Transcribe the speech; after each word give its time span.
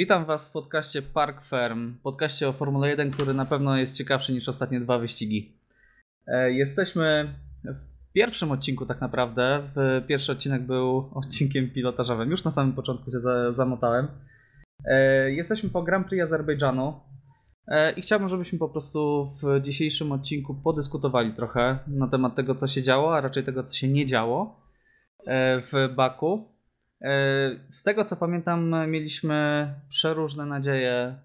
Witam 0.00 0.24
Was 0.24 0.48
w 0.48 0.52
podcaście 0.52 1.02
Park 1.02 1.44
Firm, 1.44 1.94
podcaście 2.02 2.48
o 2.48 2.52
Formule 2.52 2.88
1, 2.88 3.10
który 3.10 3.34
na 3.34 3.44
pewno 3.44 3.76
jest 3.76 3.96
ciekawszy 3.96 4.32
niż 4.32 4.48
ostatnie 4.48 4.80
dwa 4.80 4.98
wyścigi. 4.98 5.58
E, 6.26 6.52
Jesteśmy 6.52 7.34
w 7.64 8.12
pierwszym 8.12 8.50
odcinku 8.50 8.86
tak 8.86 9.00
naprawdę. 9.00 9.62
Pierwszy 10.06 10.32
odcinek 10.32 10.62
był 10.62 11.10
odcinkiem 11.14 11.70
pilotażowym. 11.70 12.30
Już 12.30 12.44
na 12.44 12.50
samym 12.50 12.72
początku 12.72 13.10
się 13.12 13.20
za- 13.20 13.52
zamotałem. 13.52 14.08
E, 14.84 15.30
Jesteśmy 15.32 15.70
po 15.70 15.82
Grand 15.82 16.06
Prix 16.08 16.24
Azerbejdżanu 16.24 17.00
E, 17.68 17.92
i 17.92 18.02
chciałbym, 18.02 18.28
żebyśmy 18.28 18.58
po 18.58 18.68
prostu 18.68 19.30
w 19.42 19.60
dzisiejszym 19.62 20.12
odcinku 20.12 20.54
podyskutowali 20.54 21.32
trochę 21.34 21.78
na 21.86 22.08
temat 22.08 22.34
tego, 22.36 22.54
co 22.54 22.66
się 22.66 22.82
działo, 22.82 23.16
a 23.16 23.20
raczej 23.20 23.44
tego, 23.44 23.64
co 23.64 23.74
się 23.74 23.88
nie 23.88 24.06
działo 24.06 24.60
w 25.72 25.94
Baku. 25.96 26.59
E, 27.02 27.50
Z 27.68 27.82
tego 27.82 28.04
co 28.04 28.16
pamiętam, 28.16 28.74
mieliśmy 28.90 29.68
przeróżne 29.88 30.46
nadzieje 30.46 30.92
e, 30.92 31.16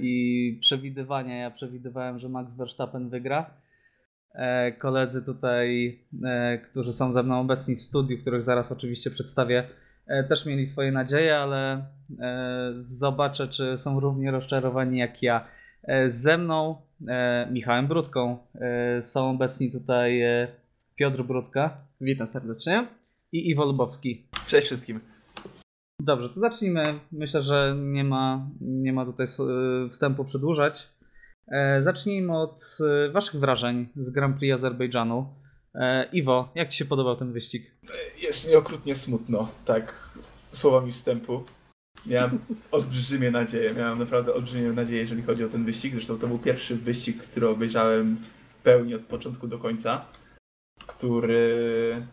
i 0.00 0.58
przewidywania. 0.60 1.38
Ja 1.38 1.50
przewidywałem, 1.50 2.18
że 2.18 2.28
Max 2.28 2.54
Verstappen 2.54 3.08
wygra. 3.08 3.50
E, 4.34 4.72
Koledzy 4.72 5.24
tutaj, 5.24 5.98
którzy 6.70 6.92
są 6.92 7.12
ze 7.12 7.22
mną 7.22 7.40
obecni 7.40 7.76
w 7.76 7.82
studiu, 7.82 8.18
których 8.18 8.42
zaraz 8.42 8.72
oczywiście 8.72 9.10
przedstawię, 9.10 9.64
też 10.28 10.46
mieli 10.46 10.66
swoje 10.66 10.92
nadzieje, 10.92 11.36
ale 11.36 11.84
zobaczę, 12.82 13.48
czy 13.48 13.78
są 13.78 14.00
równie 14.00 14.30
rozczarowani 14.30 14.98
jak 14.98 15.22
ja. 15.22 15.44
Ze 16.08 16.38
mną, 16.38 16.76
Michałem 17.50 17.86
Brudką, 17.86 18.38
są 19.02 19.30
obecni 19.30 19.70
tutaj 19.70 20.22
Piotr 20.96 21.22
Brudka 21.22 21.76
Witam 22.00 22.28
serdecznie. 22.28 22.86
I 23.34 23.50
Iwo 23.50 23.64
Lubowski. 23.64 24.26
Cześć 24.46 24.66
wszystkim. 24.66 25.00
Dobrze, 26.00 26.28
to 26.28 26.40
zacznijmy. 26.40 27.00
Myślę, 27.12 27.42
że 27.42 27.76
nie 27.78 28.04
ma, 28.04 28.50
nie 28.60 28.92
ma 28.92 29.04
tutaj 29.06 29.24
sw- 29.24 29.90
wstępu 29.90 30.24
przedłużać. 30.24 30.88
E, 31.48 31.82
zacznijmy 31.84 32.38
od 32.38 32.62
e, 32.80 33.12
Waszych 33.12 33.40
wrażeń 33.40 33.88
z 33.96 34.10
Grand 34.10 34.38
Prix 34.38 34.54
Azerbejdżanu. 34.54 35.34
E, 35.74 36.08
Iwo, 36.12 36.52
jak 36.54 36.68
Ci 36.68 36.78
się 36.78 36.84
podobał 36.84 37.16
ten 37.16 37.32
wyścig? 37.32 37.70
Jest 38.22 38.48
mi 38.48 38.54
okrutnie 38.54 38.94
smutno, 38.94 39.48
tak 39.64 40.18
słowami 40.50 40.92
wstępu. 40.92 41.44
Miałem 42.06 42.38
olbrzymie 42.72 43.30
nadzieje, 43.30 43.74
miałem 43.74 43.98
naprawdę 43.98 44.34
olbrzymie 44.34 44.72
nadzieje, 44.72 45.00
jeżeli 45.00 45.22
chodzi 45.22 45.44
o 45.44 45.48
ten 45.48 45.64
wyścig. 45.64 45.94
Zresztą 45.94 46.18
to 46.18 46.26
był 46.26 46.38
pierwszy 46.38 46.76
wyścig, 46.76 47.22
który 47.22 47.48
obejrzałem 47.48 48.16
w 48.16 48.62
pełni 48.62 48.94
od 48.94 49.02
początku 49.02 49.48
do 49.48 49.58
końca, 49.58 50.04
który 50.86 52.06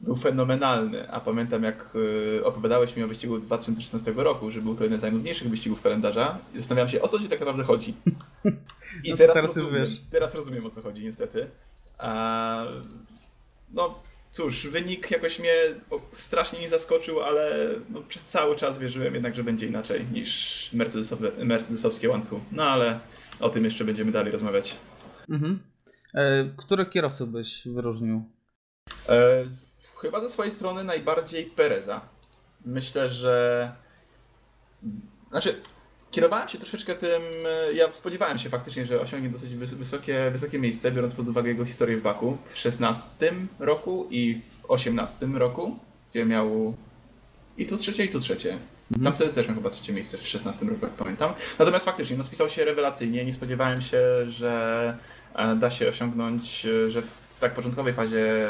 był 0.00 0.16
fenomenalny. 0.16 1.10
A 1.10 1.20
pamiętam, 1.20 1.62
jak 1.62 1.96
y, 2.38 2.44
opowiadałeś 2.44 2.96
mi 2.96 3.02
o 3.02 3.08
wyścigu 3.08 3.40
z 3.40 3.46
2016 3.46 4.12
roku, 4.16 4.50
że 4.50 4.60
był 4.60 4.74
to 4.74 4.84
jeden 4.84 4.98
z 4.98 5.02
najnudniejszych 5.02 5.48
wyścigów 5.48 5.82
kalendarza. 5.82 6.38
I 6.54 6.58
zastanawiałem 6.58 6.88
się, 6.88 7.02
o 7.02 7.08
co 7.08 7.18
ci 7.18 7.28
tak 7.28 7.40
naprawdę 7.40 7.64
chodzi. 7.64 7.94
I 9.04 9.10
No 9.10 9.16
teraz, 9.16 9.34
teraz 9.34 9.56
rozumiem, 9.56 9.86
teraz 10.10 10.34
rozumiem, 10.34 10.66
o 10.66 10.70
co 10.70 10.82
chodzi, 10.82 11.04
niestety. 11.04 11.46
A, 11.98 12.64
no, 13.70 14.02
cóż, 14.30 14.66
wynik 14.66 15.10
jakoś 15.10 15.38
mnie 15.38 15.54
strasznie 16.12 16.60
nie 16.60 16.68
zaskoczył, 16.68 17.20
ale 17.20 17.68
no, 17.90 18.02
przez 18.02 18.26
cały 18.26 18.56
czas 18.56 18.78
wierzyłem 18.78 19.14
jednak, 19.14 19.34
że 19.34 19.44
będzie 19.44 19.66
inaczej 19.66 20.06
niż 20.12 20.70
Mercedesowe, 20.72 21.32
mercedesowskie 21.44 22.12
One-Two. 22.12 22.40
No 22.52 22.62
ale 22.62 23.00
o 23.40 23.48
tym 23.48 23.64
jeszcze 23.64 23.84
będziemy 23.84 24.12
dalej 24.12 24.32
rozmawiać. 24.32 24.76
Mhm. 25.28 25.58
E, 26.14 26.44
Których 26.56 26.90
kierowców 26.90 27.30
byś 27.30 27.62
wyróżnił? 27.68 28.24
E, 29.08 29.44
chyba 30.00 30.20
ze 30.20 30.28
swojej 30.30 30.52
strony 30.52 30.84
najbardziej 30.84 31.44
Pereza. 31.44 32.00
Myślę, 32.64 33.08
że. 33.08 33.72
Znaczy, 35.30 35.60
kierowałem 36.10 36.48
się 36.48 36.58
troszeczkę 36.58 36.94
tym. 36.94 37.22
e, 37.46 37.72
Ja 37.72 37.94
spodziewałem 37.94 38.38
się 38.38 38.50
faktycznie, 38.50 38.86
że 38.86 39.00
osiągnie 39.00 39.28
dosyć 39.30 39.50
wys- 39.52 39.74
wysokie, 39.74 40.30
wysokie 40.32 40.58
miejsce, 40.58 40.90
biorąc 40.92 41.14
pod 41.14 41.28
uwagę 41.28 41.48
jego 41.48 41.64
historię 41.64 41.96
w 41.96 42.02
Baku 42.02 42.36
w 42.46 42.58
16 42.58 43.32
roku 43.58 44.06
i 44.10 44.40
w 44.62 44.70
18 44.70 45.26
roku, 45.26 45.76
gdzie 46.10 46.24
miał 46.24 46.74
i 47.58 47.66
tu 47.66 47.76
trzecie, 47.76 48.04
i 48.04 48.08
tu 48.08 48.20
trzecie. 48.20 48.58
Tam 49.04 49.14
wtedy 49.16 49.32
też 49.32 49.46
miał 49.46 49.56
chyba 49.56 49.70
trzecie 49.70 49.92
miejsce 49.92 50.18
w 50.18 50.28
16 50.28 50.66
roku, 50.66 50.78
jak 50.86 50.94
pamiętam. 50.94 51.32
Natomiast 51.58 51.84
faktycznie, 51.84 52.16
no 52.16 52.22
spisał 52.22 52.48
się 52.48 52.64
rewelacyjnie. 52.64 53.24
Nie 53.24 53.32
spodziewałem 53.32 53.80
się, 53.80 54.00
że 54.30 54.96
e, 55.34 55.56
da 55.56 55.70
się 55.70 55.88
osiągnąć, 55.88 56.66
e, 56.66 56.90
że 56.90 57.02
tak 57.40 57.54
początkowej 57.54 57.92
fazie 57.92 58.48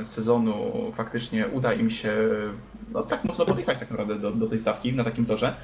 e, 0.00 0.04
sezonu 0.04 0.72
faktycznie 0.94 1.48
uda 1.48 1.72
im 1.72 1.90
się 1.90 2.12
no, 2.92 3.02
tak 3.02 3.24
mocno 3.24 3.46
podjechać 3.46 3.78
tak 3.78 3.90
naprawdę 3.90 4.18
do, 4.18 4.32
do 4.32 4.46
tej 4.46 4.58
stawki 4.58 4.92
na 4.92 5.04
takim 5.04 5.26
torze. 5.26 5.54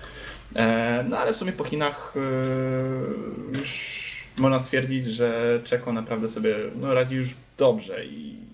E, 0.57 1.05
No 1.09 1.19
ale 1.19 1.33
w 1.33 1.37
sumie 1.37 1.53
po 1.53 1.65
Chinach 1.65 2.15
e, 2.17 3.59
już 3.59 4.05
można 4.37 4.59
stwierdzić, 4.59 5.07
że 5.07 5.61
Czeko 5.65 5.93
naprawdę 5.93 6.29
sobie 6.29 6.57
no, 6.81 6.95
radzi 6.95 7.17
już 7.17 7.35
dobrze 7.59 8.05
i 8.05 8.45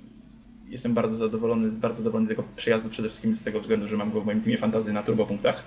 jestem 0.71 0.95
bardzo 0.95 1.17
zadowolony, 1.17 1.71
bardzo 1.71 1.99
zadowolony 1.99 2.27
z 2.27 2.31
jego 2.31 2.45
przejazdu 2.57 2.89
przede 2.89 3.09
wszystkim 3.09 3.35
z 3.35 3.45
tego 3.45 3.61
względu, 3.61 3.87
że 3.87 3.97
mam 3.97 4.13
go 4.13 4.21
w 4.21 4.27
moim 4.27 4.41
teamie 4.41 4.59
fantazy 4.59 4.93
na 4.93 5.03
turbopunktach. 5.03 5.65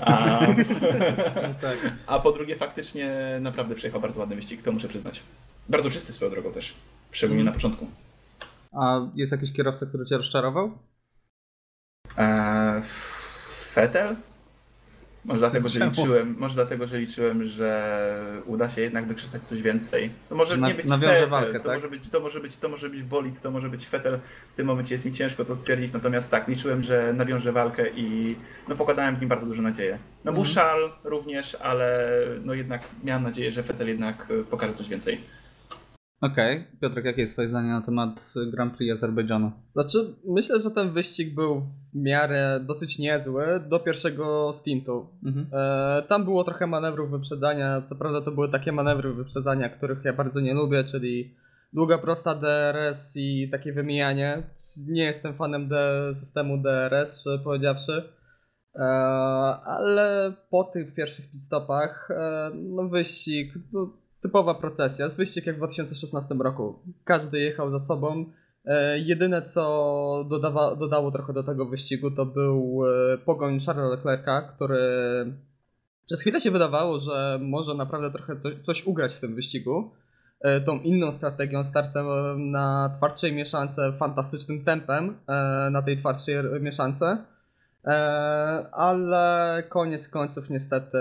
A, 0.00 0.40
tak. 1.62 1.92
a 2.06 2.18
po 2.18 2.32
drugie 2.32 2.56
faktycznie 2.56 3.38
naprawdę 3.40 3.74
przejechał 3.74 4.00
bardzo 4.00 4.20
ładny 4.20 4.36
wyścig, 4.36 4.62
to 4.62 4.72
muszę 4.72 4.88
przyznać. 4.88 5.22
Bardzo 5.68 5.90
czysty 5.90 6.12
swoją 6.12 6.30
drogą 6.30 6.52
też, 6.52 6.74
szczególnie 7.10 7.44
na 7.44 7.52
początku. 7.52 7.86
A 8.72 9.00
jest 9.14 9.32
jakiś 9.32 9.52
kierowca, 9.52 9.86
który 9.86 10.04
Cię 10.04 10.16
rozczarował? 10.16 10.78
Eee, 12.16 12.82
Fetel? 13.72 14.16
Może 15.24 15.38
dlatego, 15.40 15.68
że 15.68 15.86
liczyłem, 15.86 16.36
może 16.38 16.54
dlatego, 16.54 16.86
że 16.86 16.98
liczyłem, 16.98 17.44
że 17.44 18.42
uda 18.46 18.70
się 18.70 18.80
jednak 18.80 19.06
wykrzesać 19.06 19.46
coś 19.46 19.62
więcej. 19.62 20.10
To 20.28 20.34
może 20.34 20.58
nie 20.58 20.74
być 20.74 20.86
nawiąże 20.86 21.14
Fetel, 21.14 21.30
walkę, 21.30 21.60
to, 21.60 21.68
tak? 21.68 21.74
może 21.78 21.88
być, 21.88 22.08
to 22.10 22.20
może 22.20 22.40
być, 22.40 22.56
to 22.56 22.68
może 22.68 22.90
być 22.90 23.02
bolid, 23.02 23.40
to 23.40 23.50
może 23.50 23.68
być 23.68 23.86
Fetel. 23.88 24.18
W 24.50 24.56
tym 24.56 24.66
momencie 24.66 24.94
jest 24.94 25.04
mi 25.04 25.12
ciężko 25.12 25.44
to 25.44 25.54
stwierdzić, 25.56 25.92
natomiast 25.92 26.30
tak, 26.30 26.48
liczyłem, 26.48 26.82
że 26.82 27.12
nawiąże 27.12 27.52
walkę 27.52 27.90
i 27.90 28.36
no 28.68 28.76
pokładałem 28.76 29.16
w 29.16 29.20
nim 29.20 29.28
bardzo 29.28 29.46
duże 29.46 29.62
nadzieje. 29.62 29.98
No 30.24 30.32
był 30.32 30.42
Mhm. 30.42 30.54
szal 30.54 30.92
również, 31.04 31.54
ale 31.54 31.98
no 32.44 32.54
jednak 32.54 32.82
miałem 33.04 33.22
nadzieję, 33.22 33.52
że 33.52 33.62
Fetel 33.62 33.88
jednak 33.88 34.28
e, 34.40 34.44
pokaże 34.44 34.72
coś 34.74 34.88
więcej. 34.88 35.20
Okej. 36.20 36.64
Piotrek, 36.80 37.04
jakie 37.04 37.20
jest 37.20 37.32
Twoje 37.32 37.48
zdanie 37.48 37.68
na 37.68 37.82
temat 37.82 38.34
Grand 38.50 38.76
Prix 38.76 38.92
Azerbejdżanu? 38.92 39.52
Znaczy, 39.72 39.98
myślę, 40.28 40.60
że 40.60 40.70
ten 40.70 40.92
wyścig 40.92 41.34
był 41.34 41.60
w 41.60 41.94
miarę 41.94 42.60
dosyć 42.66 42.98
niezły 42.98 43.44
do 43.68 43.78
pierwszego 43.80 44.52
stintu. 44.52 45.06
Mhm. 45.24 45.46
E, 45.52 46.02
tam 46.08 46.24
było 46.24 46.44
trochę 46.44 46.66
manewrów 46.66 47.10
wyprzedzania. 47.10 47.82
Co 47.82 47.96
prawda, 47.96 48.20
to 48.20 48.30
były 48.30 48.48
takie 48.48 48.72
manewry 48.72 49.12
wyprzedzania, 49.12 49.68
których 49.68 50.04
ja 50.04 50.12
bardzo 50.12 50.40
nie 50.40 50.54
lubię, 50.54 50.84
czyli 50.84 51.34
długa, 51.72 51.98
prosta 51.98 52.34
DRS 52.34 53.16
i 53.16 53.48
takie 53.50 53.72
wymijanie. 53.72 54.42
Nie 54.88 55.04
jestem 55.04 55.34
fanem 55.34 55.68
D- 55.68 56.14
systemu 56.14 56.58
DRS, 56.58 57.28
powiedziawszy. 57.44 58.02
E, 58.74 58.82
ale 59.64 60.32
po 60.50 60.64
tych 60.64 60.94
pierwszych 60.94 61.30
pitstopach, 61.30 62.08
e, 62.10 62.50
no 62.54 62.88
wyścig, 62.88 63.54
no, 63.72 63.99
typowa 64.22 64.54
procesja, 64.54 65.08
wyścig 65.08 65.46
jak 65.46 65.56
w 65.56 65.58
2016 65.58 66.34
roku. 66.34 66.78
Każdy 67.04 67.40
jechał 67.40 67.70
za 67.70 67.78
sobą. 67.78 68.24
E, 68.64 68.98
jedyne 68.98 69.42
co 69.42 70.26
dodawa, 70.28 70.76
dodało 70.76 71.10
trochę 71.10 71.32
do 71.32 71.42
tego 71.42 71.66
wyścigu 71.66 72.10
to 72.10 72.26
był 72.26 72.82
e, 72.86 73.18
pogoń 73.18 73.60
Charlesa 73.60 73.88
Leclerca, 73.88 74.42
który 74.42 74.78
przez 76.06 76.20
chwilę 76.20 76.40
się 76.40 76.50
wydawało, 76.50 77.00
że 77.00 77.38
może 77.42 77.74
naprawdę 77.74 78.10
trochę 78.10 78.36
coś, 78.36 78.54
coś 78.62 78.86
ugrać 78.86 79.14
w 79.14 79.20
tym 79.20 79.34
wyścigu. 79.34 79.90
E, 80.40 80.60
tą 80.60 80.78
inną 80.80 81.12
strategią, 81.12 81.64
startem 81.64 82.06
na 82.50 82.94
twardszej 82.96 83.32
mieszance, 83.32 83.92
fantastycznym 83.92 84.64
tempem 84.64 85.16
na 85.70 85.82
tej 85.82 85.98
twardszej 85.98 86.36
mieszance. 86.60 87.24
Ale 88.72 89.62
koniec 89.68 90.08
końców 90.08 90.50
niestety 90.50 90.98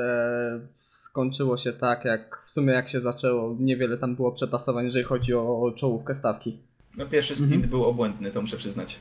skończyło 0.99 1.57
się 1.57 1.73
tak, 1.73 2.05
jak 2.05 2.43
w 2.45 2.51
sumie 2.51 2.73
jak 2.73 2.89
się 2.89 3.01
zaczęło. 3.01 3.55
Niewiele 3.59 3.97
tam 3.97 4.15
było 4.15 4.31
przetasowań, 4.31 4.85
jeżeli 4.85 5.05
chodzi 5.05 5.33
o 5.33 5.73
czołówkę 5.75 6.15
stawki. 6.15 6.57
No 6.97 7.05
pierwszy 7.05 7.33
Mhm. 7.33 7.49
stint 7.49 7.65
był 7.65 7.83
obłędny, 7.85 8.31
to 8.31 8.41
muszę 8.41 8.57
przyznać. 8.57 8.99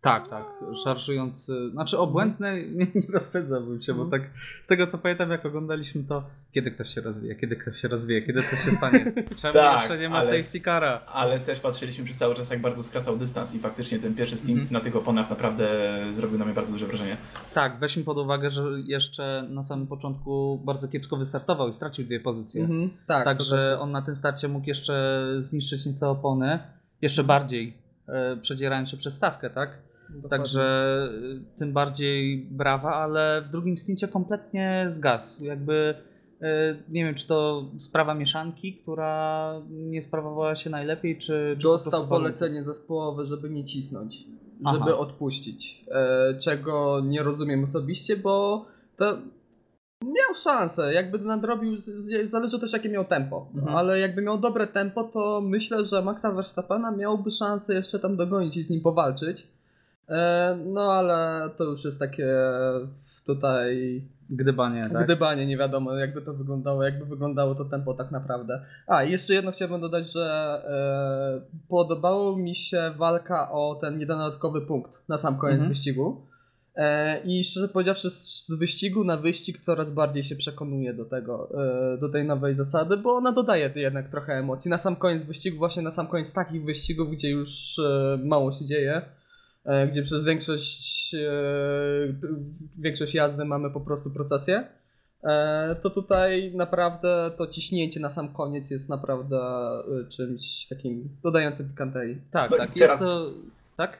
Tak, 0.00 0.28
tak. 0.28 0.44
Szarżujący, 0.84 1.70
znaczy 1.70 1.98
obłędny, 1.98 2.64
nie, 2.76 2.86
nie 2.94 3.06
rozpędzałbym 3.12 3.82
się, 3.82 3.94
bo 3.94 4.02
Mhm. 4.02 4.22
tak 4.22 4.30
z 4.64 4.66
tego 4.66 4.86
co 4.86 4.98
pamiętam, 4.98 5.30
jak 5.30 5.46
oglądaliśmy 5.46 6.04
to, 6.04 6.22
kiedy 6.52 6.70
ktoś 6.70 6.94
się 6.94 7.00
rozwija, 7.00 7.34
kiedy 7.34 7.56
ktoś 7.56 7.80
się 7.80 7.88
rozwija, 7.88 8.26
kiedy 8.26 8.42
coś 8.42 8.64
się 8.64 8.70
stanie. 8.70 9.12
Czemu 9.42 9.52
Tak, 9.52 9.80
jeszcze 9.80 9.98
nie 9.98 10.08
ma 10.08 10.16
ale 10.16 10.40
safety 10.42 10.64
cara? 10.64 11.00
Ale 11.06 11.40
też 11.40 11.60
patrzyliśmy 11.60 12.04
przez 12.04 12.16
cały 12.18 12.34
czas, 12.34 12.50
jak 12.50 12.60
bardzo 12.60 12.82
skracał 12.82 13.16
dystans 13.16 13.54
i 13.54 13.58
faktycznie 13.58 13.98
ten 13.98 14.14
pierwszy 14.14 14.36
stint 14.36 14.58
Mhm. 14.60 14.72
na 14.72 14.80
tych 14.80 14.96
oponach 14.96 15.30
naprawdę 15.30 15.68
zrobił 16.12 16.38
na 16.38 16.44
mnie 16.44 16.54
bardzo 16.54 16.72
duże 16.72 16.86
wrażenie. 16.86 17.16
Tak, 17.54 17.78
weźmy 17.78 18.04
pod 18.04 18.18
uwagę, 18.18 18.50
że 18.50 18.62
jeszcze 18.84 19.46
na 19.50 19.62
samym 19.62 19.86
początku 19.86 20.60
bardzo 20.64 20.88
kiepsko 20.88 21.16
wystartował 21.16 21.68
i 21.68 21.74
stracił 21.74 22.04
dwie 22.04 22.20
pozycje. 22.20 22.62
Mhm, 22.64 22.90
tak, 23.06 23.18
to 23.24 23.24
Także 23.24 23.78
on 23.80 23.90
na 23.90 24.02
tym 24.02 24.16
starcie 24.16 24.48
mógł 24.48 24.66
jeszcze 24.68 25.24
zniszczyć 25.40 25.86
nieco 25.86 26.10
opony, 26.10 26.58
jeszcze 27.02 27.24
bardziej 27.24 27.85
przedzierając 28.42 28.90
się 28.90 28.96
przez 28.96 29.14
stawkę, 29.14 29.50
tak? 29.50 29.70
Dokładnie. 30.10 30.28
Także 30.28 31.08
y, 31.54 31.58
tym 31.58 31.72
bardziej 31.72 32.38
brawa, 32.50 32.94
ale 32.94 33.42
w 33.42 33.48
drugim 33.48 33.78
stincie 33.78 34.08
kompletnie 34.08 34.86
zgasł. 34.90 35.44
Jakby 35.44 35.94
y, 36.42 36.46
nie 36.88 37.04
wiem, 37.04 37.14
czy 37.14 37.26
to 37.26 37.64
sprawa 37.78 38.14
mieszanki, 38.14 38.74
która 38.74 39.54
nie 39.70 40.02
sprawowała 40.02 40.56
się 40.56 40.70
najlepiej, 40.70 41.18
czy, 41.18 41.26
czy 41.26 41.56
po 41.56 41.62
Dostał 41.62 41.92
warunki. 41.92 42.10
polecenie 42.10 42.64
zespołowe, 42.64 43.26
żeby 43.26 43.50
nie 43.50 43.64
cisnąć, 43.64 44.24
Aha. 44.64 44.78
żeby 44.78 44.96
odpuścić. 44.96 45.84
E, 45.90 46.34
czego 46.38 47.00
nie 47.04 47.22
rozumiem 47.22 47.64
osobiście, 47.64 48.16
bo 48.16 48.66
to 48.96 49.18
miał 50.04 50.34
szansę, 50.34 50.94
jakby 50.94 51.18
nadrobił, 51.18 51.76
zależy 52.26 52.60
też 52.60 52.72
jakie 52.72 52.88
miał 52.88 53.04
tempo, 53.04 53.46
Mhm. 53.54 53.76
ale 53.76 53.98
jakby 54.00 54.22
miał 54.22 54.38
dobre 54.38 54.66
tempo, 54.66 55.04
to 55.04 55.40
myślę, 55.44 55.84
że 55.84 56.02
Maxa 56.02 56.32
Verstappena 56.32 56.90
miałby 56.90 57.30
szansę 57.30 57.74
jeszcze 57.74 57.98
tam 57.98 58.16
dogonić 58.16 58.56
i 58.56 58.62
z 58.62 58.70
nim 58.70 58.80
powalczyć. 58.80 59.48
E, 60.08 60.58
no 60.64 60.92
ale 60.92 61.50
to 61.56 61.64
już 61.64 61.84
jest 61.84 61.98
takie 61.98 62.26
tutaj 63.26 64.02
Gdybanie, 64.30 64.82
tak? 64.92 65.04
Gdybanie, 65.04 65.46
nie 65.46 65.56
wiadomo 65.56 65.94
jakby 65.96 66.22
to 66.22 66.34
wyglądało, 66.34 66.82
jakby 66.84 67.06
wyglądało 67.06 67.54
to 67.54 67.64
tempo 67.64 67.94
tak 67.94 68.10
naprawdę. 68.10 68.60
A, 68.86 69.04
i 69.04 69.10
jeszcze 69.10 69.34
jedno 69.34 69.50
chciałbym 69.50 69.80
dodać, 69.80 70.12
że 70.12 70.24
e, 70.68 71.66
podobało 71.68 72.36
mi 72.36 72.54
się 72.54 72.92
walka 72.96 73.50
o 73.52 73.78
ten 73.80 74.00
jeden 74.00 74.18
dodatkowy 74.18 74.60
punkt 74.60 74.90
na 75.08 75.18
sam 75.18 75.38
koniec 75.38 75.54
Mhm. 75.54 75.68
wyścigu. 75.68 76.26
E, 76.76 77.20
I 77.24 77.44
szczerze 77.44 77.68
powiedziawszy, 77.68 78.10
z, 78.10 78.50
wyścigu 78.58 79.04
na 79.04 79.16
wyścig 79.16 79.58
coraz 79.60 79.90
bardziej 79.90 80.22
się 80.22 80.36
przekonuję 80.36 80.94
do 80.94 81.04
tego, 81.04 81.48
e, 81.94 81.98
do 81.98 82.08
tej 82.08 82.24
nowej 82.24 82.54
zasady, 82.54 82.96
bo 82.96 83.16
ona 83.16 83.32
dodaje 83.32 83.72
jednak 83.74 84.10
trochę 84.10 84.32
emocji. 84.32 84.70
Na 84.70 84.78
sam 84.78 84.96
koniec 84.96 85.24
wyścigu, 85.24 85.58
właśnie 85.58 85.82
na 85.82 85.90
sam 85.90 86.06
koniec 86.06 86.32
takich 86.32 86.64
wyścigów, 86.64 87.10
gdzie 87.10 87.30
już 87.30 87.78
e, 87.78 88.18
mało 88.24 88.52
się 88.52 88.66
dzieje, 88.66 89.02
gdzie 89.90 90.02
przez 90.02 90.24
większość, 90.24 91.14
większość 92.78 93.14
jazdy 93.14 93.44
mamy 93.44 93.70
po 93.70 93.80
prostu 93.80 94.10
procesję, 94.10 94.64
to 95.82 95.90
tutaj 95.90 96.52
naprawdę 96.54 97.30
to 97.38 97.46
ciśnięcie 97.46 98.00
na 98.00 98.10
sam 98.10 98.28
koniec 98.32 98.70
jest 98.70 98.88
naprawdę 98.88 99.40
czymś 100.08 100.66
takim 100.68 101.08
dodającym 101.22 101.68
pikanterii. 101.68 102.20
Tak, 102.30 102.50
No 102.50 102.56
tak. 102.56 102.70
teraz- 102.74 102.90
Jest 102.90 103.02
to... 103.02 103.30
Tak? 103.76 103.98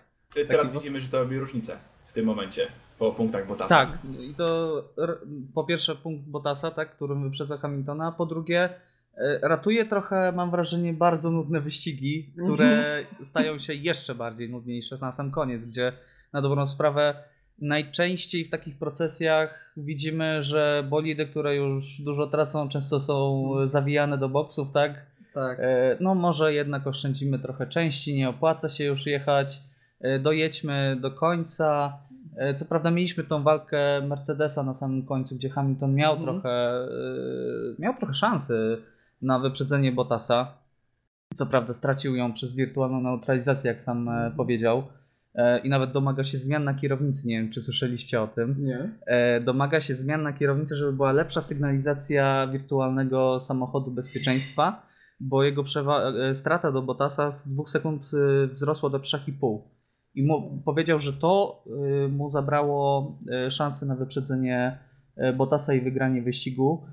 Teraz 0.48 0.66
Taki- 0.66 0.78
widzimy, 0.78 1.00
że 1.00 1.08
to 1.08 1.18
robi 1.22 1.38
różnicę 1.38 1.76
tym 2.16 2.26
momencie 2.26 2.66
po 2.98 3.12
punktach 3.12 3.46
Bottasa. 3.46 3.86
Tak, 3.86 3.98
i 4.20 4.34
to 4.34 4.46
po 5.54 5.64
pierwsze 5.64 5.94
punkt 5.94 6.24
Bottasa, 6.28 6.70
tak, 6.70 6.96
którym 6.96 7.22
wyprzedza 7.22 7.56
Hamiltona, 7.58 8.12
po 8.12 8.26
drugie 8.26 8.70
e, 9.16 9.38
ratuje 9.42 9.86
trochę, 9.86 10.32
mam 10.32 10.50
wrażenie, 10.50 10.92
bardzo 10.92 11.30
nudne 11.30 11.60
wyścigi, 11.60 12.32
które 12.44 13.04
stają 13.24 13.58
się 13.58 13.74
jeszcze 13.74 14.14
bardziej 14.14 14.50
nudniejsze 14.50 14.98
na 15.00 15.12
sam 15.12 15.30
koniec, 15.30 15.64
gdzie 15.64 15.92
na 16.32 16.42
dobrą 16.42 16.66
sprawę 16.66 17.14
najczęściej 17.58 18.44
w 18.44 18.50
takich 18.50 18.78
procesjach 18.78 19.72
widzimy, 19.76 20.42
że 20.42 20.84
bolidy, 20.90 21.26
które 21.26 21.56
już 21.56 22.00
dużo 22.00 22.26
tracą, 22.26 22.68
często 22.68 23.00
są 23.00 23.44
zawijane 23.64 24.18
do 24.18 24.28
boksów, 24.28 24.72
tak? 24.72 25.06
Tak. 25.34 25.58
E, 25.60 25.96
No 26.00 26.14
może 26.14 26.54
jednak 26.54 26.86
oszczędzimy 26.86 27.38
trochę 27.38 27.66
części, 27.66 28.14
nie 28.16 28.28
opłaca 28.28 28.68
się 28.68 28.84
już 28.84 29.06
jechać, 29.06 29.60
e, 30.00 30.18
dojedźmy 30.18 30.96
do 31.00 31.10
końca. 31.10 31.98
E, 32.36 32.54
Co 32.54 32.64
prawda 32.64 32.90
mieliśmy 32.90 33.24
tą 33.24 33.42
walkę 33.42 34.00
Mercedesa 34.08 34.62
na 34.62 34.74
samym 34.74 35.02
końcu, 35.02 35.34
gdzie 35.36 35.48
Hamilton 35.50 35.94
miał 35.94 36.12
Mhm. 36.16 36.26
trochę 36.40 36.50
e, 36.50 36.88
miał 37.78 37.94
trochę 37.96 38.14
szansy 38.14 38.78
na 39.22 39.38
wyprzedzenie 39.38 39.92
Bottasa. 39.92 40.54
Co 41.36 41.46
prawda 41.46 41.74
stracił 41.74 42.16
ją 42.16 42.32
przez 42.32 42.54
wirtualną 42.54 43.00
neutralizację, 43.00 43.68
jak 43.68 43.80
sam 43.82 44.08
e, 44.08 44.32
powiedział. 44.36 44.82
E, 45.34 45.58
I 45.58 45.68
nawet 45.68 45.92
domaga 45.92 46.24
się 46.24 46.38
zmian 46.38 46.64
na 46.64 46.74
kierownicy. 46.74 47.28
Nie 47.28 47.36
wiem, 47.42 47.50
czy 47.50 47.62
słyszeliście 47.62 48.22
o 48.22 48.26
tym 48.26 48.56
Nie? 48.58 48.90
domaga 49.40 49.80
się 49.80 49.94
zmian 49.94 50.22
na 50.22 50.32
kierownicy, 50.32 50.76
żeby 50.76 50.92
była 50.92 51.12
lepsza 51.12 51.40
sygnalizacja 51.42 52.46
wirtualnego 52.52 53.40
samochodu 53.40 53.90
bezpieczeństwa, 53.90 54.82
bo 55.20 55.42
jego 55.44 55.62
przewa- 55.62 56.34
strata 56.34 56.72
do 56.72 56.82
Bottasa 56.82 57.32
z 57.32 57.48
2 57.48 57.66
sekund 57.68 58.10
wzrosła 58.52 58.90
do 58.90 58.98
3,5. 58.98 59.58
I 60.16 60.22
mu 60.22 60.62
powiedział, 60.64 60.98
że 60.98 61.12
to 61.12 61.62
e, 62.04 62.08
mu 62.08 62.30
zabrało 62.30 63.12
e, 63.32 63.50
szansę 63.50 63.86
na 63.86 63.94
wyprzedzenie 63.94 64.78
e, 65.16 65.32
Bottasa 65.32 65.74
i 65.74 65.80
wygranie 65.80 66.22
wyścigu. 66.22 66.86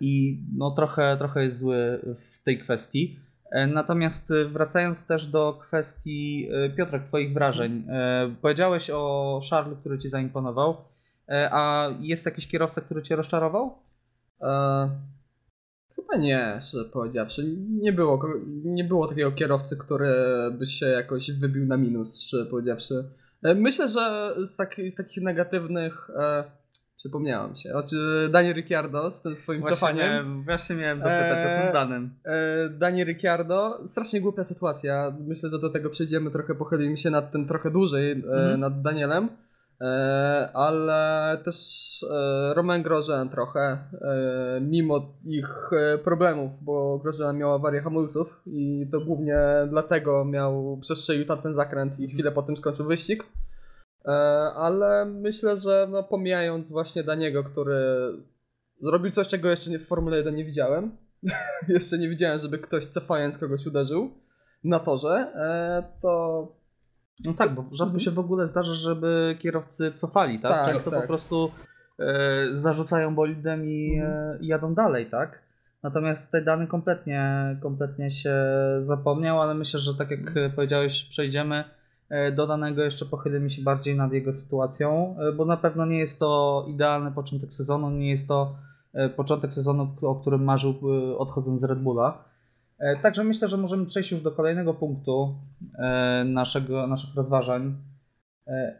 I 0.00 0.42
no, 0.56 0.70
trochę, 0.70 1.16
trochę 1.18 1.44
jest 1.44 1.58
zły 1.58 2.00
w 2.18 2.42
tej 2.42 2.58
kwestii. 2.58 3.18
Natomiast 3.68 4.32
wracając 4.52 5.06
też 5.06 5.26
do 5.26 5.58
kwestii 5.62 6.48
Piotrek, 6.76 7.04
Twoich 7.04 7.32
wrażeń. 7.32 7.86
Powiedziałeś 8.42 8.90
o 8.90 9.40
Charlesu, 9.50 9.80
który 9.80 9.98
Ci 9.98 10.10
zaimponował. 10.10 10.76
A 11.50 11.88
jest 12.00 12.26
jakiś 12.26 12.48
kierowca, 12.48 12.80
który 12.80 13.02
cię 13.02 13.16
rozczarował? 13.16 13.78
E, 14.42 14.88
chyba 16.02 16.22
nie, 16.22 16.58
szczerze 16.68 16.84
powiedziawszy. 16.84 17.56
Nie 17.80 17.92
było, 17.92 18.22
nie 18.64 18.84
było 18.84 19.08
takiego 19.08 19.32
kierowcy, 19.32 19.76
który 19.76 20.14
by 20.58 20.66
się 20.66 20.86
jakoś 20.86 21.32
wybił 21.32 21.66
na 21.66 21.76
minus, 21.76 22.22
szczerze 22.22 22.46
powiedziawszy. 22.46 23.04
E, 23.42 23.54
myślę, 23.54 23.88
że 23.88 24.34
z, 24.46 24.56
taki, 24.56 24.90
z 24.90 24.94
takich 24.94 25.22
negatywnych. 25.22 26.10
E, 26.16 26.44
przypomniałem 26.96 27.56
się. 27.56 27.70
Znaczy 27.70 27.96
Dani 28.32 28.52
Ricciardo 28.52 29.10
z 29.10 29.22
tym 29.22 29.36
swoim 29.36 29.62
cofaniem. 29.62 29.98
miałem, 30.06 30.42
właśnie 30.44 30.76
miałem 30.76 30.98
dopytać 30.98 31.38
o 31.46 31.62
co 31.64 31.70
z 31.70 31.72
Danem. 31.72 32.10
E, 32.24 32.68
Dani 32.68 33.04
Ricciardo, 33.04 33.80
strasznie 33.86 34.20
głupia 34.20 34.44
sytuacja. 34.44 35.12
Myślę, 35.26 35.50
że 35.50 35.58
do 35.58 35.70
tego 35.70 35.90
przejdziemy, 35.90 36.30
trochę 36.30 36.54
pochylimy 36.54 36.96
się 36.98 37.10
nad 37.10 37.32
tym 37.32 37.46
trochę 37.48 37.70
dłużej, 37.70 38.10
e, 38.12 38.14
Mhm. 38.14 38.60
nad 38.60 38.82
Danielem. 38.82 39.28
E, 39.80 40.50
ale 40.54 41.38
też 41.44 41.56
e, 42.10 42.54
Romain 42.54 42.82
Grosjean 42.82 43.28
trochę, 43.28 43.60
e, 43.60 44.60
mimo 44.60 45.14
ich 45.24 45.70
problemów, 46.04 46.50
bo 46.62 46.98
Grosjean 46.98 47.38
miał 47.38 47.54
awarię 47.54 47.80
hamulców 47.80 48.42
i 48.46 48.88
to 48.92 49.00
głównie 49.00 49.38
dlatego 49.68 50.24
miał, 50.24 50.78
przestrzelił 50.80 51.26
tamten 51.26 51.54
zakręt 51.54 52.00
i 52.00 52.08
chwilę 52.08 52.32
po 52.32 52.42
tym 52.42 52.56
skończył 52.56 52.86
wyścig. 52.86 53.24
Ale 54.56 55.04
myślę, 55.04 55.58
że 55.58 55.88
no, 55.90 56.02
pomijając 56.02 56.70
właśnie 56.70 57.04
Daniego, 57.04 57.44
który 57.44 57.82
zrobił 58.82 59.10
coś, 59.10 59.28
czego 59.28 59.48
jeszcze 59.48 59.78
w 59.78 59.86
Formule 59.86 60.16
1 60.16 60.34
nie 60.34 60.44
widziałem, 60.44 60.96
jeszcze 61.68 61.98
nie 61.98 62.08
widziałem, 62.08 62.38
żeby 62.38 62.58
ktoś 62.58 62.86
cofając 62.86 63.38
kogoś 63.38 63.66
uderzył 63.66 64.10
na 64.64 64.80
torze, 64.80 65.32
to 66.02 66.59
No 67.24 67.34
tak, 67.34 67.54
bo 67.54 67.62
rzadko 67.62 67.84
Mhm. 67.94 68.00
się 68.00 68.10
w 68.10 68.18
ogóle 68.18 68.46
zdarza, 68.46 68.74
żeby 68.74 69.36
kierowcy 69.40 69.92
cofali, 69.96 70.38
tak? 70.40 70.52
Tak, 70.52 70.72
Często 70.74 70.90
tak. 70.90 71.00
po 71.00 71.06
prostu 71.08 71.50
e, 71.98 72.04
zarzucają 72.54 73.14
bolidem 73.14 73.64
i, 73.64 73.94
Mhm. 73.98 74.12
e, 74.12 74.38
i 74.40 74.46
jadą 74.46 74.74
dalej, 74.74 75.06
tak? 75.10 75.38
Natomiast 75.82 76.26
tutaj 76.26 76.44
Dany 76.44 76.66
kompletnie, 76.66 77.56
kompletnie 77.62 78.10
się 78.10 78.34
zapomniał, 78.82 79.42
ale 79.42 79.54
myślę, 79.54 79.80
że 79.80 79.94
tak 79.94 80.10
jak 80.10 80.20
Mhm. 80.20 80.52
powiedziałeś, 80.52 81.04
przejdziemy 81.04 81.64
e, 82.10 82.32
do 82.32 82.46
danego, 82.46 82.82
jeszcze 82.82 83.06
pochylimy 83.06 83.50
się 83.50 83.62
bardziej 83.62 83.96
nad 83.96 84.12
jego 84.12 84.32
sytuacją, 84.32 85.16
e, 85.18 85.32
bo 85.32 85.44
na 85.44 85.56
pewno 85.56 85.86
nie 85.86 85.98
jest 85.98 86.20
to 86.20 86.64
idealny 86.68 87.10
początek 87.12 87.52
sezonu, 87.52 87.90
nie 87.90 88.10
jest 88.10 88.28
to 88.28 88.56
początek 89.16 89.52
sezonu, 89.52 89.88
o 90.02 90.14
którym 90.14 90.44
marzył 90.44 90.74
odchodząc 91.18 91.60
z 91.60 91.64
Red 91.64 91.82
Bulla. 91.82 92.24
E, 92.80 92.96
Także 92.96 93.24
myślę, 93.24 93.48
że 93.48 93.56
możemy 93.56 93.84
przejść 93.84 94.12
już 94.12 94.20
do 94.20 94.32
kolejnego 94.32 94.74
punktu 94.74 95.34
e, 95.78 96.24
naszego, 96.26 96.86
naszych 96.86 97.14
rozważań. 97.14 97.76
E, 98.46 98.78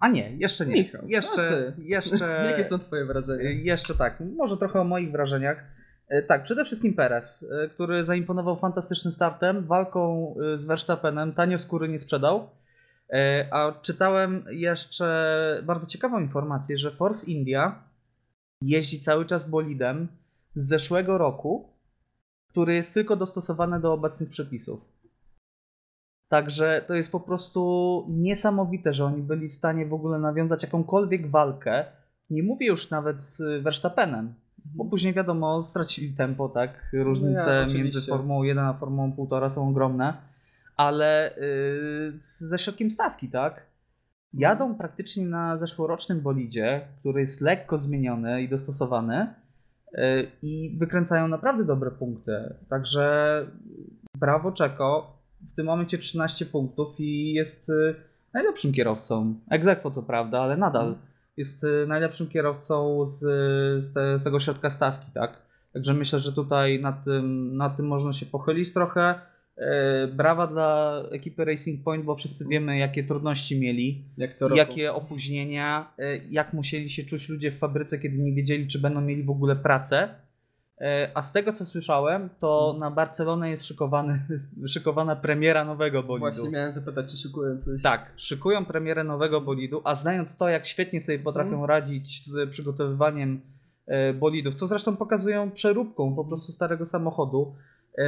A 0.00 0.08
nie, 0.08 0.36
jeszcze 0.36 0.66
nie. 0.66 0.74
Michał, 0.74 1.08
jeszcze, 1.08 1.72
jeszcze, 1.78 2.26
jakie 2.50 2.64
są 2.64 2.78
twoje 2.78 3.04
wrażenia? 3.04 3.50
jeszcze 3.50 3.94
tak, 3.94 4.22
może 4.36 4.56
trochę 4.56 4.80
o 4.80 4.84
moich 4.84 5.12
wrażeniach. 5.12 5.64
Tak, 6.28 6.42
przede 6.42 6.64
wszystkim 6.64 6.94
Perez, 6.94 7.46
który 7.74 8.04
zaimponował 8.04 8.56
fantastycznym 8.56 9.12
startem, 9.12 9.64
walką 9.64 10.34
z 10.56 10.64
Verstappenem, 10.64 11.32
tanio 11.32 11.58
skóry 11.58 11.88
nie 11.88 11.98
sprzedał. 11.98 12.50
A 13.50 13.72
czytałem 13.82 14.44
jeszcze 14.50 15.62
bardzo 15.66 15.86
ciekawą 15.86 16.20
informację, 16.20 16.78
że 16.78 16.90
Force 16.90 17.26
India 17.30 17.82
jeździ 18.62 19.00
cały 19.00 19.26
czas 19.26 19.50
bolidem 19.50 20.08
z 20.54 20.68
zeszłego 20.68 21.18
roku, 21.18 21.73
który 22.54 22.74
jest 22.74 22.94
tylko 22.94 23.16
dostosowany 23.16 23.80
do 23.80 23.92
obecnych 23.92 24.30
przepisów. 24.30 24.80
Także 26.28 26.84
to 26.88 26.94
jest 26.94 27.12
po 27.12 27.20
prostu 27.20 28.06
niesamowite, 28.08 28.92
że 28.92 29.04
oni 29.04 29.22
byli 29.22 29.48
w 29.48 29.54
stanie 29.54 29.86
w 29.86 29.94
ogóle 29.94 30.18
nawiązać 30.18 30.62
jakąkolwiek 30.62 31.30
walkę. 31.30 31.84
Nie 32.30 32.42
mówię 32.42 32.66
już 32.66 32.90
nawet 32.90 33.22
z 33.22 33.62
Verstappenem, 33.62 34.34
bo 34.64 34.84
później 34.84 35.14
wiadomo, 35.14 35.62
stracili 35.62 36.16
tempo, 36.16 36.48
tak? 36.48 36.70
Różnice 36.92 37.66
No 37.66 37.72
ja, 37.72 37.78
między 37.78 38.00
Formułą 38.00 38.42
1 38.42 38.64
a 38.64 38.74
Formułą 38.74 39.10
1,5 39.10 39.50
są 39.50 39.68
ogromne, 39.68 40.14
ale 40.76 41.34
yy, 41.36 42.18
ze 42.20 42.58
środkiem 42.58 42.90
stawki, 42.90 43.28
tak? 43.28 43.66
Jadą 44.34 44.74
praktycznie 44.74 45.26
na 45.26 45.58
zeszłorocznym 45.58 46.20
bolidzie, 46.20 46.80
który 47.00 47.20
jest 47.20 47.40
lekko 47.40 47.78
zmieniony 47.78 48.42
i 48.42 48.48
dostosowany 48.48 49.34
i 50.42 50.76
wykręcają 50.78 51.28
naprawdę 51.28 51.64
dobre 51.64 51.90
punkty. 51.90 52.54
Także 52.68 53.46
brawo 54.18 54.52
Czeko. 54.52 55.18
W 55.52 55.54
tym 55.54 55.66
momencie 55.66 55.98
13 55.98 56.46
punktów 56.46 57.00
i 57.00 57.32
jest 57.32 57.68
yy, 57.68 57.94
najlepszym 58.34 58.72
kierowcą. 58.72 59.34
Egzekwo 59.50 59.90
co 59.90 60.02
prawda, 60.02 60.40
ale 60.40 60.56
nadal 60.56 60.94
jest 61.36 61.64
y, 61.64 61.86
najlepszym 61.88 62.28
kierowcą 62.28 63.06
z, 63.06 63.18
z, 63.84 63.92
te, 63.92 64.18
z 64.18 64.24
tego 64.24 64.40
środka 64.40 64.70
stawki, 64.70 65.12
tak? 65.14 65.42
Także 65.72 65.94
myślę, 65.94 66.20
że 66.20 66.32
tutaj 66.32 66.80
na 66.80 66.92
tym, 66.92 67.56
na 67.56 67.70
tym 67.70 67.86
można 67.86 68.12
się 68.12 68.26
pochylić 68.26 68.72
trochę. 68.72 69.20
E, 69.56 70.06
Brawa 70.06 70.46
dla 70.46 71.02
ekipy 71.10 71.44
Racing 71.44 71.84
Point, 71.84 72.04
bo 72.04 72.16
wszyscy 72.16 72.44
wiemy, 72.48 72.78
jakie 72.78 73.04
trudności 73.04 73.60
mieli, 73.60 74.04
Jak 74.16 74.30
jakie 74.56 74.92
opóźnienia, 74.92 75.92
e, 75.98 76.16
jak 76.16 76.52
musieli 76.52 76.90
się 76.90 77.04
czuć 77.04 77.28
ludzie 77.28 77.52
w 77.52 77.58
fabryce, 77.58 77.98
kiedy 77.98 78.18
nie 78.18 78.32
wiedzieli, 78.32 78.66
czy 78.68 78.78
będą 78.80 79.00
mieli 79.00 79.22
w 79.22 79.30
ogóle 79.30 79.56
pracę. 79.56 80.08
E, 80.80 81.10
A 81.14 81.22
z 81.22 81.32
tego 81.32 81.52
co 81.52 81.66
słyszałem, 81.66 82.28
to 82.38 82.76
na 82.80 82.90
Barcelonę 82.90 83.50
jest 83.50 83.66
szykowany, 83.66 84.20
szykowana 84.74 85.16
premiera 85.16 85.64
nowego 85.64 86.02
bolidu. 86.02 86.26
Właśnie 86.30 86.50
miałem 86.50 86.72
zapytać, 86.72 87.10
czy 87.10 87.16
szykują 87.16 87.58
coś. 87.60 87.82
Tak, 87.82 88.12
szykują 88.16 88.64
premierę 88.64 89.04
nowego 89.04 89.40
bolidu, 89.40 89.80
a 89.84 89.94
znając 89.94 90.36
to, 90.36 90.48
jak 90.48 90.66
świetnie 90.66 91.00
sobie 91.00 91.18
potrafią 91.18 91.50
Mhm. 91.50 91.68
radzić 91.68 92.24
z 92.26 92.50
przygotowywaniem 92.50 93.40
bolidów, 94.20 94.54
co 94.54 94.66
zresztą 94.66 94.96
pokazują 94.96 95.50
przeróbką 95.50 96.14
po 96.14 96.24
prostu 96.24 96.52
starego 96.52 96.86
samochodu 96.86 97.54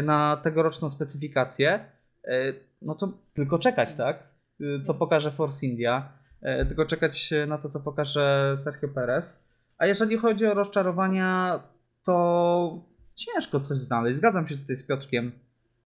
na 0.02 0.36
tegoroczną 0.36 0.90
specyfikację, 0.90 1.84
e, 2.24 2.52
no 2.82 2.94
to 2.94 3.12
tylko 3.34 3.58
czekać, 3.58 3.94
tak? 3.94 4.22
E, 4.60 4.80
Co 4.82 4.94
pokaże 4.94 5.30
Force 5.30 5.66
India, 5.66 6.12
e, 6.42 6.66
tylko 6.66 6.86
czekać 6.86 7.30
na 7.46 7.58
to, 7.58 7.68
co 7.68 7.80
pokaże 7.80 8.56
Sergio 8.58 8.88
Perez. 8.88 9.46
A 9.78 9.86
jeżeli 9.86 10.16
chodzi 10.16 10.46
o 10.46 10.54
rozczarowania, 10.54 11.60
to 12.04 12.84
ciężko 13.14 13.60
coś 13.60 13.78
znaleźć. 13.78 14.18
Zgadzam 14.18 14.48
się 14.48 14.56
tutaj 14.56 14.76
z 14.76 14.86
Piotrkiem. 14.86 15.32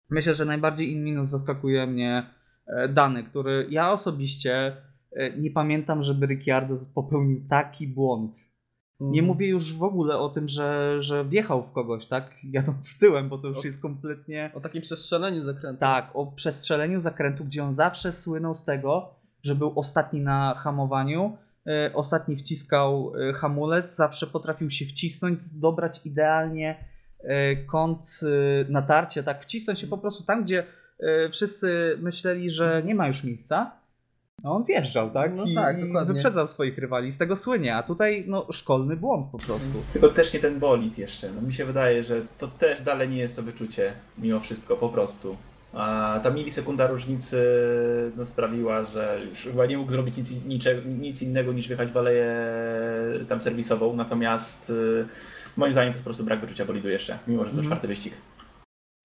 Myślę, 0.09 0.35
że 0.35 0.45
najbardziej 0.45 0.91
in 0.91 1.03
minus 1.03 1.29
zaskakuje 1.29 1.87
mnie 1.87 2.29
e, 2.67 2.87
dany, 2.87 3.23
który 3.23 3.67
ja 3.69 3.91
osobiście 3.91 4.77
e, 5.11 5.37
nie 5.37 5.51
pamiętam, 5.51 6.03
żeby 6.03 6.25
Ricciardo 6.25 6.75
popełnił 6.95 7.41
taki 7.49 7.87
błąd. 7.87 8.35
Mm. 9.01 9.13
Nie 9.13 9.21
mówię 9.21 9.47
już 9.47 9.77
w 9.77 9.83
ogóle 9.83 10.17
o 10.17 10.29
tym, 10.29 10.47
że, 10.47 10.97
że 11.03 11.25
wjechał 11.25 11.63
w 11.63 11.71
kogoś, 11.71 12.05
tak? 12.05 12.31
Jadąc 12.51 12.99
tyłem, 12.99 13.29
bo 13.29 13.37
to 13.37 13.47
już 13.47 13.57
O- 13.59 13.67
jest 13.67 13.81
kompletnie. 13.81 14.51
O 14.55 14.59
takim 14.61 14.81
przestrzeleniu 14.81 15.45
zakrętu. 15.45 15.79
Tak, 15.79 16.09
o 16.13 16.31
przestrzeleniu 16.31 16.99
zakrętu, 16.99 17.45
gdzie 17.45 17.63
on 17.63 17.75
zawsze 17.75 18.11
słynął 18.11 18.55
z 18.55 18.65
tego, 18.65 19.15
że 19.43 19.55
był 19.55 19.79
ostatni 19.79 20.21
na 20.21 20.55
hamowaniu, 20.63 21.37
e, 21.67 21.91
ostatni 21.93 22.35
wciskał 22.35 23.13
e, 23.29 23.33
hamulec, 23.33 23.95
zawsze 23.95 24.27
potrafił 24.27 24.69
się 24.69 24.85
wcisnąć, 24.85 25.39
dobrać 25.53 26.01
idealnie 26.05 26.85
e, 27.19 27.55
kąt 27.55 28.19
e, 28.23 28.71
natarcia, 28.71 29.23
tak, 29.23 29.43
wcisnąć 29.43 29.79
się 29.79 29.87
po 29.87 29.97
prostu 29.97 30.23
tam, 30.23 30.43
gdzie 30.43 30.63
wszyscy 31.31 31.97
myśleli, 32.01 32.51
że 32.51 32.83
nie 32.85 32.95
ma 32.95 33.07
już 33.07 33.23
miejsca. 33.23 33.71
No 34.43 34.55
on 34.55 34.63
wjeżdżał, 34.63 35.11
tak? 35.11 35.35
No 35.35 35.45
I, 35.45 35.55
tak, 35.55 35.85
dokładnie. 35.85 36.13
wyprzedzał 36.13 36.47
swoich 36.47 36.77
rywali. 36.77 37.11
Z 37.11 37.17
tego 37.17 37.35
słynie, 37.35 37.75
a 37.75 37.83
tutaj 37.83 38.23
no 38.27 38.47
szkolny 38.51 38.95
błąd 38.95 39.27
po 39.31 39.37
prostu. 39.37 39.83
Tylko 39.93 40.09
też 40.09 40.33
nie 40.33 40.39
ten 40.39 40.59
bolid 40.59 40.97
jeszcze. 40.97 41.31
No 41.31 41.41
mi 41.41 41.53
się 41.53 41.65
wydaje, 41.65 42.03
że 42.03 42.21
to 42.37 42.47
też 42.47 42.81
dalej 42.81 43.09
nie 43.09 43.17
jest 43.17 43.35
to 43.35 43.43
wyczucie, 43.43 43.93
mimo 44.17 44.39
wszystko, 44.39 44.75
po 44.77 44.89
prostu. 44.89 45.37
A 45.73 46.19
ta 46.23 46.29
milisekunda 46.29 46.87
różnicy 46.87 47.37
no, 48.17 48.25
sprawiła, 48.25 48.83
że 48.83 49.19
już 49.29 49.39
chyba 49.39 49.65
nie 49.65 49.77
mógł 49.77 49.91
zrobić 49.91 50.17
nic, 50.17 50.41
nic 50.85 51.21
innego 51.21 51.53
niż 51.53 51.67
wjechać 51.67 51.91
w 51.91 51.97
aleję 51.97 52.35
tam 53.29 53.41
serwisową, 53.41 53.95
natomiast 53.95 54.69
y, 54.69 55.05
moim 55.57 55.73
zdaniem 55.73 55.93
to 55.93 55.95
jest 55.95 56.03
po 56.03 56.07
prostu 56.07 56.23
brak 56.25 56.41
wyczucia 56.41 56.65
bolidu 56.65 56.89
jeszcze, 56.89 57.19
mimo 57.27 57.43
że 57.43 57.49
to 57.49 57.55
Mhm. 57.55 57.65
czwarty 57.67 57.87
wyścig. 57.87 58.13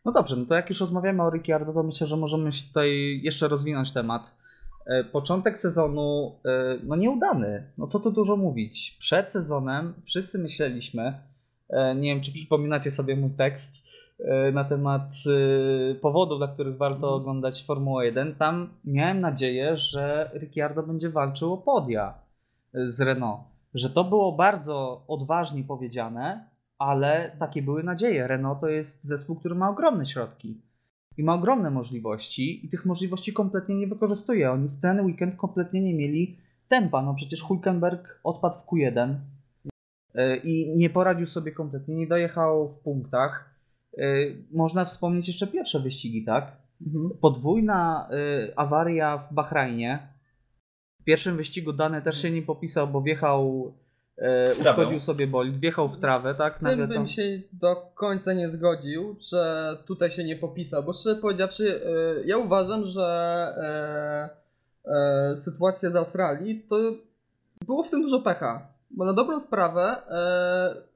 No 0.04 0.12
dobrze, 0.12 0.36
no 0.36 0.46
to 0.46 0.54
jak 0.54 0.68
już 0.68 0.80
rozmawiamy 0.80 1.22
o 1.22 1.30
Ricciardo, 1.30 1.72
to 1.72 1.82
myślę, 1.82 2.06
że 2.06 2.16
możemy 2.16 2.52
się 2.52 2.64
tutaj 2.68 3.20
jeszcze 3.22 3.48
rozwinąć 3.48 3.92
temat. 3.92 4.41
E, 4.86 5.04
Początek 5.04 5.58
sezonu, 5.58 6.38
e, 6.44 6.78
no 6.82 6.96
nieudany. 6.96 7.70
No 7.78 7.86
co 7.86 8.00
tu 8.00 8.10
dużo 8.10 8.36
mówić. 8.36 8.96
Przed 9.00 9.32
sezonem 9.32 9.94
wszyscy 10.04 10.38
myśleliśmy, 10.38 11.20
e, 11.70 11.94
nie 11.94 12.14
wiem 12.14 12.20
czy 12.22 12.32
przypominacie 12.32 12.90
sobie 12.90 13.16
mój 13.16 13.30
tekst 13.30 13.82
na 14.52 14.64
temat 14.64 15.14
powodów, 16.00 16.38
dla 16.38 16.48
których 16.48 16.76
warto 16.76 16.96
Mhm. 16.96 17.14
oglądać 17.14 17.64
Formułę 17.64 18.06
1. 18.06 18.34
Tam 18.34 18.68
miałem 18.84 19.20
nadzieję, 19.20 19.76
że 19.76 20.30
Ricciardo 20.34 20.82
będzie 20.82 21.10
walczył 21.10 21.52
o 21.52 21.56
podia 21.56 22.14
z 22.74 23.00
Renault. 23.00 23.40
Że 23.74 23.90
to 23.90 24.04
było 24.04 24.32
bardzo 24.32 25.04
odważnie 25.08 25.64
powiedziane, 25.64 26.48
ale 26.78 27.36
takie 27.38 27.62
były 27.62 27.82
nadzieje. 27.82 28.26
Renault 28.26 28.60
to 28.60 28.68
jest 28.68 29.04
zespół, 29.04 29.36
który 29.36 29.54
ma 29.54 29.70
ogromne 29.70 30.06
środki 30.06 30.60
i 31.18 31.24
ma 31.24 31.34
ogromne 31.34 31.70
możliwości 31.70 32.66
i 32.66 32.68
tych 32.68 32.86
możliwości 32.86 33.32
kompletnie 33.32 33.74
nie 33.74 33.86
wykorzystuje. 33.86 34.50
Oni 34.50 34.68
w 34.68 34.80
ten 34.80 35.00
weekend 35.00 35.36
kompletnie 35.36 35.80
nie 35.80 35.94
mieli 35.94 36.36
tempa. 36.68 37.02
No 37.02 37.14
przecież 37.14 37.42
Hulkenberg 37.42 38.20
odpadł 38.24 38.58
w 38.58 38.66
Q1 38.66 39.14
yy, 40.14 40.36
i 40.36 40.76
nie 40.76 40.90
poradził 40.90 41.26
sobie 41.26 41.52
kompletnie, 41.52 41.94
nie 41.96 42.06
dojechał 42.06 42.68
w 42.68 42.78
punktach. 42.78 43.54
Yy, 43.96 44.36
Można 44.52 44.84
wspomnieć 44.84 45.28
jeszcze 45.28 45.46
pierwsze 45.46 45.80
wyścigi, 45.80 46.24
tak? 46.24 46.56
Mhm. 46.86 47.10
Podwójna 47.20 48.08
yy, 48.10 48.52
awaria 48.56 49.18
w 49.18 49.34
Bahrajnie. 49.34 50.08
W 51.00 51.04
pierwszym 51.04 51.36
wyścigu 51.36 51.72
Dany 51.72 52.02
też 52.02 52.22
się 52.22 52.30
nie 52.30 52.42
popisał, 52.42 52.88
bo 52.88 53.02
wjechał, 53.02 53.72
trawę. 54.60 54.82
uszkodził 54.82 55.00
sobie 55.00 55.26
bolid, 55.26 55.56
wjechał 55.56 55.88
w 55.88 56.00
trawę, 56.00 56.34
tak? 56.38 56.54
Z 56.54 56.58
tym 56.58 56.68
Nagle 56.68 56.86
bym 56.86 56.96
tam- 56.96 57.08
się 57.08 57.22
do 57.52 57.76
końca 57.94 58.32
nie 58.32 58.50
zgodził, 58.50 59.16
że 59.30 59.76
tutaj 59.86 60.10
się 60.10 60.24
nie 60.24 60.36
popisał, 60.36 60.82
bo 60.82 60.92
szczerze 60.92 61.16
powiedziawszy, 61.20 61.80
e, 62.20 62.26
ja 62.26 62.36
uważam, 62.38 62.86
że 62.86 63.04
e, 64.84 64.90
e, 65.32 65.36
sytuacja 65.36 65.90
z 65.90 65.96
Australii 65.96 66.66
to 66.68 66.76
było 67.66 67.82
w 67.82 67.90
tym 67.90 68.02
dużo 68.02 68.20
pecha, 68.20 68.66
bo 68.90 69.04
na 69.04 69.12
dobrą 69.12 69.40
sprawę 69.40 69.82
e, 70.10 70.92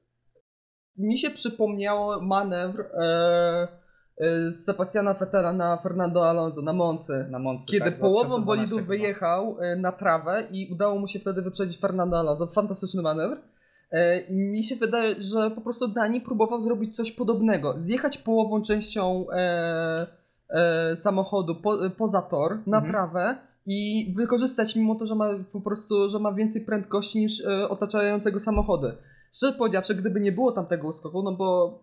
mi 0.97 1.17
się 1.17 1.29
przypomniało 1.29 2.21
manewr 2.21 2.81
e, 2.81 2.87
e, 3.03 3.67
z 4.49 4.65
Sebastiana 4.65 5.13
Vettela 5.13 5.53
na 5.53 5.77
Fernando 5.77 6.29
Alonso 6.29 6.61
na 6.61 6.73
Moncy. 6.73 7.25
na 7.29 7.39
Moncy, 7.39 7.65
Kiedy 7.67 7.85
tak? 7.91 7.99
połową 7.99 8.41
2012 8.41 8.45
bolidu 8.45 8.87
wyjechał 8.87 9.57
e, 9.61 9.75
na 9.75 9.91
trawę 9.91 10.43
i 10.51 10.69
udało 10.73 10.99
mu 10.99 11.07
się 11.07 11.19
wtedy 11.19 11.41
wyprzedzić 11.41 11.79
Fernando 11.79 12.19
Alonso. 12.19 12.47
Fantastyczny 12.47 13.01
manewr. 13.01 13.37
E, 13.91 14.19
I 14.19 14.33
mi 14.35 14.63
się 14.63 14.75
wydaje, 14.75 15.15
że 15.19 15.51
po 15.51 15.61
prostu 15.61 15.87
Dani 15.87 16.21
próbował 16.21 16.61
zrobić 16.61 16.95
coś 16.95 17.11
podobnego. 17.11 17.73
Zjechać 17.77 18.17
połową 18.17 18.61
częścią 18.61 19.25
e, 19.31 20.07
e, 20.49 20.95
samochodu 20.95 21.55
po, 21.55 21.77
poza 21.97 22.21
tor 22.21 22.57
na 22.67 22.77
Mhm. 22.77 22.93
trawę 22.93 23.37
i 23.65 24.13
wykorzystać 24.17 24.75
mimo 24.75 24.95
to, 24.95 25.05
że 25.05 25.15
ma 25.15 25.29
po 25.53 25.61
prostu, 25.61 26.09
że 26.09 26.19
ma 26.19 26.33
więcej 26.33 26.61
prędkości 26.65 27.19
niż 27.19 27.45
e, 27.45 27.69
otaczającego 27.69 28.39
samochody. 28.39 28.91
Szczerze 29.33 29.53
powiedziawszy, 29.53 29.95
gdyby 29.95 30.19
nie 30.19 30.31
było 30.31 30.51
tam 30.51 30.65
tego 30.65 30.87
uskoku, 30.87 31.23
no 31.23 31.31
bo 31.35 31.79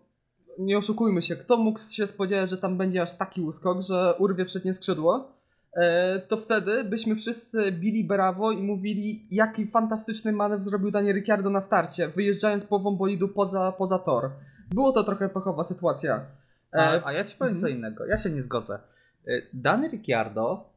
nie 0.59 0.77
oszukujmy 0.77 1.21
się, 1.21 1.35
kto 1.35 1.57
mógł 1.57 1.79
się 1.79 2.07
spodziewać, 2.07 2.49
że 2.49 2.57
tam 2.57 2.77
będzie 2.77 3.01
aż 3.01 3.17
taki 3.17 3.41
uskok, 3.41 3.81
że 3.81 4.13
urwie 4.19 4.45
przednie 4.45 4.73
skrzydło, 4.73 5.31
e, 5.73 6.19
to 6.19 6.37
wtedy 6.37 6.83
byśmy 6.83 7.15
wszyscy 7.15 7.71
bili 7.71 8.03
brawo 8.03 8.51
i 8.51 8.63
mówili, 8.63 9.27
jaki 9.31 9.67
fantastyczny 9.67 10.31
manewr 10.31 10.63
zrobił 10.63 10.91
Daniel 10.91 11.15
Ricciardo 11.15 11.49
na 11.49 11.61
starcie, 11.61 12.07
wyjeżdżając 12.07 12.65
połową 12.65 12.95
bolidu 12.95 13.27
poza, 13.27 13.71
poza 13.71 13.99
tor. 13.99 14.29
Było 14.73 14.91
to 14.91 15.03
trochę 15.03 15.29
pechowa 15.29 15.63
sytuacja. 15.63 16.25
A, 16.71 16.95
E, 16.95 17.05
a 17.05 17.13
ja 17.13 17.23
ci 17.25 17.37
powiem 17.37 17.55
co 17.55 17.67
mhm. 17.67 17.77
innego. 17.77 18.05
Ja 18.05 18.17
się 18.17 18.29
nie 18.29 18.41
zgodzę. 18.41 18.79
Y, 19.27 19.47
Dany 19.53 19.87
Ricciardo 19.87 20.69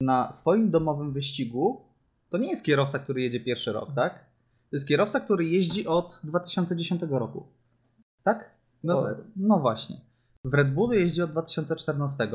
na 0.00 0.32
swoim 0.32 0.70
domowym 0.70 1.12
wyścigu 1.12 1.84
to 2.30 2.38
nie 2.38 2.50
jest 2.50 2.64
kierowca, 2.64 2.98
który 2.98 3.22
jedzie 3.22 3.40
pierwszy 3.40 3.72
rok, 3.72 3.88
tak? 3.94 4.14
To 4.70 4.76
jest 4.76 4.88
kierowca, 4.88 5.20
który 5.20 5.44
jeździ 5.44 5.86
od 5.86 6.20
2010 6.24 7.02
roku. 7.10 7.46
Tak? 8.22 8.50
No 8.84 9.02
tak. 9.02 9.16
no 9.36 9.58
właśnie. 9.58 9.96
W 10.44 10.54
Red 10.54 10.74
Bullu 10.74 10.92
jeździ 10.92 11.22
od 11.22 11.30
2014, 11.30 12.28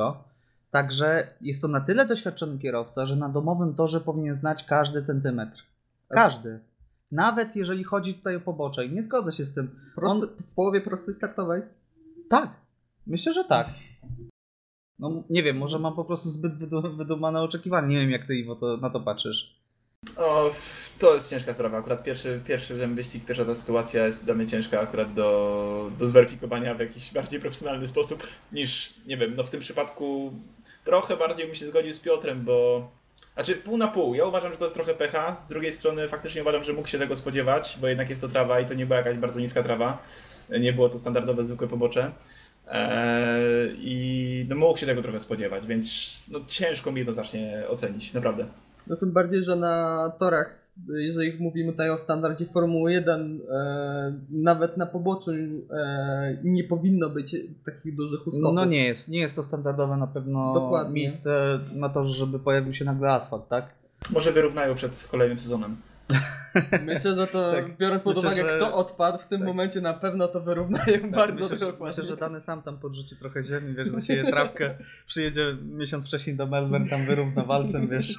także 0.71 1.27
jest 1.41 1.62
to 1.62 1.67
na 1.67 1.81
tyle 1.81 2.05
doświadczony 2.07 2.59
kierowca, 2.59 3.05
że 3.05 3.15
na 3.15 3.29
domowym 3.29 3.75
torze 3.75 4.01
powinien 4.01 4.33
znać 4.33 4.63
każdy 4.63 5.03
centymetr. 5.03 5.63
Każdy. 6.09 6.59
Nawet 7.12 7.55
jeżeli 7.55 7.83
chodzi 7.83 8.13
tutaj 8.13 8.35
o 8.35 8.39
pobocze. 8.39 8.85
I 8.85 8.91
nie 8.91 9.03
zgodzę 9.03 9.31
się 9.31 9.45
z 9.45 9.53
tym. 9.53 9.79
Prosty, 9.95 10.27
w 10.27 10.55
połowie 10.55 10.81
prostej 10.81 11.13
startowej. 11.13 11.62
Tak. 12.29 12.50
Myślę, 13.07 13.33
że 13.33 13.43
tak. 13.43 13.67
No 15.00 15.23
nie 15.29 15.43
wiem, 15.43 15.57
może 15.57 15.79
mam 15.79 15.95
po 15.95 16.05
prostu 16.05 16.29
zbyt 16.29 16.53
wydu- 16.53 16.97
wydumane 16.97 17.41
oczekiwania. 17.41 17.88
Nie 17.88 18.00
wiem, 18.00 18.09
jak 18.09 18.27
ty 18.27 18.35
Iwo 18.35 18.55
to, 18.55 18.77
na 18.77 18.89
to 18.89 19.00
patrzysz. 19.00 19.62
O, 20.17 20.51
to 21.00 21.13
jest 21.13 21.29
ciężka 21.29 21.53
sprawa. 21.53 21.77
Akurat 21.77 22.03
pierwszy, 22.03 22.41
pierwszy 22.45 22.88
wyścig, 22.88 23.25
pierwsza 23.25 23.45
ta 23.45 23.55
sytuacja 23.55 24.05
jest 24.05 24.25
dla 24.25 24.33
mnie 24.33 24.48
ciężka 24.48 24.79
akurat 24.79 25.13
do, 25.13 25.91
do 26.00 26.07
zweryfikowania 26.07 26.75
w 26.75 26.79
jakiś 26.79 27.12
bardziej 27.12 27.39
profesjonalny 27.39 27.88
sposób 27.88 28.27
niż, 28.51 28.93
nie 29.05 29.17
wiem, 29.17 29.33
no 29.36 29.43
w 29.43 29.50
tym 29.50 29.60
przypadku 29.60 30.33
trochę 30.83 31.17
bardziej 31.17 31.45
bym 31.45 31.55
się 31.55 31.65
zgodził 31.65 31.93
z 31.93 32.00
Piotrem, 32.00 32.45
bo 32.45 32.89
znaczy 33.33 33.55
pół 33.55 33.77
na 33.77 33.88
pół. 33.88 34.15
Ja 34.15 34.25
uważam, 34.25 34.51
że 34.51 34.57
to 34.57 34.65
jest 34.65 34.75
trochę 34.75 34.93
pecha. 34.93 35.38
Z 35.45 35.50
drugiej 35.50 35.74
strony 35.74 36.07
faktycznie 36.07 36.41
uważam, 36.41 36.63
że 36.63 36.74
mógł 36.74 36.88
się 36.88 37.00
tego 37.00 37.15
spodziewać, 37.15 37.77
bo 37.81 37.88
jednak 37.88 38.10
jest 38.10 38.22
to 38.22 38.27
trawa 38.27 38.60
i 38.60 38.65
to 38.65 38.74
nie 38.74 38.86
była 38.86 38.98
jakaś 38.98 39.17
bardzo 39.17 39.39
niska 39.39 39.63
trawa. 39.63 40.03
Nie 40.50 40.74
było 40.74 40.89
to 40.89 40.98
standardowe 40.98 41.43
zwykłe 41.43 41.67
pobocze. 41.67 42.12
Eee, 42.67 43.75
I 43.79 44.45
no 44.50 44.55
mógł 44.55 44.79
się 44.79 44.86
tego 44.86 45.01
trochę 45.01 45.19
spodziewać, 45.19 45.67
więc 45.67 46.25
no 46.31 46.39
ciężko 46.48 46.91
mi 46.91 46.98
jednoznacznie 46.98 47.63
ocenić, 47.69 48.13
naprawdę. 48.13 48.45
No 48.87 48.95
tym 48.95 49.11
bardziej, 49.11 49.43
że 49.43 49.55
na 49.55 50.11
torach, 50.19 50.51
jeżeli 50.87 51.43
mówimy 51.43 51.71
tutaj 51.71 51.89
o 51.89 51.97
standardzie 51.97 52.45
Formuły 52.45 52.91
1, 52.91 53.41
e, 53.51 54.13
nawet 54.29 54.77
na 54.77 54.85
poboczu 54.85 55.31
e, 55.31 56.37
nie 56.43 56.63
powinno 56.63 57.09
być 57.09 57.35
takich 57.65 57.95
dużych 57.95 58.27
uskoków. 58.27 58.55
No 58.55 58.65
nie 58.65 58.87
jest, 58.87 59.09
nie 59.09 59.19
jest 59.19 59.35
to 59.35 59.43
standardowe 59.43 59.97
na 59.97 60.07
pewno 60.07 60.53
Dokładnie. 60.53 60.93
miejsce 60.93 61.59
na 61.73 61.89
to, 61.89 62.03
żeby 62.03 62.39
pojawił 62.39 62.73
się 62.73 62.85
nagle 62.85 63.11
asfalt, 63.11 63.47
tak? 63.47 63.73
Może 64.09 64.31
wyrównają 64.31 64.75
przed 64.75 65.07
kolejnym 65.11 65.39
sezonem. 65.39 65.77
Myślę, 66.86 67.15
że 67.15 67.27
to 67.27 67.51
Tak. 67.51 67.77
biorąc 67.77 68.03
pod 68.03 68.15
Myślę, 68.15 68.29
uwagę 68.31 68.50
że- 68.51 68.57
kto 68.57 68.75
odpadł, 68.75 69.17
w 69.24 69.27
tym 69.27 69.39
tak. 69.39 69.48
momencie 69.48 69.81
na 69.81 69.93
pewno 69.93 70.27
to 70.27 70.41
wyrównają 70.41 71.12
bardzo 71.12 71.43
myślę, 71.43 71.57
dokładnie. 71.57 71.86
myślę, 71.88 72.03
że 72.03 72.17
dany 72.17 72.41
sam 72.41 72.62
tam 72.62 72.77
podrzuci 72.79 73.15
trochę 73.17 73.43
ziemi, 73.43 73.74
wiesz, 73.75 73.89
zasieje 73.89 74.25
trawkę, 74.25 74.75
przyjedzie 75.07 75.57
miesiąc 75.62 76.05
wcześniej 76.05 76.36
do 76.36 76.48
Melbourne, 76.48 76.89
tam 76.89 77.05
wyrówna 77.05 77.43
walcem, 77.43 77.88
wiesz. 77.88 78.17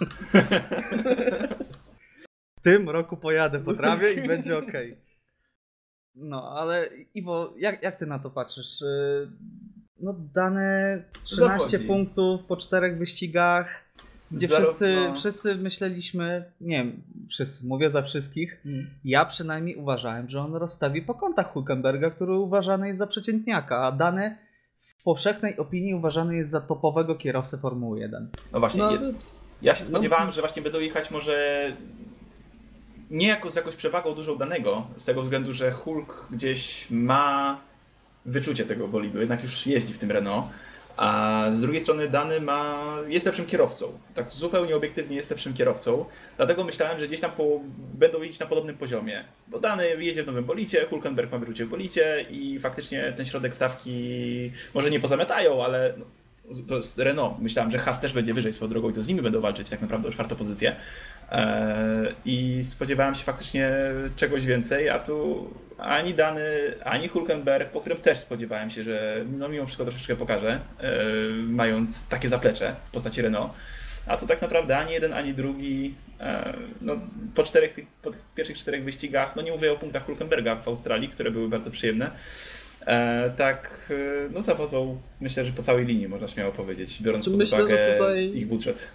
W 2.59 2.63
tym 2.63 2.91
roku 2.91 3.17
pojadę 3.17 3.61
po 3.61 3.75
trawie 3.75 4.13
i 4.13 4.27
będzie 4.29 4.59
ok. 4.59 4.73
No, 6.15 6.51
ale 6.59 6.89
Iwo, 7.15 7.55
jak, 7.59 7.83
jak 7.83 7.99
ty 7.99 8.07
na 8.07 8.19
to 8.19 8.31
patrzysz? 8.31 8.83
Y, 8.83 9.29
No, 10.01 10.15
dane 10.35 11.03
13 11.25 11.59
Zawodzi. 11.69 11.87
punktów 11.89 12.45
po 12.45 12.57
czterech 12.57 12.99
wyścigach, 12.99 13.85
gdzie 14.31 14.47
Zarówno- 14.47 14.67
wszyscy, 14.73 14.97
wszyscy 15.19 15.55
myśleliśmy, 15.55 16.45
nie 16.61 16.77
wiem, 16.85 17.03
wszyscy, 17.29 17.67
mówię 17.67 17.91
za 17.91 18.03
wszystkich, 18.03 18.61
Mm. 18.67 18.91
ja 19.05 19.25
przynajmniej 19.25 19.77
uważałem, 19.77 20.29
że 20.29 20.41
on 20.41 20.55
rozstawi 20.55 21.03
po 21.03 21.15
kątach 21.15 21.53
Hulkenberga, 21.53 22.11
który 22.11 22.33
uważany 22.39 22.87
jest 22.89 22.99
za 22.99 23.07
przeciętniaka, 23.07 23.87
a 23.87 23.93
dane 23.93 24.39
w 24.81 25.03
powszechnej 25.03 25.57
opinii 25.59 25.95
uważany 25.95 26.37
jest 26.37 26.51
za 26.51 26.61
topowego 26.61 27.15
kierowcę 27.15 27.59
Formuły 27.59 28.01
1. 28.01 28.29
No 28.53 28.61
właśnie, 28.61 28.83
No, 28.83 28.91
ja 29.63 29.75
się 29.75 29.83
no- 29.85 29.89
spodziewałem, 29.91 30.33
że 30.33 30.41
właśnie 30.41 30.63
będą 30.63 30.81
jechać 30.81 31.11
może 31.11 31.67
nie 33.11 33.29
jako 33.29 33.51
z 33.51 33.57
jakąś 33.57 33.77
przewagą 33.77 34.15
dużą 34.15 34.37
danego, 34.37 34.87
z 34.97 35.05
tego 35.05 35.23
względu, 35.23 35.53
że 35.53 35.71
Hulk 35.73 36.29
gdzieś 36.31 36.87
ma 36.91 37.61
wyczucie 38.27 38.65
tego 38.65 38.89
bolidu, 38.89 39.21
jednak 39.21 39.43
już 39.43 39.67
jeździ 39.67 39.95
w 39.95 39.99
tym 39.99 40.11
Renault, 40.11 40.47
a 40.97 41.45
z 41.53 41.61
drugiej 41.61 41.81
strony 41.81 42.09
Dany 42.09 42.41
ma, 42.41 42.97
jest 43.09 43.27
lepszym 43.27 43.47
kierowcą. 43.47 43.99
Tak 44.15 44.31
zupełnie 44.31 44.77
obiektywnie 44.77 45.17
jest 45.17 45.31
lepszym 45.31 45.55
kierowcą, 45.55 46.05
dlatego 46.37 46.65
myślałem, 46.65 47.01
że 47.01 47.09
gdzieś 47.09 47.21
tam 47.21 47.31
po, 47.31 47.61
będą 47.95 48.23
jeździć 48.23 48.41
na 48.41 48.47
podobnym 48.47 48.77
poziomie. 48.77 49.25
Bo 49.49 49.61
Dany 49.61 50.05
jedzie 50.05 50.23
w 50.23 50.27
nowym 50.27 50.45
bolicie, 50.45 50.87
Hulkenberg 50.87 51.33
ma 51.33 51.39
wyczucie 51.39 51.65
w 51.65 51.69
bolicie 51.69 52.27
i 52.31 52.59
faktycznie 52.59 53.13
ten 53.17 53.27
środek 53.27 53.55
stawki 53.55 54.53
może 54.75 54.91
nie 54.91 55.01
pozamiatają, 55.01 55.65
ale 55.65 55.95
no, 55.97 56.05
to 56.69 56.77
jest 56.77 56.99
Renault. 56.99 57.39
Myślałem, 57.39 57.71
że 57.71 57.79
Haas 57.79 58.01
też 58.01 58.13
będzie 58.13 58.35
wyżej 58.35 58.53
swoją 58.53 58.71
drogą 58.71 58.91
i 58.91 58.93
to 58.93 59.03
z 59.03 59.09
nimi 59.09 59.23
będą 59.23 59.41
walczyć 59.41 59.71
tak 59.71 59.81
naprawdę 59.81 60.09
o 60.09 60.13
czwartą 60.13 60.37
pozycję. 60.37 60.77
Eee, 61.31 62.15
I 62.25 62.65
spodziewałem 62.65 63.15
się 63.15 63.25
faktycznie 63.25 63.71
czegoś 64.17 64.47
więcej, 64.47 64.89
a 64.89 64.99
tu 64.99 65.51
ani 65.79 66.15
Dany, 66.15 66.45
ani 66.85 67.09
Hulkenberg, 67.09 67.71
po 67.71 67.81
którym 67.81 67.99
też 67.99 68.19
spodziewałem 68.19 68.71
się, 68.71 68.85
że 68.85 69.25
no 69.39 69.49
mimo 69.49 69.67
wszystko 69.67 69.85
troszeczkę 69.85 70.17
pokaże, 70.17 70.61
mając 71.47 72.09
takie 72.09 72.29
zaplecze 72.29 72.77
w 72.85 72.91
postaci 72.91 73.23
Renault. 73.23 73.53
A 74.07 74.17
to 74.17 74.27
tak 74.27 74.43
naprawdę 74.43 74.79
ani 74.79 74.93
jeden, 74.93 75.13
ani 75.13 75.35
drugi. 75.35 75.95
eee, 76.21 76.55
No, 76.81 76.97
po, 77.35 77.43
czterech, 77.43 77.77
po 78.03 78.11
tych 78.11 78.23
pierwszych 78.35 78.59
czterech 78.59 78.85
wyścigach, 78.85 79.37
no 79.37 79.43
nie 79.43 79.53
mówię 79.53 79.73
o 79.73 79.77
punktach 79.77 80.07
Hulkenberga 80.07 80.57
w 80.57 80.69
Australii, 80.69 81.09
które 81.09 81.31
były 81.31 81.49
bardzo 81.49 81.71
przyjemne, 81.71 82.07
E, 82.07 82.64
tak, 83.37 83.91
e, 83.91 84.29
no 84.35 84.43
zawodzą 84.43 84.99
myślę, 85.21 85.45
że 85.45 85.53
po 85.53 85.63
całej 85.63 85.87
linii 85.87 86.09
można 86.09 86.29
śmiało 86.29 86.53
powiedzieć, 86.53 87.03
biorąc 87.03 87.25
pod 87.25 87.37
Myślę, 87.37 87.59
uwagę 87.59 87.93
tutaj- 87.99 88.37
ich 88.37 88.49
budżet. 88.49 88.89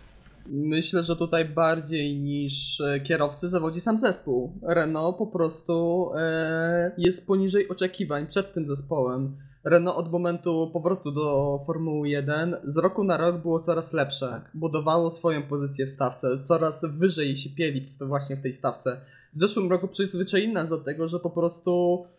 Myślę, 0.51 1.03
że 1.03 1.15
tutaj 1.15 1.45
bardziej 1.45 2.15
niż 2.15 2.81
e, 2.81 2.99
kierowcy 2.99 3.49
zawodzi 3.49 3.81
sam 3.81 3.99
zespół. 3.99 4.53
Renault 4.61 5.17
po 5.17 5.27
prostu 5.27 6.09
e, 6.17 6.91
jest 6.97 7.27
poniżej 7.27 7.69
oczekiwań 7.69 8.27
przed 8.27 8.53
tym 8.53 8.67
zespołem. 8.67 9.37
Renault 9.63 9.97
od 9.97 10.11
momentu 10.11 10.69
powrotu 10.73 11.11
do 11.11 11.59
Formuły 11.65 12.09
1 12.09 12.55
z 12.63 12.77
roku 12.77 13.03
na 13.03 13.17
rok 13.17 13.41
było 13.41 13.59
coraz 13.59 13.93
lepsze. 13.93 14.41
Budowało 14.53 15.11
swoją 15.11 15.43
pozycję 15.43 15.85
w 15.85 15.91
stawce, 15.91 16.27
coraz 16.43 16.81
wyżej 16.85 17.37
się 17.37 17.49
pieli 17.49 17.85
właśnie 17.99 18.35
w 18.35 18.41
tej 18.41 18.53
stawce. 18.53 19.01
W 19.33 19.39
zeszłym 19.39 19.69
roku 19.69 19.87
przyzwyczaili 19.87 20.53
nas 20.53 20.69
do 20.69 20.77
tego, 20.77 21.07
że 21.07 21.19
po 21.19 21.29
prostu 21.29 22.05
e, 22.05 22.18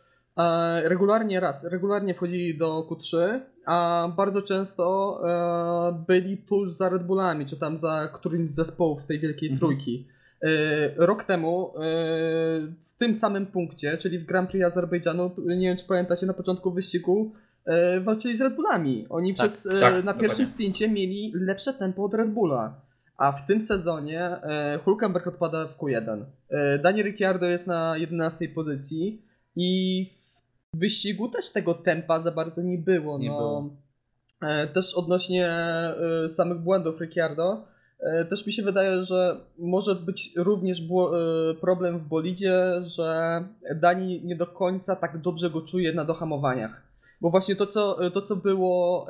regularnie 0.85 1.41
raz, 1.41 1.65
regularnie 1.65 2.15
wchodzili 2.15 2.59
do 2.59 2.87
Q3, 2.91 3.41
a 3.67 4.09
bardzo 4.17 4.43
często 4.43 4.85
e, 5.25 6.05
byli 6.07 6.37
tuż 6.39 6.71
za 6.71 6.89
Red 6.89 7.03
Bullami, 7.07 7.47
czy 7.47 7.57
tam 7.57 7.77
za 7.79 8.09
którymś 8.15 8.51
z 8.51 8.55
zespołów 8.55 9.01
z 9.03 9.07
tej 9.07 9.19
wielkiej 9.21 9.49
Mhm. 9.53 9.59
trójki. 9.59 10.07
E, 10.43 10.49
rok 10.97 11.25
temu 11.25 11.73
e, 11.77 11.81
w 12.89 12.99
tym 12.99 13.15
samym 13.15 13.47
punkcie, 13.47 13.99
czyli 13.99 14.19
w 14.19 14.27
Grand 14.27 14.51
Prix 14.51 14.65
Azerbejdżanu, 14.67 15.31
nie 15.47 15.69
wiem 15.69 15.77
czy 15.77 15.85
pamiętacie, 15.85 16.27
na 16.27 16.33
początku 16.35 16.71
wyścigu 16.73 17.33
e, 17.65 18.01
walczyli 18.01 18.37
z 18.37 18.41
Red 18.41 18.55
Bullami. 18.57 19.07
Oni 19.09 19.35
Tak, 19.35 19.49
przez, 19.49 19.67
e, 19.67 19.71
tak, 19.71 19.81
na 19.95 19.97
dokładnie. 20.01 20.23
pierwszym 20.23 20.47
stincie 20.47 20.89
mieli 20.89 21.33
lepsze 21.35 21.73
tempo 21.73 22.05
od 22.05 22.15
Red 22.15 22.31
Bulla. 22.31 22.81
A 23.17 23.33
w 23.33 23.47
tym 23.47 23.63
sezonie 23.63 24.21
e, 24.23 24.79
Hulkenberg 24.85 25.27
odpada 25.27 25.67
w 25.69 25.79
Q1. 25.79 26.25
E, 26.51 26.79
Dani 26.79 27.03
Ricciardo 27.03 27.47
jest 27.47 27.67
na 27.67 27.97
11 27.97 28.49
pozycji 28.49 29.23
i 29.57 30.20
wyścigu 30.75 31.29
też 31.29 31.53
tego 31.53 31.75
tempa 31.75 32.21
za 32.21 32.31
bardzo 32.31 32.63
nie 32.63 32.79
było. 32.79 33.19
Nie 33.19 33.29
no. 33.29 33.39
było. 33.39 33.71
E, 34.43 34.67
Też 34.67 34.95
odnośnie 34.95 35.49
e, 35.49 36.29
samych 36.29 36.59
błędów 36.59 37.01
Ricciardo, 37.01 37.65
e, 38.01 38.25
też 38.25 38.47
mi 38.47 38.53
się 38.53 38.63
wydaje, 38.63 39.05
że 39.05 39.41
może 39.59 39.95
być 39.95 40.33
również 40.37 40.83
problem 41.61 41.99
w 41.99 42.09
bolidzie, 42.09 42.83
że 42.83 43.41
Dani 43.77 44.23
nie 44.25 44.37
do 44.37 44.47
końca 44.47 44.97
tak 44.97 45.19
dobrze 45.19 45.51
go 45.51 45.61
czuje 45.61 45.93
na 45.93 46.05
dohamowaniach. 46.05 46.83
Bo 47.21 47.31
właśnie 47.31 47.57
to, 47.57 47.67
co, 47.67 48.11
to, 48.11 48.23
co 48.23 48.37
było 48.37 49.07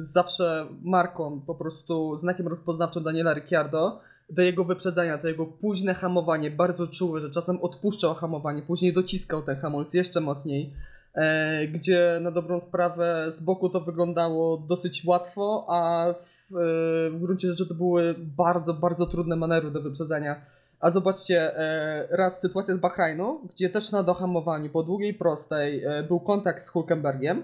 zawsze 0.00 0.66
marką, 0.82 1.40
po 1.40 1.54
prostu 1.54 2.16
znakiem 2.16 2.48
rozpoznawczym 2.48 3.02
Daniela 3.02 3.34
Ricciardo, 3.34 4.00
do 4.30 4.42
jego 4.42 4.64
wyprzedzania, 4.64 5.18
to 5.18 5.28
jego 5.28 5.46
późne 5.46 5.94
hamowanie, 5.94 6.50
bardzo 6.50 6.86
czuły, 6.86 7.20
że 7.20 7.30
czasem 7.30 7.58
odpuszczał 7.62 8.14
hamowanie, 8.14 8.62
później 8.62 8.92
dociskał 8.92 9.42
ten 9.42 9.56
hamulec 9.56 9.94
jeszcze 9.94 10.20
mocniej, 10.20 10.74
e, 11.14 11.66
gdzie 11.66 12.18
na 12.20 12.30
dobrą 12.30 12.60
sprawę 12.60 13.26
z 13.32 13.42
boku 13.42 13.68
to 13.68 13.80
wyglądało 13.80 14.56
dosyć 14.56 15.04
łatwo, 15.04 15.66
a 15.68 16.06
w, 16.12 16.56
e, 16.56 17.10
w 17.10 17.20
gruncie 17.20 17.48
rzeczy 17.48 17.66
to 17.66 17.74
były 17.74 18.14
bardzo, 18.18 18.74
bardzo 18.74 19.06
trudne 19.06 19.36
manewry 19.36 19.70
do 19.70 19.82
wyprzedzania. 19.82 20.40
A 20.80 20.90
zobaczcie, 20.90 21.58
e, 21.58 22.06
raz 22.10 22.40
sytuacja 22.40 22.74
z 22.74 22.78
Bahrajnu, 22.78 23.40
gdzie 23.54 23.70
też 23.70 23.92
na 23.92 24.02
dohamowaniu 24.02 24.70
po 24.70 24.82
długiej 24.82 25.14
prostej 25.14 25.84
e, 25.84 26.02
był 26.02 26.20
kontakt 26.20 26.62
z 26.62 26.68
Hulkenbergiem. 26.68 27.42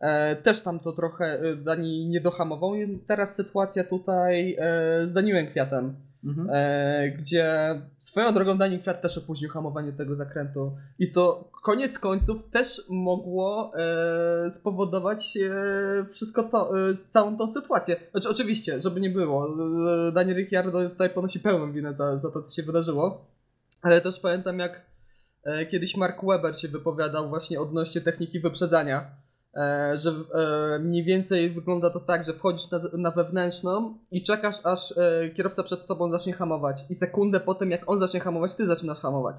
E, 0.00 0.36
też 0.36 0.62
tam 0.62 0.80
to 0.80 0.92
trochę 0.92 1.24
e, 1.24 1.56
Dani 1.56 2.06
nie 2.06 2.20
dohamował. 2.20 2.72
Teraz 3.06 3.36
sytuacja 3.36 3.84
tutaj 3.84 4.56
z 5.06 5.12
Daniłem 5.12 5.46
Kwiatem, 5.46 5.96
Mhm. 6.24 6.48
e, 6.50 7.10
gdzie 7.10 7.74
swoją 7.98 8.34
drogą 8.34 8.58
Daniel 8.58 8.80
Kwiat 8.80 9.02
też 9.02 9.18
opóźnił 9.18 9.50
hamowanie 9.50 9.92
tego 9.92 10.16
zakrętu. 10.16 10.76
I 10.98 11.12
to 11.12 11.50
koniec 11.62 11.98
końców 11.98 12.50
też 12.50 12.82
mogło 12.90 13.72
e, 13.76 14.50
spowodować 14.50 15.36
e, 15.36 16.04
wszystko 16.04 16.42
to, 16.42 16.90
e, 16.90 16.96
całą 16.96 17.36
tą 17.36 17.50
sytuację. 17.50 17.96
Znaczy 18.10 18.28
oczywiście, 18.28 18.80
żeby 18.80 19.00
nie 19.00 19.10
było, 19.10 19.56
Daniel 20.12 20.36
Ricciardo 20.36 20.90
tutaj 20.90 21.10
ponosi 21.10 21.40
pełną 21.40 21.72
winę 21.72 21.94
za, 21.94 22.18
za 22.18 22.30
to, 22.30 22.42
co 22.42 22.54
się 22.54 22.62
wydarzyło. 22.62 23.26
Ale 23.82 24.00
też 24.00 24.20
pamiętam, 24.20 24.58
jak 24.58 24.86
e, 25.44 25.66
kiedyś 25.66 25.96
Mark 25.96 26.24
Webber 26.24 26.60
się 26.60 26.68
wypowiadał 26.68 27.28
właśnie 27.28 27.60
odnośnie 27.60 28.00
techniki 28.00 28.40
wyprzedzania. 28.40 29.21
E, 29.56 29.98
że 29.98 30.10
e, 30.10 30.78
mniej 30.78 31.04
więcej 31.04 31.50
wygląda 31.50 31.90
to 31.90 32.00
tak, 32.00 32.24
że 32.24 32.32
wchodzisz 32.32 32.70
na, 32.70 32.80
na 32.92 33.10
wewnętrzną 33.10 33.98
i 34.10 34.22
czekasz, 34.22 34.56
aż 34.64 34.98
e, 34.98 35.30
kierowca 35.30 35.62
przed 35.62 35.86
tobą 35.86 36.10
zacznie 36.10 36.32
hamować. 36.32 36.84
I 36.90 36.94
sekundę 36.94 37.40
po 37.40 37.54
tym, 37.54 37.70
jak 37.70 37.90
on 37.90 37.98
zacznie 38.00 38.20
hamować, 38.20 38.56
ty 38.56 38.66
zaczynasz 38.66 38.98
hamować. 38.98 39.36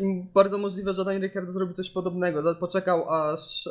I 0.00 0.24
bardzo 0.34 0.58
możliwe, 0.58 0.92
że 0.92 1.04
Daniel 1.04 1.22
Ricciardo 1.22 1.52
zrobi 1.52 1.74
coś 1.74 1.90
podobnego. 1.90 2.54
Poczekał, 2.54 3.10
aż 3.10 3.68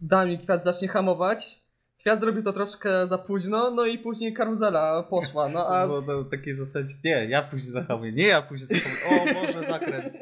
Daniel 0.00 0.38
Kwiat 0.38 0.64
zacznie 0.64 0.88
hamować. 0.88 1.64
Kwiat 1.98 2.20
zrobił 2.20 2.42
to 2.42 2.52
troszkę 2.52 3.08
za 3.08 3.18
późno, 3.18 3.70
no 3.70 3.86
i 3.86 3.98
później 3.98 4.34
karuzela 4.34 5.02
poszła. 5.02 5.48
No 5.48 5.68
a 5.68 5.86
to 6.06 6.24
w 6.24 6.30
takiej 6.30 6.56
zasadzie, 6.56 6.94
nie, 7.04 7.28
ja 7.28 7.42
później 7.42 7.72
zahamuję, 7.72 8.12
nie, 8.12 8.26
ja 8.26 8.42
później 8.42 8.68
zahamuję, 8.68 9.40
o 9.40 9.46
Boże, 9.46 9.66
zakręt. 9.66 10.14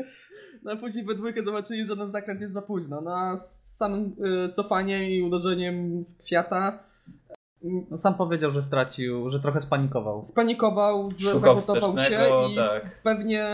No 0.63 0.73
a 0.73 0.77
później 0.77 1.05
we 1.05 1.15
dwójkę 1.15 1.45
zobaczyli, 1.45 1.87
że 1.87 1.97
ten 1.97 2.11
zakręt 2.11 2.41
jest 2.41 2.55
za 2.55 2.63
późno. 2.63 3.01
No 3.01 3.17
a 3.17 3.37
z 3.37 3.77
samym 3.77 4.13
y, 4.51 4.53
cofaniem 4.53 5.03
i 5.03 5.23
uderzeniem 5.23 6.05
w 6.05 6.17
kwiata 6.17 6.79
No 7.91 7.99
sam 7.99 8.15
powiedział, 8.15 8.51
że 8.51 8.63
stracił, 8.63 9.31
że 9.31 9.41
trochę 9.41 9.61
spanikował. 9.61 10.25
Spanikował, 10.25 11.11
z- 11.15 11.21
Szukał 11.33 11.61
zagotował 11.61 11.99
się 11.99 12.29
i 12.53 12.57
tak. 12.57 13.01
pewnie 13.03 13.47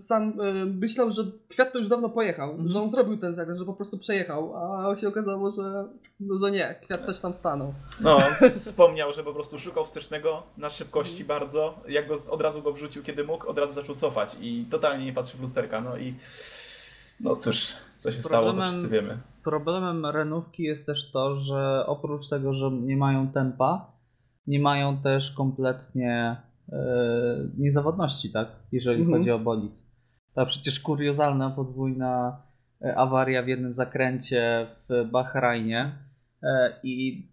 sam 0.00 0.40
y, 0.40 0.66
myślał, 0.66 1.10
że 1.10 1.22
Kwiat 1.48 1.72
to 1.72 1.78
już 1.78 1.88
dawno 1.88 2.08
pojechał, 2.08 2.50
Mhm. 2.50 2.68
że 2.68 2.80
on 2.80 2.90
zrobił 2.90 3.16
ten 3.16 3.34
zagrać, 3.34 3.58
że 3.58 3.64
po 3.64 3.72
prostu 3.74 3.98
przejechał, 3.98 4.56
a 4.56 4.96
się 4.96 5.08
okazało, 5.08 5.50
że, 5.50 5.84
no, 6.20 6.38
że 6.38 6.50
nie, 6.50 6.74
Kwiat 6.84 7.06
też 7.06 7.20
tam 7.20 7.34
stanął. 7.34 7.74
No, 8.00 8.18
wspomniał, 8.48 9.12
że 9.12 9.24
po 9.24 9.32
prostu 9.32 9.58
szukał 9.58 9.84
wstecznego 9.84 10.42
na 10.56 10.70
szybkości 10.70 11.24
bardzo. 11.24 11.74
Jak 11.88 12.08
go 12.08 12.14
od 12.30 12.42
razu 12.42 12.62
go 12.62 12.72
wrzucił, 12.72 13.02
kiedy 13.02 13.24
mógł, 13.24 13.48
od 13.48 13.58
razu 13.58 13.72
zaczął 13.72 13.94
cofać 13.94 14.36
i 14.40 14.64
totalnie 14.70 15.04
nie 15.04 15.12
patrzył 15.12 15.38
w 15.38 15.42
lusterka. 15.42 15.80
No 15.80 15.96
i 15.96 16.14
no 17.20 17.36
cóż, 17.36 17.76
co 17.96 18.10
się 18.12 18.18
stało, 18.22 18.46
to 18.46 18.52
Problemem- 18.52 18.68
wszyscy 18.70 18.88
wiemy. 18.88 19.18
Problemem 19.44 20.06
renówki 20.06 20.62
jest 20.62 20.86
też 20.86 21.10
to, 21.12 21.36
że 21.36 21.84
oprócz 21.86 22.28
tego, 22.28 22.54
że 22.54 22.70
nie 22.70 22.96
mają 22.96 23.28
tempa, 23.28 23.92
nie 24.46 24.60
mają 24.60 24.96
też 25.02 25.30
kompletnie 25.30 26.36
e, 26.72 26.76
niezawodności, 27.58 28.32
tak? 28.32 28.48
Jeżeli 28.72 29.00
Mhm. 29.02 29.18
chodzi 29.18 29.30
o 29.30 29.38
bolid. 29.38 29.72
Ta 30.34 30.46
przecież 30.46 30.80
kuriozalna 30.80 31.50
podwójna 31.50 32.42
e, 32.84 32.96
awaria 32.96 33.42
w 33.42 33.48
jednym 33.48 33.74
zakręcie 33.74 34.66
w 34.88 35.10
Bahrajnie 35.10 35.98
e, 36.42 36.72
i 36.82 37.26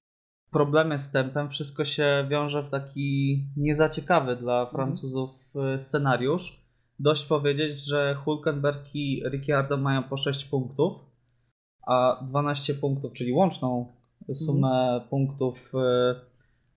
problemy 0.51 0.99
z 0.99 1.11
tempem, 1.11 1.49
wszystko 1.49 1.85
się 1.85 2.25
wiąże 2.29 2.63
w 2.63 2.69
taki 2.69 3.39
niezaciekawy 3.57 4.35
dla 4.35 4.65
Francuzów 4.65 5.29
e, 5.55 5.79
scenariusz. 5.79 6.62
Dość 7.03 7.25
powiedzieć, 7.25 7.85
że 7.85 8.15
Hulkenberg 8.15 8.95
i 8.95 9.23
Ricciardo 9.25 9.77
mają 9.77 10.03
po 10.03 10.17
6 10.17 10.45
punktów, 10.45 10.93
a 11.87 12.23
12 12.29 12.73
punktów, 12.73 13.13
czyli 13.13 13.33
łączną 13.33 13.93
sumę 14.33 15.01
punktów 15.09 15.71
e, 15.75 16.15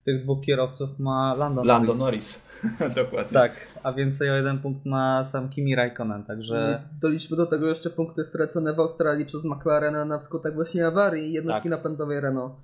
tych 0.04 0.22
dwóch 0.22 0.44
kierowców 0.44 0.98
ma 0.98 1.34
Lando, 1.34 1.64
Lando 1.64 1.94
Norris. 1.94 2.42
Norris. 2.62 2.94
Dokładnie. 3.04 3.32
Tak, 3.32 3.52
a 3.82 3.92
więcej 3.92 4.30
o 4.30 4.34
jeden 4.34 4.58
punkt 4.58 4.86
ma 4.86 5.24
sam 5.24 5.48
Kimi 5.48 5.74
Raikkonen, 5.74 6.24
także 6.24 6.82
I 6.96 7.00
Doliczmy 7.00 7.36
do 7.36 7.46
tego 7.46 7.68
jeszcze 7.68 7.90
punkty 7.90 8.24
stracone 8.24 8.74
w 8.74 8.80
Australii 8.80 9.26
przez 9.26 9.44
McLarena 9.44 10.04
na 10.04 10.18
wskutek 10.18 10.54
właśnie 10.54 10.86
awarii 10.86 11.32
jednostki 11.32 11.70
Tak. 11.70 11.78
napędowej 11.78 12.20
Renault. 12.20 12.54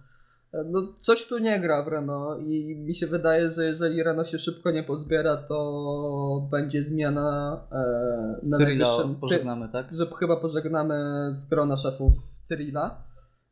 No, 0.66 0.82
coś 1.00 1.26
tu 1.28 1.38
nie 1.38 1.60
gra 1.60 1.82
w 1.82 1.88
Renault 1.88 2.40
i 2.42 2.76
mi 2.76 2.94
się 2.94 3.06
wydaje, 3.06 3.50
że 3.50 3.64
jeżeli 3.64 4.02
Renault 4.02 4.28
się 4.28 4.38
szybko 4.38 4.70
nie 4.70 4.82
pozbiera, 4.82 5.36
to 5.36 6.48
będzie 6.50 6.84
zmiana 6.84 7.60
e, 7.72 7.76
na 8.42 8.56
Cyrila 8.58 8.86
najwyższym... 8.86 9.14
pożegnamy, 9.20 9.68
tak? 9.68 9.86
Że 9.92 10.06
chyba 10.18 10.36
pożegnamy 10.36 10.94
z 11.32 11.48
grona 11.48 11.76
szefów 11.76 12.12
Cyrila. 12.42 13.02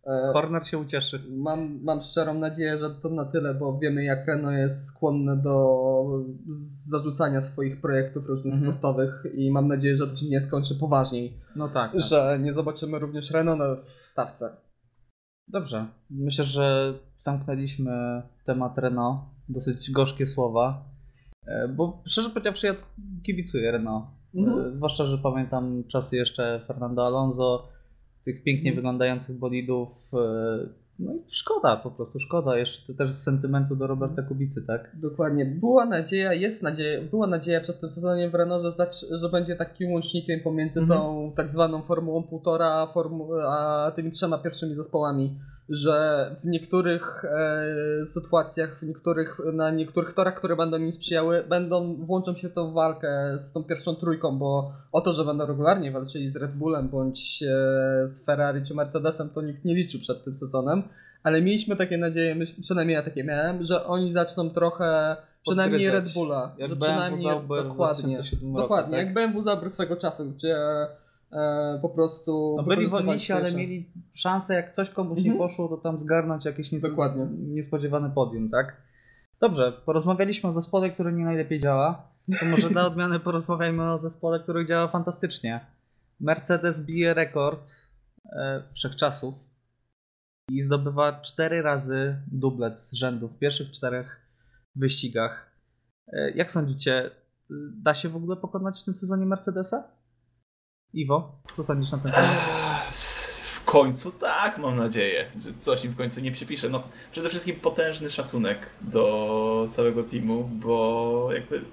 E, 0.06 0.30
Horner 0.32 0.66
się 0.66 0.78
ucieszy. 0.78 1.22
Mam, 1.30 1.80
mam 1.82 2.00
szczerą 2.00 2.34
nadzieję, 2.34 2.78
że 2.78 2.90
to 3.02 3.08
na 3.08 3.24
tyle, 3.24 3.54
bo 3.54 3.78
wiemy 3.78 4.04
jak 4.04 4.26
Renault 4.26 4.56
jest 4.58 4.86
skłonne 4.88 5.36
do 5.36 5.74
zarzucania 6.90 7.40
swoich 7.40 7.80
projektów 7.80 8.26
różnych 8.26 8.54
Mhm. 8.54 8.72
sportowych 8.72 9.22
i 9.34 9.50
mam 9.50 9.68
nadzieję, 9.68 9.96
że 9.96 10.06
to 10.06 10.16
się 10.16 10.26
nie 10.28 10.40
skończy 10.40 10.74
poważniej, 10.80 11.32
No 11.56 11.68
tak. 11.68 11.92
tak. 11.92 12.02
że 12.02 12.38
nie 12.42 12.52
zobaczymy 12.52 12.98
również 12.98 13.30
Renault 13.30 13.58
na 13.58 13.76
w 14.02 14.06
stawce. 14.06 14.50
Dobrze. 15.52 15.86
Myślę, 16.10 16.44
że 16.44 16.94
zamknęliśmy 17.18 18.22
temat 18.44 18.78
Renault. 18.78 19.20
Dosyć 19.48 19.90
gorzkie 19.90 20.26
słowa. 20.26 20.84
E, 21.46 21.68
Bo 21.68 22.02
szczerze 22.06 22.30
powiedziawszy, 22.30 22.66
ja 22.66 22.74
kibicuję 23.22 23.70
Renault. 23.70 24.04
Mhm. 24.34 24.66
E, 24.66 24.76
Zwłaszcza, 24.76 25.06
że 25.06 25.18
pamiętam 25.18 25.84
czasy 25.88 26.16
jeszcze 26.16 26.60
Fernando 26.66 27.06
Alonso, 27.06 27.68
tych 28.24 28.42
pięknie 28.42 28.70
Mhm. 28.70 28.76
wyglądających 28.76 29.38
bolidów. 29.38 29.88
No 31.00 31.12
i 31.14 31.18
szkoda, 31.28 31.76
po 31.76 31.90
prostu 31.90 32.20
szkoda. 32.20 32.56
Jeszcze 32.58 32.94
też 32.94 33.10
z 33.10 33.22
sentymentu 33.22 33.76
do 33.76 33.86
Roberta 33.86 34.22
Kubicy, 34.22 34.66
tak? 34.66 34.96
Dokładnie. 35.00 35.46
Była 35.46 35.86
nadzieja, 35.86 36.32
jest 36.32 36.62
nadzieja, 36.62 37.00
była 37.10 37.26
nadzieja 37.26 37.60
przed 37.60 37.80
tym 37.80 37.90
sezonem 37.90 38.30
w 38.30 38.34
Renault, 38.34 38.76
że, 38.76 39.18
że 39.18 39.28
będzie 39.28 39.56
takim 39.56 39.92
łącznikiem 39.92 40.40
pomiędzy 40.40 40.80
Mhm. 40.80 41.00
tą 41.00 41.32
tak 41.36 41.50
zwaną 41.50 41.82
Formułą 41.82 42.20
1,5 42.22 42.62
a, 42.62 42.92
formu- 42.94 43.40
a 43.48 43.90
tymi 43.96 44.10
trzema 44.10 44.38
pierwszymi 44.38 44.74
zespołami. 44.74 45.38
Że 45.70 46.26
w 46.42 46.46
niektórych 46.46 47.24
e, 47.24 48.06
sytuacjach, 48.06 48.78
w 48.78 48.82
niektórych, 48.82 49.40
na 49.52 49.70
niektórych 49.70 50.14
torach, 50.14 50.34
które 50.34 50.56
będą 50.56 50.78
im 50.78 50.92
sprzyjały, 50.92 51.44
będą, 51.48 51.94
włączą 51.94 52.34
się 52.34 52.48
w 52.48 52.54
tą 52.54 52.72
walkę 52.72 53.36
z 53.38 53.52
tą 53.52 53.64
pierwszą 53.64 53.94
trójką, 53.94 54.38
bo 54.38 54.72
o 54.92 55.00
to, 55.00 55.12
że 55.12 55.24
będą 55.24 55.46
regularnie 55.46 55.92
walczyli 55.92 56.30
z 56.30 56.36
Red 56.36 56.52
Bullem 56.52 56.88
bądź 56.88 57.42
e, 57.42 57.46
z 58.08 58.24
Ferrari 58.24 58.62
czy 58.62 58.74
Mercedesem, 58.74 59.28
to 59.28 59.42
nikt 59.42 59.64
nie 59.64 59.74
liczył 59.74 60.00
przed 60.00 60.24
tym 60.24 60.36
sezonem. 60.36 60.82
Ale 61.22 61.42
mieliśmy 61.42 61.76
takie 61.76 61.98
nadzieje, 61.98 62.34
myśl, 62.34 62.62
przynajmniej 62.62 62.94
ja 62.94 63.02
takie 63.02 63.24
miałem, 63.24 63.64
że 63.64 63.84
oni 63.84 64.12
zaczną 64.12 64.50
trochę 64.50 65.16
przynajmniej. 65.46 65.90
Red 65.90 66.12
Bulla. 66.14 66.54
Jak 66.58 66.70
że 66.70 66.76
BMW 66.76 66.86
przynajmniej 66.86 67.22
Zauber 67.22 67.64
dokładnie. 67.64 68.14
2007 68.14 68.48
roku, 68.48 68.62
Dokładnie, 68.62 68.96
tak? 68.96 69.06
jak 69.06 69.14
BMW 69.14 69.42
Zauber 69.42 69.70
swego 69.70 69.96
czasu, 69.96 70.30
gdzie 70.30 70.56
po 71.82 71.88
prostu. 71.88 72.54
No 72.56 72.62
byli 72.62 72.88
wolniejsi, 72.88 73.32
ale 73.32 73.52
mieli 73.52 73.92
szansę, 74.14 74.54
jak 74.54 74.72
coś 74.74 74.90
komuś 74.90 75.18
Mhm. 75.18 75.32
nie 75.34 75.38
poszło, 75.38 75.68
to 75.68 75.76
tam 75.76 75.98
zgarnąć 75.98 76.44
jakieś 76.44 76.72
nies- 76.72 76.82
Dokładnie. 76.90 77.26
niespodziewane 77.38 78.10
podium, 78.10 78.50
tak? 78.50 78.76
Dobrze, 79.40 79.72
porozmawialiśmy 79.86 80.48
o 80.48 80.52
zespole, 80.52 80.90
który 80.90 81.12
nie 81.12 81.24
najlepiej 81.24 81.60
działa. 81.60 82.10
To 82.40 82.46
może 82.46 82.70
dla 82.70 82.86
odmiany 82.86 83.20
porozmawiajmy 83.28 83.92
o 83.92 83.98
zespole, 83.98 84.40
który 84.40 84.66
działa 84.66 84.88
fantastycznie. 84.88 85.60
Mercedes 86.20 86.86
bije 86.86 87.14
rekord 87.14 87.70
e, 88.32 88.62
wszechczasów 88.74 89.34
i 90.50 90.62
zdobywa 90.62 91.20
cztery 91.20 91.62
razy 91.62 92.16
dublet 92.32 92.78
z 92.80 92.92
rzędu 92.94 93.28
w 93.28 93.38
pierwszych 93.38 93.70
czterech 93.70 94.20
wyścigach. 94.76 95.50
E, 96.12 96.30
jak 96.30 96.52
sądzicie, 96.52 97.10
da 97.82 97.94
się 97.94 98.08
w 98.08 98.16
ogóle 98.16 98.36
pokonać 98.36 98.80
w 98.80 98.84
tym 98.84 98.94
sezonie 98.94 99.26
Mercedesa? 99.26 99.88
Iwo, 100.94 101.32
co 101.56 101.64
sądzisz 101.64 101.92
na 101.92 101.98
ten 101.98 102.12
temat? 102.12 102.92
W 103.42 103.64
końcu 103.64 104.10
tak, 104.10 104.58
mam 104.58 104.76
nadzieję, 104.76 105.26
że 105.40 105.50
coś 105.58 105.84
im 105.84 105.92
w 105.92 105.96
końcu 105.96 106.20
nie 106.20 106.32
przypisze. 106.32 106.68
No, 106.68 106.82
przede 107.12 107.28
wszystkim 107.28 107.56
potężny 107.56 108.10
szacunek 108.10 108.66
do 108.80 109.68
całego 109.70 110.02
teamu, 110.02 110.50
bo 110.52 111.28
jakby 111.32 111.64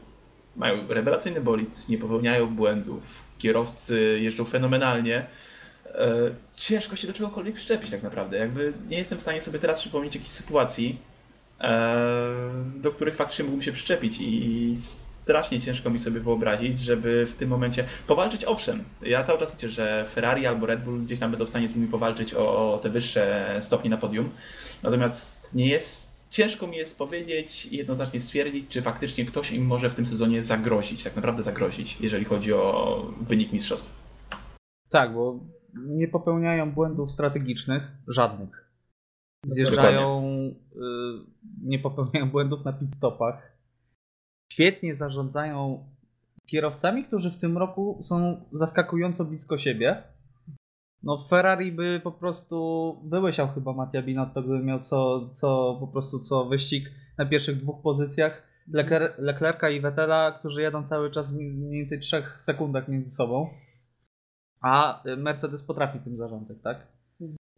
mają 0.55 0.87
rewelacyjny 0.87 1.41
bolid, 1.41 1.89
nie 1.89 1.97
popełniają 1.97 2.55
błędów, 2.55 3.23
kierowcy 3.37 4.19
jeżdżą 4.21 4.45
fenomenalnie. 4.45 5.25
E, 5.85 6.17
ciężko 6.55 6.95
się 6.95 7.07
do 7.07 7.13
czegokolwiek 7.13 7.55
przyczepić 7.55 7.91
tak 7.91 8.03
naprawdę. 8.03 8.37
Jakby 8.37 8.73
nie 8.89 8.97
jestem 8.97 9.17
w 9.17 9.21
stanie 9.21 9.41
sobie 9.41 9.59
teraz 9.59 9.79
przypomnieć 9.79 10.15
jakiejś 10.15 10.31
sytuacji, 10.31 10.97
e, 11.61 11.95
do 12.75 12.91
których 12.91 13.15
faktycznie 13.15 13.45
mógłbym 13.45 13.63
się 13.63 13.71
przyczepić 13.71 14.17
i 14.19 14.75
strasznie 15.27 15.61
ciężko 15.61 15.89
mi 15.89 15.99
sobie 15.99 16.19
wyobrazić, 16.19 16.79
żeby 16.79 17.25
w 17.25 17.33
tym 17.33 17.49
momencie 17.49 17.85
powalczyć, 18.07 18.45
owszem, 18.45 18.83
ja 19.01 19.23
cały 19.23 19.39
czas 19.39 19.53
liczę, 19.53 19.69
że 19.69 20.05
Ferrari 20.09 20.45
albo 20.45 20.65
Red 20.65 20.83
Bull 20.83 21.01
gdzieś 21.01 21.19
tam 21.19 21.31
będą 21.31 21.45
w 21.45 21.49
stanie 21.49 21.69
z 21.69 21.75
nimi 21.75 21.87
powalczyć 21.87 22.33
o, 22.33 22.73
o 22.73 22.77
te 22.77 22.89
wyższe 22.89 23.55
stopnie 23.59 23.89
na 23.89 23.97
podium, 23.97 24.29
natomiast 24.83 25.55
nie 25.55 25.67
jest, 25.67 26.27
ciężko 26.29 26.67
mi 26.67 26.77
jest 26.77 26.97
powiedzieć 26.97 27.65
i 27.65 27.77
jednoznacznie 27.77 28.19
stwierdzić, 28.19 28.67
czy 28.69 28.81
faktycznie 28.81 29.25
ktoś 29.25 29.51
im 29.51 29.65
może 29.65 29.89
w 29.89 29.95
tym 29.95 30.05
sezonie 30.05 30.43
zagrozić, 30.43 31.03
tak 31.03 31.15
naprawdę 31.15 31.43
zagrozić, 31.43 32.01
jeżeli 32.01 32.25
chodzi 32.25 32.53
o 32.53 33.05
wynik 33.21 33.53
mistrzostw. 33.53 33.95
Tak, 34.89 35.13
bo 35.13 35.39
nie 35.73 36.07
popełniają 36.07 36.71
błędów 36.71 37.11
strategicznych, 37.11 37.83
żadnych. 38.07 38.71
Zjeżdżają, 39.45 40.23
y, 40.75 40.79
nie 41.63 41.79
popełniają 41.79 42.29
błędów 42.29 42.65
na 42.65 42.73
pit 42.73 42.95
stopach. 42.95 43.56
Świetnie 44.53 44.95
zarządzają 44.95 45.85
kierowcami, 46.45 47.03
którzy 47.03 47.31
w 47.31 47.37
tym 47.37 47.57
roku 47.57 48.01
są 48.03 48.45
zaskakująco 48.51 49.25
blisko 49.25 49.57
siebie. 49.57 50.03
No 51.03 51.17
Ferrari 51.29 51.71
by 51.71 52.01
po 52.03 52.11
prostu 52.11 52.97
wyłysiał 53.09 53.47
chyba 53.47 53.73
Mattia 53.73 54.01
Binotto, 54.01 54.41
gdyby 54.41 54.59
miał 54.59 54.79
co, 54.79 55.29
co 55.33 55.77
po 55.79 55.87
prostu 55.87 56.19
co 56.19 56.45
wyścig 56.45 56.89
na 57.17 57.25
pierwszych 57.25 57.55
dwóch 57.55 57.81
pozycjach. 57.81 58.43
Lecler, 58.73 59.13
Leclerca 59.17 59.69
i 59.69 59.81
Vettela, 59.81 60.31
którzy 60.39 60.61
jadą 60.61 60.87
cały 60.87 61.11
czas 61.11 61.27
w 61.27 61.35
mniej 61.35 61.79
więcej 61.79 61.99
3 61.99 62.23
sekundach 62.37 62.87
między 62.87 63.15
sobą. 63.15 63.49
A 64.61 65.03
Mercedes 65.17 65.63
potrafi 65.63 65.99
tym 65.99 66.17
zarządzać, 66.17 66.57
tak? 66.63 66.87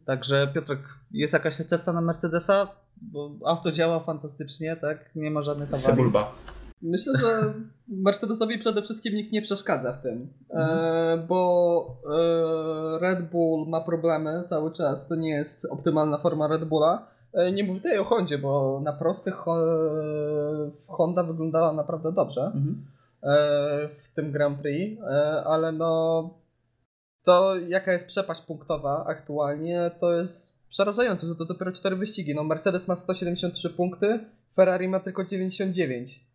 Także 0.04 0.52
Piotrek, 0.54 0.80
jest 1.10 1.32
jakaś 1.32 1.58
recepta 1.58 1.92
na 1.92 2.00
Mercedesa? 2.00 2.68
Bo 3.02 3.30
auto 3.46 3.72
działa 3.72 4.00
fantastycznie, 4.00 4.76
tak? 4.76 5.10
Nie 5.14 5.30
ma 5.30 5.42
żadnych 5.42 5.68
awarii. 5.68 5.86
Sebulba. 5.86 6.34
Myślę, 6.82 7.18
że 7.18 7.54
Mercedesowi 7.88 8.58
przede 8.58 8.82
wszystkim 8.82 9.14
nikt 9.14 9.32
nie 9.32 9.42
przeszkadza 9.42 9.92
w 9.92 10.02
tym, 10.02 10.28
Mhm. 10.50 10.78
e, 10.78 11.26
bo 11.26 11.96
e, 12.06 12.98
Red 12.98 13.30
Bull 13.30 13.68
ma 13.68 13.80
problemy 13.80 14.44
cały 14.48 14.72
czas, 14.72 15.08
to 15.08 15.14
nie 15.16 15.30
jest 15.30 15.64
optymalna 15.70 16.18
forma 16.18 16.48
Red 16.48 16.64
Bulla. 16.64 17.06
E, 17.32 17.52
nie 17.52 17.64
mówię 17.64 17.80
tutaj 17.80 17.98
o 17.98 18.04
Hondzie, 18.04 18.38
bo 18.38 18.80
na 18.84 18.92
prostych 18.92 19.34
ho- 19.34 20.70
Honda 20.88 21.22
wyglądała 21.22 21.72
naprawdę 21.72 22.12
dobrze 22.12 22.40
Mhm. 22.44 22.86
w 23.98 24.14
tym 24.14 24.32
Grand 24.32 24.58
Prix, 24.60 25.02
ale 25.44 25.72
no 25.72 26.22
to 27.24 27.56
jaka 27.58 27.92
jest 27.92 28.06
przepaść 28.06 28.42
punktowa 28.42 29.04
aktualnie, 29.06 29.90
to 30.00 30.12
jest 30.12 30.68
przerażające, 30.68 31.26
że 31.26 31.34
to 31.36 31.44
dopiero 31.44 31.72
4 31.72 31.96
wyścigi. 31.96 32.34
No 32.34 32.44
Mercedes 32.44 32.88
ma 32.88 32.96
173 32.96 33.70
punkty, 33.70 34.20
Ferrari 34.56 34.88
ma 34.88 35.00
tylko 35.00 35.24
99. 35.24 36.29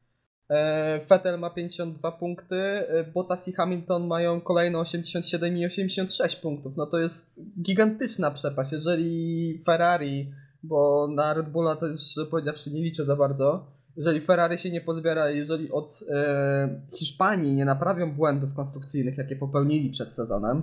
E, 0.49 1.05
Vettel 1.09 1.39
ma 1.39 1.49
52 1.49 2.11
punkty, 2.11 2.55
e, 2.55 3.03
Bottas 3.13 3.47
i 3.47 3.53
Hamilton 3.53 4.07
mają 4.07 4.41
kolejno 4.41 4.79
87 4.79 5.57
i 5.57 5.65
86 5.65 6.35
punktów. 6.35 6.77
No 6.77 6.85
to 6.85 6.99
jest 6.99 7.39
gigantyczna 7.61 8.31
przepaść. 8.31 8.71
Jeżeli 8.71 9.61
Ferrari, 9.65 10.31
bo 10.63 11.07
na 11.07 11.33
Red 11.33 11.49
Bulla 11.49 11.75
to 11.75 11.87
już 11.87 12.01
powiedziawszy 12.31 12.71
nie 12.71 12.81
liczę 12.81 13.05
za 13.05 13.15
bardzo, 13.15 13.75
jeżeli 13.97 14.21
Ferrari 14.21 14.57
się 14.57 14.71
nie 14.71 14.81
pozbiera, 14.81 15.29
jeżeli 15.29 15.71
od 15.71 16.03
e, 16.09 16.81
Hiszpanii 16.93 17.53
nie 17.53 17.65
naprawią 17.65 18.15
błędów 18.15 18.55
konstrukcyjnych, 18.55 19.17
jakie 19.17 19.35
popełnili 19.35 19.89
przed 19.89 20.13
sezonem, 20.13 20.61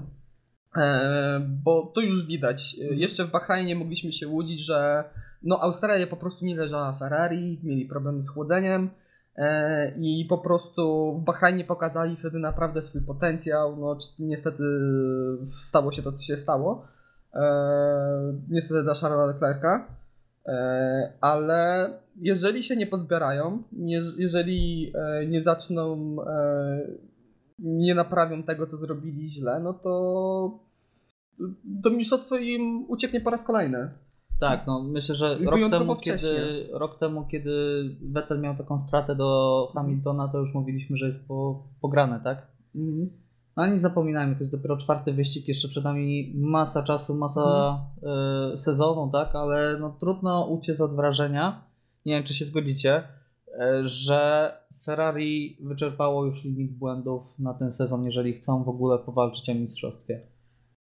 e, 0.76 1.40
bo 1.64 1.92
to 1.94 2.00
już 2.00 2.26
widać. 2.26 2.76
E, 2.90 2.94
Jeszcze 2.94 3.24
w 3.24 3.30
Bahrajnie 3.30 3.76
mogliśmy 3.76 4.12
się 4.12 4.28
łudzić, 4.28 4.60
że 4.60 5.04
no 5.42 5.60
Australia 5.62 6.06
po 6.06 6.16
prostu 6.16 6.44
nie 6.44 6.56
leżała 6.56 6.92
Ferrari, 6.98 7.60
mieli 7.62 7.86
problemy 7.86 8.22
z 8.22 8.28
chłodzeniem 8.28 8.90
i 9.96 10.26
po 10.28 10.38
prostu 10.38 11.14
w 11.20 11.24
Bahrajnie 11.24 11.64
pokazali 11.64 12.16
wtedy 12.16 12.38
naprawdę 12.38 12.82
swój 12.82 13.02
potencjał. 13.02 13.76
No 13.76 13.98
niestety 14.18 14.62
stało 15.62 15.92
się 15.92 16.02
to, 16.02 16.12
co 16.12 16.22
się 16.22 16.36
stało. 16.36 16.86
E, 17.34 17.40
niestety 18.48 18.82
dla 18.82 18.94
Charlesa 18.94 19.26
Leclerca. 19.26 19.86
E, 20.46 21.12
ale 21.20 21.90
jeżeli 22.16 22.62
się 22.62 22.76
nie 22.76 22.86
pozbierają, 22.86 23.62
jeżeli 24.18 24.92
e, 24.94 25.26
nie 25.26 25.42
zaczną, 25.42 26.16
e, 26.26 26.80
nie 27.58 27.94
naprawią 27.94 28.42
tego, 28.42 28.66
co 28.66 28.76
zrobili 28.76 29.28
źle, 29.28 29.60
no 29.60 29.74
to 29.74 30.58
to 31.82 31.90
mistrzostwo 31.90 32.36
im 32.36 32.84
ucieknie 32.88 33.20
po 33.20 33.30
raz 33.30 33.44
kolejny. 33.44 33.90
Tak, 34.42 34.66
no 34.66 34.82
myślę, 34.82 35.14
że 35.14 35.38
I 35.40 35.44
rok 35.44 35.70
temu, 35.70 35.96
kiedy, 35.96 36.68
rok 36.72 36.98
temu, 36.98 37.26
kiedy 37.26 37.84
Vettel 38.02 38.40
miał 38.40 38.56
taką 38.56 38.78
stratę 38.78 39.16
do 39.16 39.70
Hamiltona, 39.74 40.28
to 40.28 40.38
już 40.38 40.54
mówiliśmy, 40.54 40.96
że 40.96 41.06
jest 41.06 41.28
po, 41.28 41.62
pograne, 41.80 42.20
tak? 42.24 42.46
No 43.56 43.62
ale 43.62 43.72
nie 43.72 43.78
zapominajmy, 43.78 44.34
to 44.34 44.38
jest 44.38 44.56
dopiero 44.56 44.76
czwarty 44.76 45.12
wyścig, 45.12 45.48
jeszcze 45.48 45.68
przed 45.68 45.84
nami 45.84 46.32
masa 46.36 46.82
czasu, 46.82 47.14
masa 47.14 47.78
e, 48.52 48.56
sezonu, 48.56 49.10
tak? 49.12 49.34
Ale 49.34 49.78
no, 49.80 49.96
trudno 50.00 50.46
uciec 50.46 50.80
od 50.80 50.96
wrażenia, 50.96 51.64
nie 52.06 52.14
wiem 52.14 52.24
czy 52.24 52.34
się 52.34 52.44
zgodzicie, 52.44 53.02
e, 53.60 53.88
że 53.88 54.52
Ferrari 54.84 55.56
wyczerpało 55.60 56.24
już 56.24 56.44
limit 56.44 56.78
błędów 56.78 57.38
na 57.38 57.54
ten 57.54 57.70
sezon, 57.70 58.04
jeżeli 58.04 58.32
chcą 58.32 58.64
w 58.64 58.68
ogóle 58.68 58.98
powalczyć 58.98 59.48
o 59.48 59.54
mistrzostwie. 59.54 60.31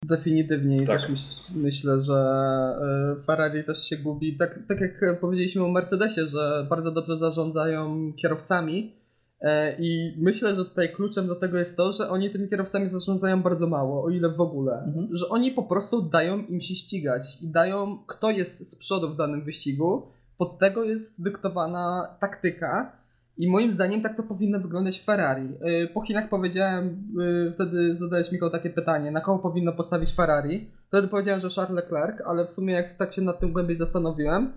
Definitywnie 0.09 0.83
i 0.83 0.87
Tak. 0.87 1.01
też 1.01 1.11
myśl, 1.11 1.53
myślę, 1.55 2.01
że 2.01 2.15
e, 2.15 3.23
Ferrari 3.27 3.65
też 3.65 3.89
się 3.89 3.97
gubi. 3.97 4.37
Tak, 4.37 4.59
tak 4.69 4.81
jak 4.81 5.21
powiedzieliśmy 5.21 5.65
o 5.65 5.69
Mercedesie, 5.69 6.27
że 6.27 6.67
bardzo 6.71 6.91
dobrze 6.91 7.19
zarządzają 7.19 8.13
kierowcami. 8.13 8.93
E, 9.41 9.77
I 9.79 10.15
myślę, 10.19 10.55
że 10.55 10.65
tutaj 10.65 10.93
kluczem 10.93 11.27
do 11.27 11.35
tego 11.35 11.59
jest 11.59 11.77
to, 11.77 11.93
że 11.93 12.09
oni 12.09 12.31
tymi 12.31 12.49
kierowcami 12.49 12.89
zarządzają 12.89 13.43
bardzo 13.43 13.67
mało, 13.67 14.05
o 14.05 14.11
ile 14.11 14.29
w 14.29 14.41
ogóle. 14.41 14.83
Mhm. 14.87 15.09
Że 15.17 15.29
oni 15.29 15.51
po 15.51 15.63
prostu 15.63 16.03
dają 16.03 16.39
im 16.39 16.61
się 16.61 16.75
ścigać 16.75 17.43
i 17.43 17.49
dają, 17.49 17.99
kto 18.07 18.31
jest 18.31 18.71
z 18.71 18.79
przodu 18.79 19.09
w 19.09 19.17
danym 19.17 19.45
wyścigu. 19.45 20.03
Pod 20.39 20.59
tego 20.59 20.85
jest 20.85 21.23
dyktowana 21.23 22.17
taktyka. 22.21 23.04
I 23.39 23.51
moim 23.51 23.71
zdaniem 23.71 24.03
tak 24.03 24.17
to 24.17 24.23
powinno 24.23 24.61
wyglądać 24.61 25.01
w 25.01 25.05
Ferrari. 25.05 25.49
Yy, 25.61 25.89
Po 25.95 26.01
Chinach 26.01 26.29
powiedziałem, 26.29 27.13
yy, 27.19 27.53
wtedy 27.55 27.97
zadałeś 28.01 28.33
Michał 28.33 28.51
takie 28.51 28.71
pytanie, 28.71 29.11
na 29.11 29.21
kogo 29.21 29.39
powinno 29.39 29.73
postawić 29.73 30.15
Ferrari. 30.15 30.71
Wtedy 30.89 31.09
powiedziałem, 31.09 31.41
że 31.41 31.49
Charles 31.57 31.77
Leclerc, 31.77 32.21
ale 32.27 32.47
w 32.47 32.53
sumie 32.53 32.75
jak 32.75 32.97
tak 32.97 33.13
się 33.13 33.23
nad 33.23 33.41
tym 33.41 33.53
głębiej 33.53 33.77
zastanowiłem, 33.77 34.53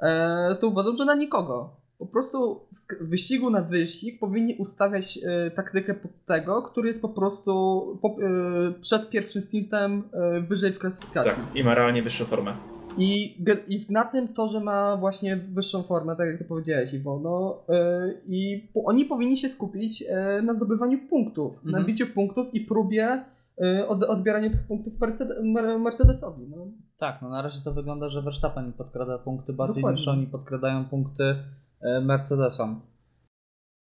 e, 0.00 0.56
to 0.60 0.68
uważam, 0.68 0.96
że 0.96 1.04
na 1.04 1.14
nikogo. 1.14 1.76
Po 1.98 2.06
prostu 2.06 2.68
w 3.00 3.08
wyścigu 3.08 3.50
na 3.50 3.62
wyścig 3.62 4.20
powinni 4.20 4.56
ustawiać 4.58 5.18
e, 5.26 5.50
taktykę 5.50 5.94
pod 5.94 6.10
tego, 6.26 6.62
który 6.62 6.88
jest 6.88 7.02
po 7.02 7.08
prostu 7.08 7.82
e, 8.04 8.80
przed 8.80 9.10
pierwszym 9.10 9.42
stintem 9.42 10.02
wyżej 10.48 10.72
w 10.72 10.78
klasyfikacji. 10.78 11.32
Tak, 11.32 11.56
i 11.56 11.64
ma 11.64 11.74
realnie 11.74 12.02
wyższą 12.02 12.24
formę. 12.24 12.69
I, 12.98 13.36
I 13.68 13.86
na 13.92 14.04
tym 14.04 14.28
to, 14.34 14.48
że 14.48 14.60
ma 14.60 14.96
właśnie 14.96 15.36
wyższą 15.36 15.82
formę, 15.82 16.16
tak 16.16 16.28
jak 16.28 16.38
ty 16.38 16.44
powiedziałeś, 16.44 16.94
Iwo, 16.94 17.20
no, 17.22 17.62
yy, 17.68 18.20
i 18.26 18.68
po, 18.74 18.84
oni 18.84 19.04
powinni 19.04 19.36
się 19.36 19.48
skupić 19.48 20.00
yy, 20.00 20.42
na 20.42 20.54
zdobywaniu 20.54 20.98
punktów, 21.08 21.64
na 21.64 21.68
Mhm. 21.78 21.86
biciu 21.86 22.06
punktów 22.06 22.54
i 22.54 22.60
próbie 22.60 23.24
yy, 23.58 23.86
od, 23.88 24.02
odbierania 24.02 24.50
tych 24.50 24.66
punktów 24.66 24.98
Merced- 25.00 25.42
Mer- 25.42 25.78
Mercedesowi. 25.80 26.46
No. 26.48 26.66
Tak, 26.98 27.22
no 27.22 27.28
na 27.28 27.42
razie 27.42 27.60
to 27.64 27.72
wygląda, 27.72 28.08
że 28.08 28.22
Verstappen 28.22 28.72
podkrada 28.72 29.18
punkty 29.18 29.52
bardziej 29.52 29.82
Dokładnie. 29.82 29.98
niż 30.00 30.08
oni 30.08 30.26
podkradają 30.26 30.84
punkty 30.84 31.24
e, 31.80 32.00
Mercedesom. 32.00 32.80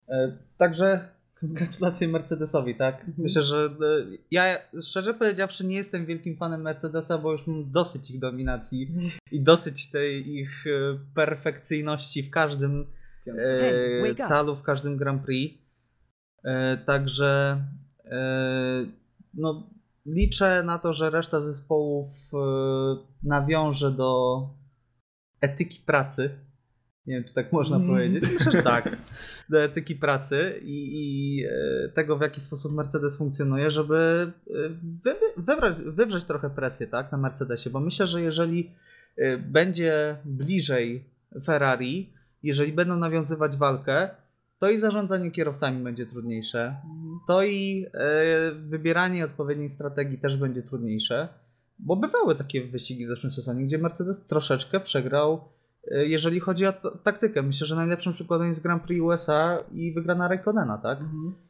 E, 0.09 0.37
Także 0.57 1.09
gratulacje 1.43 2.07
Mercedesowi, 2.07 2.75
tak? 2.75 2.95
Mhm. 2.99 3.13
Myślę, 3.17 3.43
że 3.43 3.65
e, 3.65 4.17
ja 4.31 4.59
szczerze 4.81 5.13
powiedziawszy 5.13 5.67
nie 5.67 5.75
jestem 5.75 6.05
wielkim 6.05 6.37
fanem 6.37 6.61
Mercedesa, 6.61 7.17
bo 7.17 7.31
już 7.31 7.47
mam 7.47 7.71
dosyć 7.71 8.11
ich 8.11 8.19
dominacji 8.19 8.95
i 9.31 9.41
dosyć 9.43 9.91
tej 9.91 10.35
ich 10.35 10.65
e, 10.67 10.99
perfekcyjności 11.15 12.23
w 12.23 12.29
każdym 12.29 12.85
e, 13.27 14.15
calu, 14.15 14.55
w 14.55 14.63
każdym 14.63 14.97
Grand 14.97 15.25
Prix. 15.25 15.61
E, 16.43 16.77
Także 16.77 17.61
e, 18.05 18.85
no, 19.33 19.69
liczę 20.05 20.63
na 20.63 20.79
to, 20.79 20.93
że 20.93 21.09
reszta 21.09 21.41
zespołów 21.41 22.07
e, 22.33 22.37
nawiąże 23.23 23.91
do 23.91 24.41
etyki 25.41 25.79
pracy. 25.85 26.29
Nie 27.05 27.15
wiem, 27.15 27.23
czy 27.23 27.33
tak 27.33 27.51
można 27.51 27.75
Mm. 27.75 27.87
powiedzieć. 27.87 28.23
Myślę, 28.33 28.51
że 28.51 28.63
tak. 28.63 28.89
Do 29.49 29.63
etyki 29.63 29.95
pracy 29.95 30.59
i, 30.61 30.89
i 30.93 31.43
e, 31.45 31.89
tego, 31.89 32.17
w 32.17 32.21
jaki 32.21 32.41
sposób 32.41 32.73
Mercedes 32.73 33.17
funkcjonuje, 33.17 33.69
żeby 33.69 34.31
e, 34.47 34.53
wy, 35.37 35.91
wywrzeć, 35.91 36.23
trochę 36.23 36.49
presję 36.49 36.87
tak, 36.87 37.11
na 37.11 37.17
Mercedesie. 37.17 37.69
Bo 37.69 37.79
myślę, 37.79 38.07
że 38.07 38.21
jeżeli 38.21 38.71
e, 39.17 39.37
będzie 39.37 40.17
bliżej 40.25 41.03
Ferrari, 41.45 42.13
jeżeli 42.43 42.73
będą 42.73 42.95
nawiązywać 42.95 43.57
walkę, 43.57 44.09
to 44.59 44.69
i 44.69 44.79
zarządzanie 44.79 45.31
kierowcami 45.31 45.83
będzie 45.83 46.05
trudniejsze, 46.05 46.75
to 47.27 47.43
i 47.43 47.85
wybieranie 48.55 49.25
odpowiedniej 49.25 49.69
strategii 49.69 50.17
też 50.17 50.37
będzie 50.37 50.61
trudniejsze, 50.63 51.27
bo 51.79 51.95
bywały 51.95 52.35
takie 52.35 52.63
wyścigi 52.67 53.05
w 53.05 53.09
zeszłym 53.09 53.31
sezonie, 53.31 53.65
gdzie 53.65 53.77
Mercedes 53.77 54.27
troszeczkę 54.27 54.79
przegrał, 54.79 55.49
jeżeli 55.91 56.39
chodzi 56.39 56.65
o 56.65 56.73
taktykę. 57.03 57.41
Myślę, 57.41 57.67
że 57.67 57.75
najlepszym 57.75 58.13
przykładem 58.13 58.47
jest 58.47 58.63
Grand 58.63 58.83
Prix 58.83 59.01
USA 59.01 59.63
i 59.71 59.91
wygrana 59.93 60.27
Raikkonena, 60.27 60.77
tak? 60.77 60.99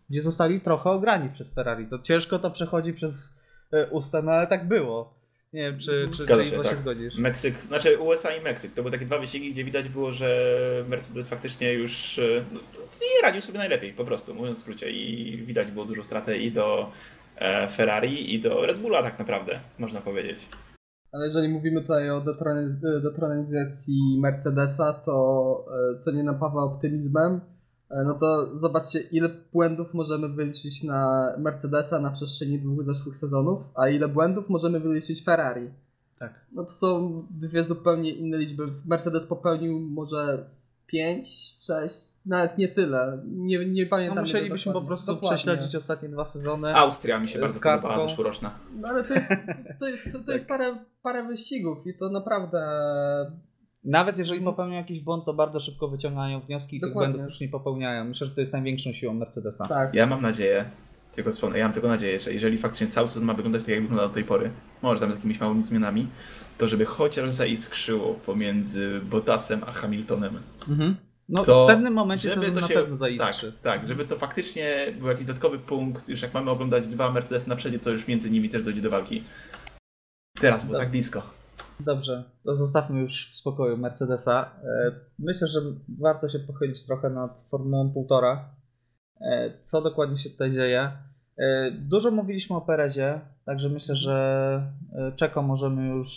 Gdzie 0.10 0.22
zostali 0.22 0.62
trochę 0.62 0.90
ograni 0.90 1.30
przez 1.30 1.54
Ferrari. 1.54 1.88
To 1.88 2.00
ciężko 2.00 2.40
to 2.40 2.52
przechodzi 2.52 2.94
przez 2.94 3.40
e, 3.72 3.90
usta, 3.90 4.22
no 4.22 4.32
ale 4.32 4.48
tak 4.48 4.68
było. 4.68 5.24
Nie 5.54 5.62
wiem, 5.62 5.80
czy, 5.80 6.10
czy, 6.12 6.24
Zgadza 6.24 6.44
czy 6.44 6.50
się, 6.50 6.64
tak. 6.64 6.78
zgodzisz. 6.78 7.18
Meksyk, 7.18 7.58
znaczy 7.58 8.00
USA 8.00 8.36
i 8.36 8.42
Meksyk, 8.42 8.74
to 8.74 8.82
były 8.82 8.92
takie 8.92 9.06
dwa 9.06 9.20
wyścigi, 9.20 9.54
gdzie 9.54 9.64
widać 9.64 9.90
było, 9.90 10.12
że 10.12 10.56
Mercedes 10.88 11.30
faktycznie 11.30 11.74
już 11.74 12.20
e, 12.20 12.46
no, 12.54 12.60
nie 13.02 13.22
radził 13.22 13.42
sobie 13.42 13.60
najlepiej, 13.60 13.94
po 13.94 14.06
prostu, 14.06 14.36
mówiąc 14.36 14.58
w 14.58 14.62
skrócie. 14.62 14.92
I 14.92 15.38
widać 15.38 15.72
było 15.72 15.86
dużo 15.86 16.04
stratę 16.04 16.38
i 16.38 16.52
do 16.52 16.92
e, 17.36 17.68
Ferrari, 17.68 18.34
i 18.34 18.40
do 18.40 18.66
Red 18.66 18.80
Bulla 18.80 19.04
tak 19.04 19.20
naprawdę, 19.20 19.60
można 19.80 20.02
powiedzieć. 20.02 20.48
Ale 21.14 21.26
jeżeli 21.26 21.50
mówimy 21.50 21.82
tutaj 21.82 22.10
o 22.10 22.22
detroniz- 22.22 23.02
detronizacji 23.02 24.20
Mercedesa, 24.20 24.94
to 24.94 25.66
e, 25.96 26.00
co 26.00 26.12
nie 26.12 26.24
napawa 26.24 26.64
optymizmem, 26.64 27.42
e, 27.90 28.04
no 28.04 28.14
to 28.14 28.58
zobaczcie, 28.58 29.00
ile 29.00 29.30
błędów 29.54 29.94
możemy 29.94 30.30
wyliczyć 30.30 30.84
na 30.84 31.28
Mercedesa 31.38 32.00
na 32.00 32.12
przestrzeni 32.12 32.60
dwóch 32.60 32.86
zeszłych 32.86 33.18
sezonów, 33.18 33.60
a 33.76 33.90
ile 33.90 34.08
błędów 34.08 34.50
możemy 34.50 34.80
wyliczyć 34.80 35.24
Ferrari. 35.26 35.70
Tak. 36.20 36.46
No 36.52 36.64
to 36.64 36.72
są 36.72 37.24
dwie 37.32 37.64
zupełnie 37.64 38.12
inne 38.12 38.38
liczby. 38.38 38.64
Mercedes 38.86 39.26
popełnił 39.26 39.80
może 39.80 40.44
z 40.46 40.78
5, 40.88 41.58
6, 41.62 42.13
nawet 42.26 42.58
nie 42.58 42.68
tyle. 42.68 43.20
Nie, 43.26 43.66
nie 43.66 43.86
pamiętam. 43.86 44.16
No, 44.16 44.22
musielibyśmy 44.22 44.74
po 44.74 44.82
prostu 44.82 45.14
Dokładnie. 45.14 45.38
prześledzić 45.38 45.76
ostatnie 45.76 46.10
dwa 46.10 46.26
sezony. 46.26 46.76
Austria 46.76 47.20
mi 47.20 47.28
się 47.28 47.40
bardzo 47.40 47.60
kartką. 47.60 47.88
podobała 47.88 48.10
zeszłoroczna. 48.10 48.52
No 48.76 48.88
ale 48.88 49.04
to 49.04 49.14
jest, 49.14 49.32
to 49.80 49.88
jest, 49.88 50.12
to, 50.12 50.20
to 50.20 50.32
jest 50.32 50.48
parę, 50.48 50.76
parę 51.04 51.28
wyścigów 51.28 51.88
i 51.88 51.94
to 51.98 52.10
naprawdę 52.10 52.62
Nawet 53.84 54.18
jeżeli 54.18 54.42
popełnią 54.42 54.74
jakiś 54.74 55.00
błąd, 55.00 55.26
to 55.26 55.34
bardzo 55.34 55.60
szybko 55.60 55.88
wyciągają 55.88 56.40
wnioski 56.40 56.78
i 56.78 56.82
tych 56.82 56.94
błędów 56.94 57.22
już 57.22 57.40
nie 57.40 57.50
popełniają. 57.50 58.06
Myślę, 58.06 58.28
że 58.28 58.36
to 58.36 58.42
jest 58.42 58.54
największą 58.54 58.94
siłą 58.94 59.14
Mercedesa. 59.14 59.68
tak. 59.68 59.96
Ja 59.96 60.08
mam 60.08 60.22
nadzieję, 60.22 60.66
tylko 61.12 61.32
wspomnę, 61.32 61.58
ja 61.58 61.66
mam 61.66 61.74
tylko 61.74 61.88
nadzieję, 61.88 62.20
że 62.20 62.34
jeżeli 62.34 62.58
faktycznie 62.58 62.88
cały 62.88 63.08
sezon 63.08 63.24
ma 63.28 63.34
wyglądać 63.34 63.62
tak, 63.64 63.70
jak 63.70 63.82
wygląda 63.82 64.08
do 64.08 64.14
tej 64.14 64.24
pory, 64.24 64.52
może 64.82 65.00
tam 65.00 65.12
z 65.12 65.16
jakimiś 65.16 65.40
małymi 65.40 65.62
zmianami, 65.62 66.08
to 66.58 66.68
żeby 66.68 66.86
chociaż 66.86 67.32
zaiskrzyło 67.32 68.14
pomiędzy 68.14 69.02
Bottasem 69.10 69.62
a 69.68 69.72
Hamiltonem. 69.72 70.40
Mhm. 70.70 70.96
No 71.30 71.44
To 71.44 71.66
w 71.66 71.68
pewnym 71.68 71.94
momencie 71.94 72.30
żeby 72.30 72.52
to 72.52 72.62
na 72.62 72.68
się, 72.68 72.74
pewno 72.74 72.98
tak, 73.18 73.36
tak, 73.64 73.88
żeby 73.88 74.06
to 74.06 74.16
faktycznie 74.16 74.96
był 75.00 75.08
jakiś 75.08 75.26
dodatkowy 75.26 75.60
punkt, 75.60 76.10
już 76.10 76.22
jak 76.22 76.34
mamy 76.34 76.52
oglądać 76.52 76.88
dwa 76.88 77.12
Mercedesy 77.12 77.50
na 77.50 77.56
przedzie, 77.56 77.80
to 77.80 77.90
już 77.90 78.08
między 78.08 78.32
nimi 78.32 78.50
też 78.50 78.64
dojdzie 78.64 78.82
do 78.82 78.90
walki. 78.90 79.24
Teraz 80.42 80.68
Tak. 80.68 80.78
tak 80.78 80.92
blisko. 80.92 81.24
Dobrze, 81.80 82.24
to 82.44 82.56
zostawmy 82.56 83.00
już 83.00 83.32
w 83.32 83.36
spokoju 83.36 83.78
Mercedesa. 83.78 84.52
E, 84.64 84.92
myślę, 85.20 85.48
że 85.48 85.60
warto 86.00 86.30
się 86.30 86.40
pochylić 86.40 86.86
trochę 86.86 87.10
nad 87.10 87.48
Formułą 87.52 87.94
1,5. 88.10 88.38
E, 89.22 89.54
co 89.64 89.82
dokładnie 89.82 90.18
się 90.18 90.30
tutaj 90.30 90.52
dzieje? 90.52 90.92
E, 91.38 91.72
dużo 91.72 92.12
mówiliśmy 92.12 92.56
o 92.56 92.62
Perezie, 92.62 93.22
także 93.46 93.70
myślę, 93.70 93.96
że 93.96 94.74
Czeko 95.16 95.42
możemy 95.42 95.88
już 95.88 96.10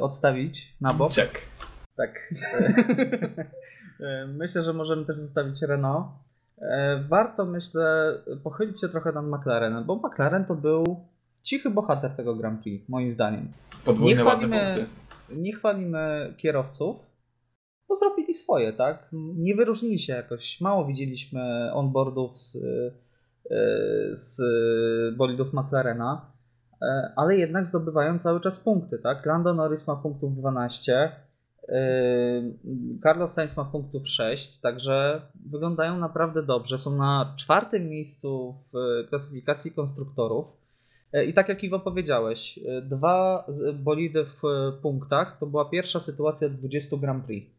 odstawić 0.00 0.76
na 0.80 0.94
bok. 0.94 1.12
Czek. 1.12 1.42
Tak. 1.96 2.34
myślę, 4.26 4.62
że 4.62 4.72
możemy 4.72 5.04
też 5.04 5.18
zostawić 5.18 5.62
Renault. 5.62 6.06
Warto, 7.08 7.44
myślę, 7.44 8.14
pochylić 8.42 8.80
się 8.80 8.88
trochę 8.88 9.12
nad 9.12 9.24
McLarenem, 9.26 9.84
bo 9.84 9.96
McLaren 9.96 10.44
to 10.44 10.54
był 10.54 11.00
cichy 11.42 11.70
bohater 11.70 12.10
tego 12.16 12.34
Grand 12.34 12.62
Prix, 12.62 12.88
moim 12.88 13.12
zdaniem. 13.12 13.48
Podwójne 13.84 14.22
nie 14.22 14.30
chwalimy, 14.30 14.56
ładne 14.56 14.74
punkty. 14.74 14.94
Nie 15.36 15.52
chwalimy 15.52 16.34
kierowców, 16.36 16.96
bo 17.88 17.96
zrobili 17.96 18.34
swoje, 18.34 18.72
tak? 18.72 19.08
Nie 19.36 19.54
wyróżnili 19.54 19.98
się 19.98 20.12
jakoś. 20.12 20.60
Mało 20.60 20.86
widzieliśmy 20.86 21.72
onboardów 21.72 22.38
z, 22.38 22.56
e, 22.56 22.60
z 24.12 24.40
bolidów 25.16 25.52
McLarena, 25.52 26.32
e, 26.82 27.12
ale 27.16 27.36
jednak 27.36 27.66
zdobywają 27.66 28.18
cały 28.18 28.40
czas 28.40 28.58
punkty, 28.58 28.98
tak? 28.98 29.26
Lando 29.26 29.54
Norris 29.54 29.86
ma 29.86 29.96
punktów 29.96 30.36
12, 30.36 30.92
e, 30.92 31.23
Carlos 33.02 33.32
Sainz 33.32 33.56
ma 33.56 33.64
punktów 33.64 34.08
6, 34.08 34.60
także 34.60 35.22
wyglądają 35.46 35.98
naprawdę 35.98 36.42
dobrze. 36.42 36.78
Są 36.78 36.96
na 36.96 37.34
czwartym 37.36 37.88
miejscu 37.88 38.54
w 38.72 39.08
klasyfikacji 39.08 39.72
konstruktorów. 39.72 40.64
E, 41.14 41.24
I 41.24 41.34
tak 41.34 41.48
jak 41.48 41.64
Iwo 41.64 41.80
powiedziałeś, 41.80 42.58
e, 42.58 42.82
dwa 42.82 43.46
bolidy 43.74 44.24
w 44.24 44.44
e, 44.44 44.72
punktach 44.82 45.38
to 45.40 45.46
była 45.46 45.64
pierwsza 45.70 46.00
sytuacja 46.00 46.46
od 46.46 46.54
20 46.54 46.96
Grand 46.96 47.24
Prix. 47.24 47.54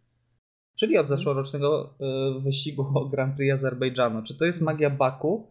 Czyli 0.80 0.98
od 0.98 1.08
zeszłorocznego 1.08 1.94
wyścigu 2.44 2.86
o 2.96 3.06
Grand 3.06 3.36
Prix 3.36 3.54
Azerbejdżanu. 3.54 4.24
Czy 4.24 4.38
to 4.38 4.46
jest 4.46 4.62
magia 4.62 4.90
Baku? 4.90 5.48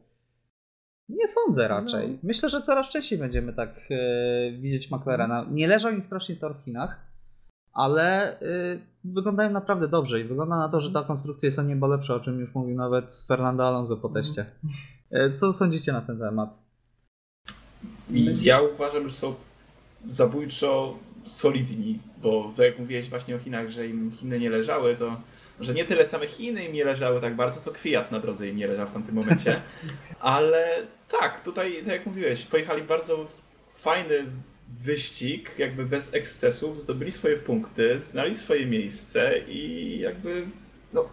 Nie 1.09 1.29
sądzę 1.29 1.69
raczej. 1.69 2.11
No. 2.11 2.19
Myślę, 2.23 2.49
że 2.49 2.63
coraz 2.63 2.89
częściej 2.89 3.19
będziemy 3.19 3.53
tak 3.53 3.81
widzieć 4.59 4.91
McLarena. 4.91 5.47
Nie 5.51 5.69
leżał 5.69 5.93
im 5.93 6.03
strasznie 6.03 6.37
tor 6.37 6.57
w 6.57 6.65
Chinach, 6.65 7.14
ale 7.75 8.39
wyglądają 9.05 9.51
naprawdę 9.51 9.89
dobrze 9.89 10.21
i 10.21 10.25
wygląda 10.25 10.57
na 10.57 10.69
to, 10.69 10.81
że 10.81 10.91
ta 10.91 11.03
konstrukcja 11.03 11.47
jest 11.47 11.59
o 11.59 11.63
niebo 11.63 11.87
lepsza, 11.87 12.15
o 12.15 12.21
czym 12.21 12.41
już 12.41 12.55
mówił 12.55 12.77
nawet 12.77 13.25
Fernando 13.29 13.69
Alonso 13.69 13.97
po 13.97 14.09
teście. 14.09 14.47
Co 15.37 15.53
sądzicie 15.53 15.93
na 15.93 16.01
ten 16.01 16.19
temat? 16.19 16.65
ja 18.41 18.61
uważam, 18.61 19.09
że 19.09 19.15
są 19.15 19.35
zabójczo 20.09 20.99
solidni, 21.25 21.99
bo 22.23 22.53
tak 22.57 22.67
jak 22.67 22.79
mówiłeś 22.79 23.09
właśnie 23.09 23.37
o 23.37 23.39
Chinach, 23.39 23.71
że 23.71 23.87
im 23.87 24.11
Chiny 24.11 24.41
nie 24.41 24.51
leżały, 24.51 24.97
to 24.97 25.17
że 25.61 25.75
nie 25.75 25.85
tyle 25.85 26.05
same 26.05 26.27
Chiny 26.27 26.65
im 26.65 26.73
nie 26.73 26.85
leżały 26.85 27.21
tak 27.21 27.37
bardzo, 27.37 27.61
co 27.61 27.71
kwiat 27.73 28.13
na 28.13 28.21
drodze 28.21 28.49
im 28.49 28.57
nie 28.57 28.67
leżał 28.67 28.87
w 28.87 28.93
tamtym 28.93 29.15
momencie. 29.15 29.63
Ale 30.21 30.83
tak, 31.09 31.45
tutaj, 31.45 31.77
tak 31.77 31.93
jak 31.93 32.07
mówiłeś, 32.07 32.45
pojechali 32.45 32.83
bardzo 32.83 33.27
fajny 33.75 34.25
wyścig, 34.81 35.59
jakby 35.59 35.87
bez 35.87 36.15
ekscesów, 36.15 36.81
zdobyli 36.81 37.13
swoje 37.13 37.37
punkty, 37.37 38.01
znali 38.01 38.35
swoje 38.35 38.67
miejsce 38.67 39.39
i 39.39 39.99
jakby 39.99 40.47
no, 40.93 41.09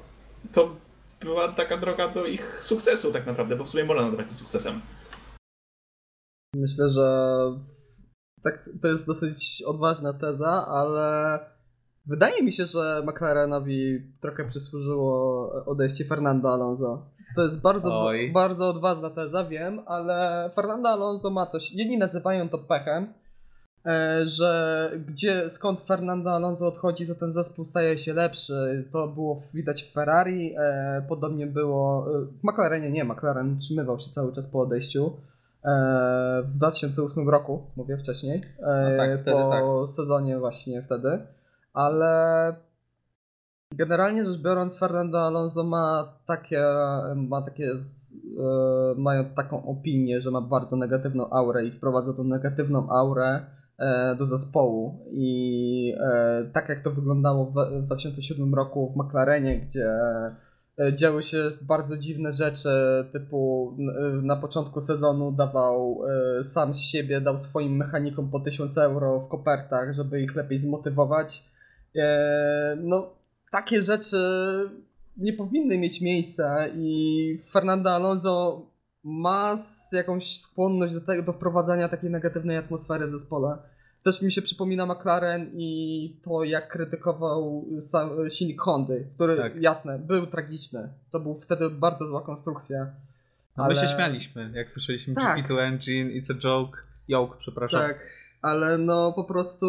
to 0.52 0.76
była 1.19 1.47
taka 1.47 1.78
droga 1.78 2.08
do 2.08 2.26
ich 2.26 2.63
sukcesu 2.63 3.12
tak 3.12 3.26
naprawdę, 3.26 3.56
bo 3.56 3.63
w 3.63 3.69
sumie 3.69 3.84
można 3.84 4.04
nazwać 4.04 4.28
to 4.28 4.34
sukcesem. 4.34 4.82
Myślę, 6.56 6.89
że 6.89 7.08
tak, 8.43 8.69
to 8.82 8.88
jest 8.88 9.08
dosyć 9.08 9.63
odważna 9.65 10.13
teza, 10.13 10.65
ale 10.67 11.39
wydaje 12.06 12.43
mi 12.43 12.54
się, 12.54 12.65
że 12.65 13.04
McLarenowi 13.08 14.00
trochę 14.21 14.47
przysłużyło 14.47 15.50
odejście 15.65 16.06
Fernando 16.06 16.54
Alonso. 16.54 17.06
To 17.36 17.43
jest 17.43 17.62
bardzo, 17.62 18.10
bardzo 18.34 18.69
odważna 18.69 19.10
teza, 19.10 19.43
wiem, 19.43 19.82
ale 19.86 20.50
Fernando 20.56 20.89
Alonso 20.89 21.30
ma 21.30 21.45
coś. 21.45 21.71
Jedni 21.71 21.97
nazywają 21.97 22.50
to 22.50 22.58
pechem, 22.58 23.13
że 24.26 24.91
gdzie 25.08 25.50
skąd 25.50 25.82
Fernando 25.82 26.32
Alonso 26.32 26.67
odchodzi, 26.67 27.08
to 27.08 27.15
ten 27.15 27.34
zespół 27.34 27.65
staje 27.65 27.98
się 27.98 28.13
lepszy. 28.13 28.88
To 28.91 29.08
było 29.08 29.41
widać 29.54 29.84
w 29.84 29.94
Ferrari, 29.94 30.56
e, 30.58 31.06
podobnie 31.10 31.48
było 31.48 32.08
e, 32.15 32.26
w 32.26 32.44
McLarenie, 32.44 32.91
nie, 32.91 33.04
McLaren 33.04 33.60
trzymywał 33.60 34.00
się 34.00 34.12
cały 34.12 34.34
czas 34.34 34.46
po 34.46 34.60
odejściu. 34.60 35.17
E, 35.65 36.44
w 36.46 36.56
2008 36.56 37.30
roku, 37.30 37.63
mówię 37.76 37.98
wcześniej, 37.98 38.41
e, 38.60 38.98
tak, 38.98 39.22
wtedy, 39.22 39.32
po 39.32 39.50
tak. 39.50 39.96
sezonie 39.96 40.39
właśnie 40.39 40.82
wtedy, 40.82 41.20
ale 41.74 42.56
generalnie 43.72 44.26
rzecz 44.26 44.41
biorąc 44.41 44.80
Fernando 44.80 45.22
Alonso 45.22 45.63
ma 45.63 46.13
takie, 46.26 46.63
ma 47.15 47.41
takie 47.41 47.72
e, 47.72 47.76
mają 48.98 49.26
taką 49.26 49.65
opinię, 49.65 50.22
że 50.22 50.32
ma 50.32 50.41
bardzo 50.41 50.76
negatywną 50.76 51.30
aurę 51.30 51.65
i 51.65 51.72
wprowadza 51.72 52.13
tą 52.13 52.24
negatywną 52.24 52.89
aurę 52.89 53.46
do 54.17 54.26
zespołu 54.26 55.06
i 55.12 55.96
tak 56.54 56.70
jak 56.70 56.84
to 56.84 56.91
wyglądało 56.91 57.46
w 57.46 57.86
2007 57.86 58.56
roku 58.56 58.94
w 58.94 58.98
McLarenie, 58.98 59.60
gdzie 59.60 59.89
E, 60.82 60.96
działy 60.96 61.24
się 61.24 61.52
bardzo 61.62 61.98
dziwne 61.98 62.34
rzeczy, 62.34 62.70
typu 63.12 63.74
na 64.22 64.36
początku 64.36 64.82
sezonu 64.82 65.32
dawał 65.32 66.02
e, 66.39 66.44
sam 66.44 66.74
z 66.74 66.80
siebie, 66.80 67.22
dał 67.22 67.39
swoim 67.39 67.76
mechanikom 67.76 68.32
po 68.32 68.39
1000 68.39 68.78
euro 68.78 69.20
w 69.20 69.28
kopertach, 69.28 69.94
żeby 69.94 70.22
ich 70.22 70.36
lepiej 70.36 70.60
zmotywować. 70.60 71.44
E, 71.96 72.78
no, 72.82 73.10
takie 73.52 73.82
rzeczy 73.82 74.17
nie 75.17 75.34
powinny 75.34 75.78
mieć 75.78 76.02
miejsca 76.02 76.67
i 76.67 77.39
Fernando 77.52 77.91
Alonso 77.91 78.65
ma 79.04 79.56
jakąś 79.94 80.40
skłonność 80.40 80.94
do, 80.94 81.02
tego, 81.02 81.24
do 81.24 81.34
wprowadzania 81.34 81.90
takiej 81.90 82.10
negatywnej 82.10 82.58
atmosfery 82.58 83.08
w 83.08 83.12
zespole. 83.12 83.58
Też 84.04 84.22
mi 84.22 84.32
się 84.32 84.42
przypomina 84.42 84.86
McLaren 84.86 85.52
i 85.54 86.16
to, 86.24 86.44
jak 86.44 86.70
krytykował 86.70 87.66
sam 87.82 88.30
silnik 88.30 88.62
Hondy, 88.62 89.08
który, 89.16 89.38
tak. 89.38 89.56
jasne, 89.56 90.00
był 90.00 90.28
tragiczny. 90.28 90.90
To 91.12 91.20
był 91.20 91.36
wtedy 91.36 91.70
bardzo 91.70 92.08
zła 92.08 92.22
konstrukcja. 92.22 92.88
Ale... 93.56 93.74
My 93.74 93.76
się 93.76 93.88
śmialiśmy, 93.88 94.52
jak 94.54 94.70
słyszeliśmy 94.70 95.16
tak. 95.16 95.48
GP2 95.48 95.60
Engine, 95.60 96.10
It's 96.10 96.32
a 96.32 96.40
joke, 96.40 96.78
yoke, 97.08 97.38
przepraszam. 97.40 97.82
Tak, 97.82 98.00
ale 98.42 98.78
no 98.78 99.14
po 99.14 99.24
prostu 99.24 99.68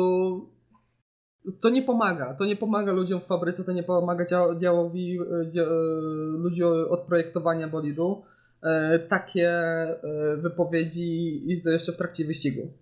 to 1.60 1.70
nie 1.70 1.82
pomaga. 1.82 2.34
To 2.34 2.44
nie 2.44 2.56
pomaga 2.56 2.92
ludziom 2.92 3.20
w 3.20 3.26
fabryce, 3.26 3.64
to 3.64 3.72
nie 3.72 3.82
pomaga 3.82 4.24
działowi 4.60 5.18
dzia, 5.50 5.62
ludzi 6.38 6.64
od 6.64 7.00
projektowania 7.00 7.68
bolidu. 7.68 8.22
E, 8.62 8.98
takie 8.98 9.48
e, 9.48 10.36
wypowiedzi 10.36 11.42
i 11.52 11.62
to 11.62 11.70
jeszcze 11.70 11.92
w 11.92 11.96
trakcie 11.96 12.24
wyścigu. 12.24 12.72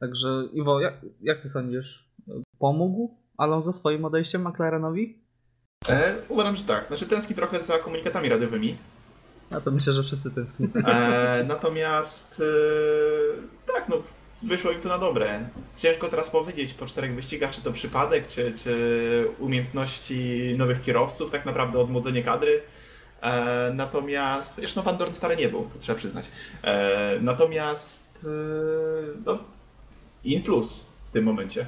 Także 0.00 0.28
Iwo, 0.52 0.80
jak, 0.80 0.94
jak 1.20 1.42
ty 1.42 1.48
sądzisz? 1.48 2.12
Pomógł 2.58 3.16
Alonso 3.36 3.72
swoim 3.72 4.04
odejściem 4.04 4.48
McLarenowi? 4.48 5.22
E, 5.88 6.14
uważam, 6.28 6.56
że 6.56 6.64
tak. 6.64 6.86
Znaczy 6.86 7.06
tęskni 7.06 7.36
trochę 7.36 7.60
za 7.60 7.78
komunikatami 7.78 8.28
radiowymi. 8.28 8.76
A 9.50 9.60
to 9.60 9.70
myślę, 9.70 9.92
że 9.92 10.02
wszyscy 10.02 10.30
tęsknią. 10.30 10.68
E, 10.86 11.44
natomiast 11.48 12.42
e, 13.66 13.72
tak, 13.72 13.88
no 13.88 13.96
wyszło 14.42 14.70
im 14.70 14.80
to 14.80 14.88
na 14.88 14.98
dobre. 14.98 15.40
Ciężko 15.76 16.08
teraz 16.08 16.30
powiedzieć 16.30 16.74
po 16.74 16.86
czterech 16.86 17.14
wyścigach, 17.14 17.50
czy 17.50 17.62
to 17.62 17.72
przypadek, 17.72 18.26
czy, 18.26 18.52
czy 18.52 19.28
umiejętności 19.38 20.54
nowych 20.58 20.82
kierowców, 20.82 21.30
tak 21.30 21.46
naprawdę 21.46 21.78
odmłodzenie 21.78 22.22
kadry. 22.22 22.62
E, 23.22 23.72
natomiast, 23.74 24.60
no 24.76 24.82
Van 24.82 24.96
Dorn 24.96 25.12
stary 25.12 25.36
nie 25.36 25.48
był, 25.48 25.64
to 25.64 25.78
trzeba 25.78 25.98
przyznać. 25.98 26.30
E, 26.62 27.20
natomiast 27.20 28.26
e, 28.26 29.18
no, 29.26 29.38
in 30.24 30.42
plus 30.42 30.92
w 31.08 31.12
tym 31.12 31.24
momencie. 31.24 31.66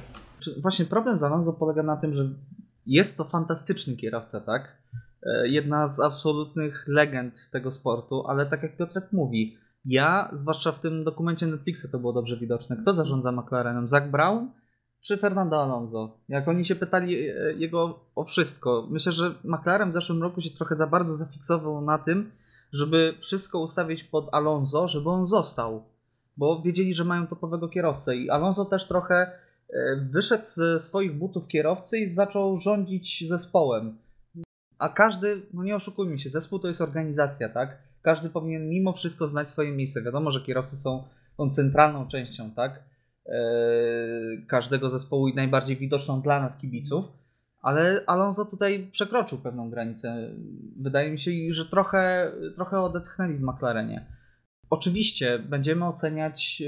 Właśnie 0.61 0.85
problem 0.85 1.17
z 1.17 1.23
Alonso 1.23 1.53
polega 1.53 1.83
na 1.83 1.97
tym, 1.97 2.13
że 2.13 2.29
jest 2.85 3.17
to 3.17 3.23
fantastyczny 3.23 3.95
kierowca, 3.95 4.41
tak? 4.41 4.77
E, 5.23 5.47
jedna 5.47 5.87
z 5.87 5.99
absolutnych 5.99 6.85
legend 6.87 7.49
tego 7.51 7.71
sportu, 7.71 8.23
ale 8.27 8.45
tak 8.45 8.63
jak 8.63 8.77
Piotrek 8.77 9.11
mówi, 9.11 9.57
ja, 9.85 10.29
zwłaszcza 10.33 10.71
w 10.71 10.79
tym 10.79 11.03
dokumencie 11.03 11.47
Netflixa 11.47 11.85
to 11.91 11.99
było 11.99 12.13
dobrze 12.13 12.37
widoczne, 12.37 12.77
kto 12.77 12.93
zarządza 12.93 13.31
McLarenem? 13.31 13.87
Zach 13.87 14.11
Brown 14.11 14.51
czy 15.05 15.17
Fernando 15.17 15.63
Alonso? 15.63 16.17
Jak 16.29 16.47
oni 16.47 16.65
się 16.65 16.75
pytali 16.75 17.29
e, 17.29 17.33
jego 17.53 17.99
o 18.15 18.23
wszystko. 18.23 18.87
Myślę, 18.89 19.11
że 19.11 19.35
McLaren 19.43 19.89
w 19.91 19.93
zeszłym 19.93 20.23
roku 20.23 20.41
się 20.41 20.49
trochę 20.49 20.75
za 20.75 20.87
bardzo 20.87 21.15
zafiksował 21.15 21.81
na 21.81 21.97
tym, 21.97 22.31
żeby 22.73 23.13
wszystko 23.21 23.59
ustawić 23.59 24.03
pod 24.03 24.29
Alonso, 24.31 24.87
żeby 24.87 25.09
on 25.09 25.25
został 25.25 25.83
bo 26.37 26.61
wiedzieli, 26.61 26.93
że 26.93 27.03
mają 27.03 27.27
topowego 27.27 27.69
kierowcę 27.69 28.15
i 28.15 28.29
Alonso 28.29 28.65
też 28.65 28.87
trochę 28.87 29.15
e, 29.15 29.95
wyszedł 30.11 30.45
ze 30.45 30.79
swoich 30.79 31.17
butów 31.17 31.47
kierowcy 31.47 31.99
i 31.99 32.13
zaczął 32.13 32.57
rządzić 32.57 33.27
zespołem. 33.27 33.97
A 34.79 34.89
każdy, 34.89 35.41
no 35.53 35.63
nie 35.63 35.75
oszukujmy 35.75 36.19
się, 36.19 36.29
zespół 36.29 36.59
to 36.59 36.67
jest 36.67 36.81
organizacja, 36.81 37.49
tak? 37.49 37.77
Każdy 38.01 38.29
powinien 38.29 38.69
mimo 38.69 38.93
wszystko 38.93 39.27
znać 39.27 39.51
swoje 39.51 39.71
miejsce. 39.71 40.01
Wiadomo, 40.01 40.31
że 40.31 40.41
kierowcy 40.41 40.75
są 40.75 41.03
tą 41.37 41.49
centralną 41.49 42.07
częścią, 42.07 42.51
tak? 42.51 42.83
Każdego 44.47 44.89
zespołu 44.89 45.27
i 45.27 45.35
najbardziej 45.35 45.77
widoczną 45.77 46.21
dla 46.21 46.41
nas 46.41 46.57
kibiców. 46.57 47.05
Ale 47.61 48.03
Alonso 48.07 48.45
tutaj 48.45 48.87
przekroczył 48.91 49.37
pewną 49.37 49.69
granicę. 49.69 50.29
Wydaje 50.77 51.11
mi 51.11 51.19
się, 51.19 51.31
że 51.49 51.65
trochę, 51.65 52.31
trochę 52.55 52.81
odetchnęli 52.81 53.37
w 53.37 53.41
McLarenie. 53.41 54.05
Oczywiście 54.69 55.39
będziemy 55.39 55.85
oceniać 55.85 56.63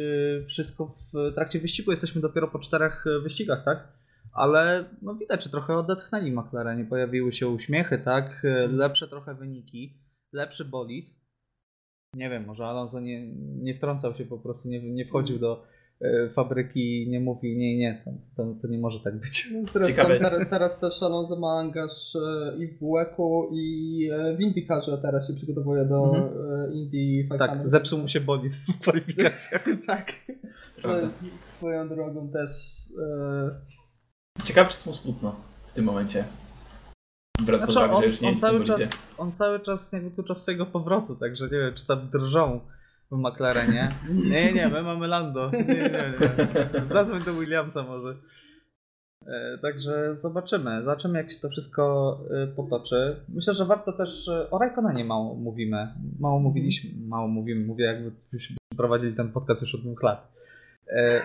wszystko 0.48 0.86
w 0.86 1.34
trakcie 1.36 1.60
wyścigu. 1.60 1.92
Jesteśmy 1.92 2.22
dopiero 2.22 2.48
po 2.48 2.60
czterech 2.60 3.06
wyścigach, 3.24 3.66
tak? 3.66 3.88
Ale 4.34 4.86
no 5.02 5.16
widać, 5.16 5.44
że 5.44 5.50
trochę 5.50 5.78
odetchnęli 5.78 6.32
McLarenie. 6.32 6.86
Pojawiły 6.86 7.34
się 7.34 7.48
uśmiechy, 7.48 7.98
tak? 7.98 8.46
Lepsze 8.70 9.08
trochę 9.08 9.36
wyniki, 9.36 9.94
lepszy 10.34 10.66
bolid. 10.66 11.18
Nie 12.14 12.30
wiem, 12.30 12.46
może 12.46 12.66
Alonso 12.66 13.00
nie, 13.00 13.28
nie 13.38 13.76
wtrącał 13.76 14.16
się 14.16 14.26
po 14.26 14.38
prostu, 14.38 14.70
nie, 14.70 14.94
nie 14.94 15.06
wchodził 15.06 15.40
do 15.40 15.64
e, 15.64 15.77
fabryki 16.36 17.04
i 17.04 17.10
nie 17.10 17.20
mówił, 17.20 17.58
nie, 17.58 17.78
nie, 17.78 18.02
to, 18.06 18.12
to, 18.36 18.56
to 18.62 18.68
nie 18.68 18.78
może 18.78 19.00
tak 19.00 19.20
być. 19.20 19.50
No 19.54 19.70
zresztą 19.74 20.04
teraz, 20.04 20.50
teraz 20.50 20.80
też 20.80 21.04
Alonso 21.04 21.36
ma 21.36 21.60
angaż 21.60 22.16
e, 22.16 22.58
i 22.58 22.68
w 22.68 22.80
WEC-u 22.80 23.50
i 23.54 24.10
e, 24.14 24.38
w 24.38 24.42
IndyCarze 24.42 24.98
teraz 25.02 25.28
się 25.28 25.34
przygotowuje 25.34 25.86
do 25.86 26.16
mhm. 26.16 26.74
Indy 26.74 27.28
500. 27.30 27.40
Tak, 27.40 27.70
zepsuł 27.70 28.00
mu 28.00 28.08
się 28.08 28.22
bolid 28.22 28.56
w 28.56 28.80
kwalifikacjach. 28.82 29.66
tak, 29.88 30.14
to 30.82 31.00
jest 31.00 31.18
swoją 31.58 31.90
drogą 31.90 32.30
też... 32.30 32.52
Ciekawe, 34.44 34.70
czy 34.70 34.74
jest 34.74 34.88
mu 34.88 34.94
smutno 34.94 35.36
w 35.68 35.74
tym 35.74 35.86
momencie. 35.86 36.24
Wraz 37.42 37.62
znaczy, 37.62 37.80
on, 37.80 38.02
że 38.02 38.08
już 38.08 38.22
nie 38.22 38.30
on, 38.30 38.38
cały 38.38 38.64
czas, 38.64 39.16
on 39.18 39.32
cały 39.32 39.60
czas 39.60 39.94
nie 39.94 40.02
wyklucza 40.02 40.36
swojego 40.36 40.66
powrotu, 40.66 41.16
także 41.16 41.46
nie 41.46 41.60
wiem, 41.60 41.74
czy 41.76 41.88
tam 41.88 42.10
drżą 42.10 42.60
w 43.12 43.18
McLarenie. 43.18 43.92
Nie, 44.30 44.54
nie, 44.54 44.68
my 44.68 44.84
mamy 44.84 45.08
Lando. 45.08 45.52
Nie, 45.52 45.64
nie, 45.64 45.90
nie. 45.90 46.90
Zadzwoń 46.90 47.22
do 47.22 47.34
Williamsa 47.34 47.84
może. 47.84 48.16
E, 49.28 49.58
także 49.58 50.16
zobaczymy. 50.16 50.80
Zobaczymy, 50.84 51.18
jak 51.18 51.32
się 51.32 51.40
to 51.40 51.50
wszystko 51.50 52.18
e, 52.32 52.48
potoczy. 52.48 53.16
Myślę, 53.30 53.54
że 53.54 53.66
warto 53.66 53.94
też 53.94 54.28
e, 54.28 54.50
o 54.52 54.58
Raikkonenie 54.58 55.06
mało 55.06 55.36
mówimy. 55.36 55.88
Mało 56.20 56.40
mówiliśmy, 56.40 57.08
mało 57.08 57.28
mówimy, 57.28 57.66
mówię 57.66 57.86
jakbyśmy 57.86 58.56
prowadzili 58.78 59.14
ten 59.14 59.32
podcast 59.32 59.62
już 59.62 59.76
od 59.76 59.82
dwóch 59.82 60.04
lat. 60.04 60.38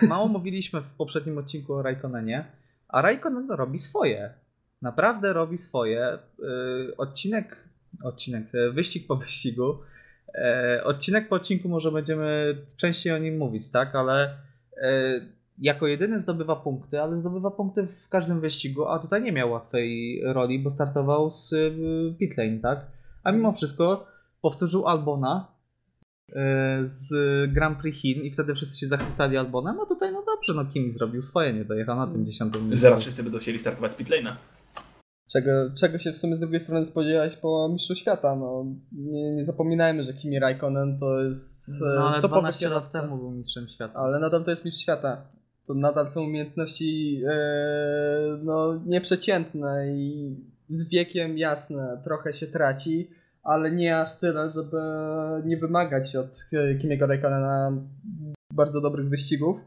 Mało 0.07 0.27
mówiliśmy 0.27 0.81
w 0.81 0.93
poprzednim 0.93 1.37
odcinku 1.37 1.73
o 1.73 1.81
Raikkonenie, 1.81 2.45
a 2.87 3.01
Raikkonen 3.01 3.51
robi 3.51 3.79
swoje 3.79 4.33
naprawdę 4.83 5.33
robi 5.33 5.57
swoje. 5.57 6.17
Odcinek, 6.97 7.57
odcinek, 8.03 8.43
wyścig 8.73 9.07
po 9.07 9.15
wyścigu. 9.15 9.77
Y, 10.35 10.83
odcinek 10.83 11.29
po 11.29 11.35
odcinku 11.35 11.69
może 11.69 11.91
będziemy 11.91 12.57
częściej 12.77 13.13
o 13.13 13.17
nim 13.17 13.37
mówić, 13.37 13.71
tak, 13.71 13.95
ale 13.95 14.37
jako 15.57 15.87
jedyny 15.87 16.19
zdobywa 16.19 16.55
punkty, 16.55 17.01
ale 17.01 17.19
zdobywa 17.19 17.51
punkty 17.51 17.87
w 17.87 18.09
każdym 18.09 18.41
wyścigu, 18.41 18.87
a 18.87 18.99
tutaj 18.99 19.21
nie 19.21 19.31
miał 19.31 19.51
łatwej 19.51 20.21
roli, 20.25 20.59
bo 20.59 20.69
startował 20.69 21.29
z 21.29 21.53
pitlane, 22.19 22.59
tak? 22.59 22.85
A 23.23 23.31
mimo 23.31 23.51
wszystko 23.51 24.07
powtórzył 24.41 24.87
Albona 24.87 25.47
z 26.83 27.09
Grand 27.53 27.79
Prix 27.79 27.99
Chin 27.99 28.23
i 28.23 28.31
wtedy 28.31 28.55
wszyscy 28.55 28.79
się 28.79 28.87
zachwycali 28.87 29.37
Albonem, 29.37 29.79
a 29.79 29.85
tutaj 29.85 30.11
no 30.11 30.23
dobrze, 30.25 30.53
no 30.53 30.65
Kimi 30.65 30.91
zrobił 30.91 31.21
swoje, 31.21 31.53
nie 31.53 31.65
dojechał 31.65 31.97
na 31.97 32.07
tym 32.07 32.25
dziesiątym 32.25 32.61
miejscu. 32.61 32.81
Zaraz 32.81 33.01
wszyscy 33.01 33.23
będą 33.23 33.39
chcieli 33.39 33.59
startować 33.59 33.93
z 33.93 33.97
pitlane'a. 33.99 34.35
Czego, 35.31 35.51
czego 35.79 35.97
się 35.97 36.11
w 36.11 36.17
sumie 36.17 36.35
z 36.35 36.39
drugiej 36.39 36.59
strony 36.59 36.85
spodziewać 36.85 37.37
po 37.37 37.69
Mistrzu 37.71 37.95
Świata. 37.95 38.35
No, 38.35 38.65
nie, 38.91 39.31
nie 39.31 39.45
zapominajmy, 39.45 40.03
że 40.03 40.13
Kimi 40.13 40.39
Raikkonen 40.39 40.99
to 40.99 41.23
jest 41.23 41.71
No 41.95 42.09
ale 42.09 42.21
12 42.21 42.69
lat 42.69 42.91
temu 42.91 43.17
był 43.17 43.31
Mistrzem 43.31 43.67
Świata. 43.67 43.99
Ale 43.99 44.19
nadal 44.19 44.43
to 44.43 44.49
jest 44.49 44.65
Mistrz 44.65 44.81
Świata. 44.81 45.21
To 45.67 45.73
nadal 45.73 46.09
są 46.09 46.23
umiejętności 46.23 47.21
e, 47.27 47.35
no, 48.43 48.81
nieprzeciętne 48.85 49.87
i 49.87 50.35
z 50.69 50.89
wiekiem 50.89 51.37
jasne 51.37 52.01
trochę 52.03 52.33
się 52.33 52.47
traci, 52.47 53.09
ale 53.43 53.71
nie 53.71 53.99
aż 53.99 54.19
tyle, 54.19 54.49
żeby 54.49 54.81
nie 55.45 55.57
wymagać 55.57 56.15
od 56.15 56.45
Kimiego 56.81 57.07
Raikkonena 57.07 57.71
bardzo 58.53 58.81
dobrych 58.81 59.09
wyścigów. 59.09 59.59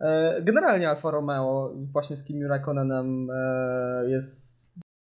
E, 0.00 0.42
generalnie 0.42 0.90
Alfa 0.90 1.10
Romeo 1.10 1.74
właśnie 1.92 2.16
z 2.16 2.24
Kimi 2.24 2.46
Raikkonenem 2.46 3.30
e, 3.30 4.10
jest 4.10 4.55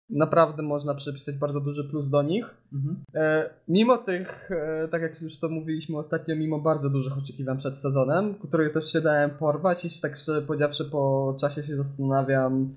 naprawdę 0.09 0.63
można 0.63 0.95
przypisać 0.95 1.35
bardzo 1.35 1.59
duży 1.59 1.83
plus 1.83 2.09
do 2.09 2.23
nich. 2.23 2.45
Mhm. 2.73 3.03
E, 3.15 3.49
mimo 3.67 3.97
tych, 3.97 4.51
e, 4.51 4.87
tak 4.87 5.01
jak 5.01 5.21
już 5.21 5.39
to 5.39 5.49
mówiliśmy 5.49 5.97
ostatnio, 5.97 6.35
mimo 6.35 6.59
bardzo 6.59 6.89
dużych 6.89 7.17
oczekiwań 7.17 7.57
przed 7.57 7.77
sezonem, 7.77 8.35
które 8.35 8.69
też 8.69 8.91
się 8.91 9.01
dałem 9.01 9.29
porwać 9.29 9.85
i 9.85 10.01
tak 10.01 10.17
szczerze 10.17 10.41
powiedziawszy 10.41 10.85
po 10.85 11.35
czasie 11.41 11.63
się 11.63 11.75
zastanawiam, 11.75 12.75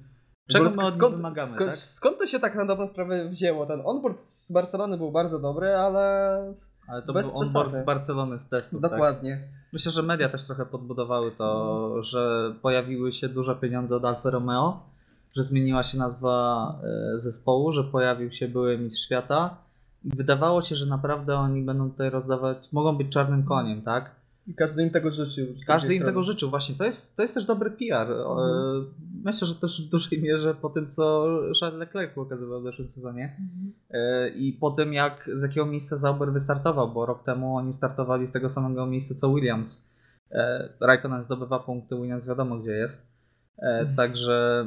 Czego 0.48 0.70
my 0.76 0.84
od 0.84 0.94
skąd, 0.94 1.16
wymagamy, 1.16 1.50
skąd, 1.50 1.70
tak? 1.70 1.76
skąd 1.76 2.18
to 2.18 2.26
się 2.26 2.40
tak 2.40 2.54
na 2.54 2.66
dobrą 2.66 2.86
sprawę 2.86 3.28
wzięło? 3.28 3.66
Ten 3.66 3.82
onboard 3.84 4.22
z 4.22 4.52
Barcelony 4.52 4.98
był 4.98 5.12
bardzo 5.12 5.38
dobry, 5.38 5.68
ale 5.68 6.54
ale 6.88 7.02
to 7.02 7.12
Bez 7.12 7.32
był 7.32 7.40
onboard 7.40 7.74
z 7.74 7.84
Barcelony 7.84 8.42
z 8.42 8.48
testów. 8.48 8.82
Tak? 8.82 8.90
Dokładnie. 8.90 9.36
Tak? 9.36 9.72
Myślę, 9.72 9.92
że 9.92 10.02
media 10.02 10.28
też 10.28 10.44
trochę 10.44 10.66
podbudowały 10.66 11.32
to, 11.32 12.02
że 12.02 12.54
pojawiły 12.62 13.12
się 13.12 13.28
duże 13.28 13.56
pieniądze 13.56 13.96
od 13.96 14.04
Alfa 14.04 14.30
Romeo 14.30 14.91
że 15.36 15.44
zmieniła 15.44 15.82
się 15.82 15.98
nazwa 15.98 16.66
e, 17.14 17.18
zespołu, 17.18 17.72
że 17.72 17.84
pojawił 17.84 18.32
się 18.32 18.48
były 18.48 18.78
mistrz 18.78 19.04
świata 19.04 19.56
i 20.04 20.16
wydawało 20.16 20.62
się, 20.62 20.76
że 20.76 20.86
naprawdę 20.86 21.36
oni 21.36 21.62
będą 21.62 21.90
tutaj 21.90 22.10
rozdawać, 22.10 22.72
mogą 22.72 22.96
być 22.96 23.08
czarnym 23.08 23.44
koniem, 23.44 23.82
tak? 23.82 24.10
I 24.46 24.54
każdy 24.54 24.82
im 24.82 24.90
tego 24.90 25.10
życzył. 25.10 25.46
Każdy 25.66 25.94
im 25.94 26.02
tego 26.02 26.22
życzył, 26.22 26.50
właśnie. 26.50 26.74
To 26.74 26.84
jest, 26.84 27.16
to 27.16 27.22
jest 27.22 27.34
też 27.34 27.44
dobry 27.44 27.70
PR. 27.70 28.10
Mhm. 28.10 28.86
Myślę, 29.24 29.46
że 29.46 29.54
też 29.54 29.86
w 29.86 29.90
dużej 29.90 30.22
mierze 30.22 30.54
po 30.54 30.70
tym, 30.70 30.90
co 30.90 31.26
Charles 31.60 31.78
Leclerc 31.78 32.14
pokazywał 32.14 32.60
w 32.60 32.64
zeszłym 32.64 32.90
sezonie 32.90 33.24
mhm. 33.24 33.72
E, 33.90 34.28
i 34.28 34.52
po 34.52 34.70
tym, 34.70 34.92
jak 34.92 35.30
z 35.34 35.42
jakiego 35.42 35.66
miejsca 35.66 35.96
Zauber 35.96 36.32
wystartował, 36.32 36.92
bo 36.92 37.06
rok 37.06 37.24
temu 37.24 37.56
oni 37.56 37.72
startowali 37.72 38.26
z 38.26 38.32
tego 38.32 38.50
samego 38.50 38.86
miejsca 38.86 39.14
co 39.14 39.34
Williams. 39.34 39.90
E, 40.30 40.68
Raikkonen 40.80 41.24
zdobywa 41.24 41.58
punkty, 41.58 41.96
Williams 41.96 42.26
wiadomo 42.26 42.58
gdzie 42.58 42.72
jest. 42.72 43.11
E. 43.58 43.86
Także 43.96 44.66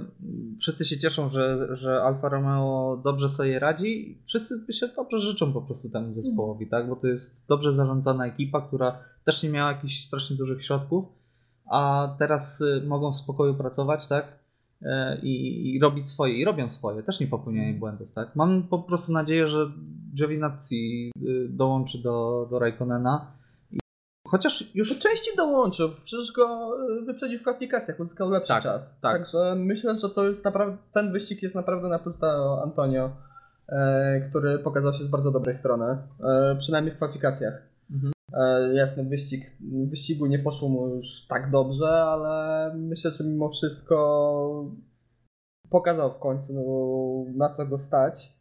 wszyscy 0.60 0.86
się 0.86 1.00
cieszą, 1.00 1.30
że, 1.30 1.68
że 1.78 2.04
Alfa 2.04 2.30
Romeo 2.30 3.02
dobrze 3.04 3.30
sobie 3.30 3.60
radzi. 3.60 4.18
Wszyscy 4.28 4.74
się 4.74 4.88
dobrze 4.96 5.20
życzą 5.20 5.54
po 5.54 5.62
prostu 5.62 5.90
temu 5.90 6.16
zespołowi, 6.16 6.68
tak? 6.68 6.90
Bo 6.90 6.96
to 6.96 7.08
jest 7.08 7.48
dobrze 7.48 7.74
zarządzana 7.74 8.26
ekipa, 8.26 8.62
która 8.62 9.00
też 9.26 9.44
nie 9.44 9.50
miała 9.50 9.72
jakichś 9.72 10.06
strasznie 10.06 10.38
dużych 10.38 10.66
środków, 10.66 11.06
a 11.72 12.10
teraz 12.20 12.62
y, 12.62 12.84
mogą 12.88 13.14
w 13.14 13.16
spokoju 13.16 13.54
pracować, 13.54 14.08
tak? 14.08 14.26
E, 14.82 15.20
I, 15.22 15.76
i 15.76 15.80
robić 15.80 16.10
swoje, 16.10 16.34
i 16.34 16.46
robią 16.46 16.70
swoje, 16.70 17.04
też 17.04 17.20
nie 17.20 17.28
popełniają 17.28 17.80
błędów, 17.80 18.14
tak? 18.14 18.36
Mam 18.36 18.64
po 18.64 18.80
prostu 18.80 19.12
nadzieję, 19.12 19.48
że 19.48 19.72
Giovinazzi 20.16 21.12
y, 21.18 21.48
dołączy 21.50 22.04
do, 22.04 22.48
do 22.52 22.60
Raikkonena 22.60 23.35
Chociaż 24.28 24.76
już... 24.76 24.94
Po 24.94 25.02
części 25.02 25.38
dołączył, 25.38 25.90
przecież 26.06 26.32
go 26.32 26.78
e, 27.00 27.06
wyprzedził 27.06 27.40
w 27.40 27.42
kwalifikacjach, 27.42 28.00
uzyskał 28.00 28.30
lepszy 28.30 28.48
tak, 28.48 28.64
czas. 28.64 29.00
Tak. 29.00 29.18
Także 29.18 29.56
myślę, 29.58 29.96
że 29.96 30.10
to 30.10 30.28
jest 30.28 30.46
naprawdę, 30.46 30.78
ten 30.94 31.12
wyścig 31.12 31.44
jest 31.44 31.56
naprawdę 31.56 31.88
na 31.88 32.00
plus 32.00 32.24
Antonio, 32.64 33.12
e, 33.70 34.22
który 34.30 34.60
pokazał 34.60 34.94
się 34.94 35.04
z 35.04 35.08
bardzo 35.08 35.32
dobrej 35.32 35.56
strony, 35.56 35.98
e, 36.24 36.56
przynajmniej 36.60 36.94
w 36.94 36.98
kwalifikacjach. 36.98 37.54
Mhm. 37.92 38.14
E, 38.34 38.74
jasny 38.74 39.04
wyścig, 39.04 39.46
wyścigu 39.90 40.26
nie 40.26 40.40
poszło 40.40 40.70
mu 40.70 40.88
już 40.88 41.28
tak 41.28 41.52
dobrze, 41.52 42.04
ale 42.04 42.72
myślę, 42.76 43.12
że 43.12 43.24
mimo 43.24 43.50
wszystko 43.50 44.72
pokazał 45.70 46.14
w 46.14 46.20
końcu 46.20 46.54
no, 46.54 47.38
na 47.38 47.54
co 47.54 47.66
go 47.66 47.80
stać. 47.80 48.36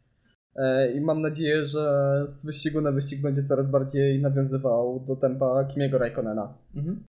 E, 0.55 0.91
I 0.91 1.01
mam 1.01 1.21
nadzieję, 1.21 1.65
że 1.65 2.23
z 2.27 2.45
wyścigu 2.45 2.81
na 2.81 2.91
wyścig 2.91 3.21
będzie 3.21 3.43
coraz 3.43 3.67
bardziej 3.67 4.21
nawiązywał 4.21 5.05
do 5.07 5.15
tempa 5.15 5.65
Kimiego 5.65 5.97
Raikkonena. 5.97 6.53
Mhm. 6.75 7.05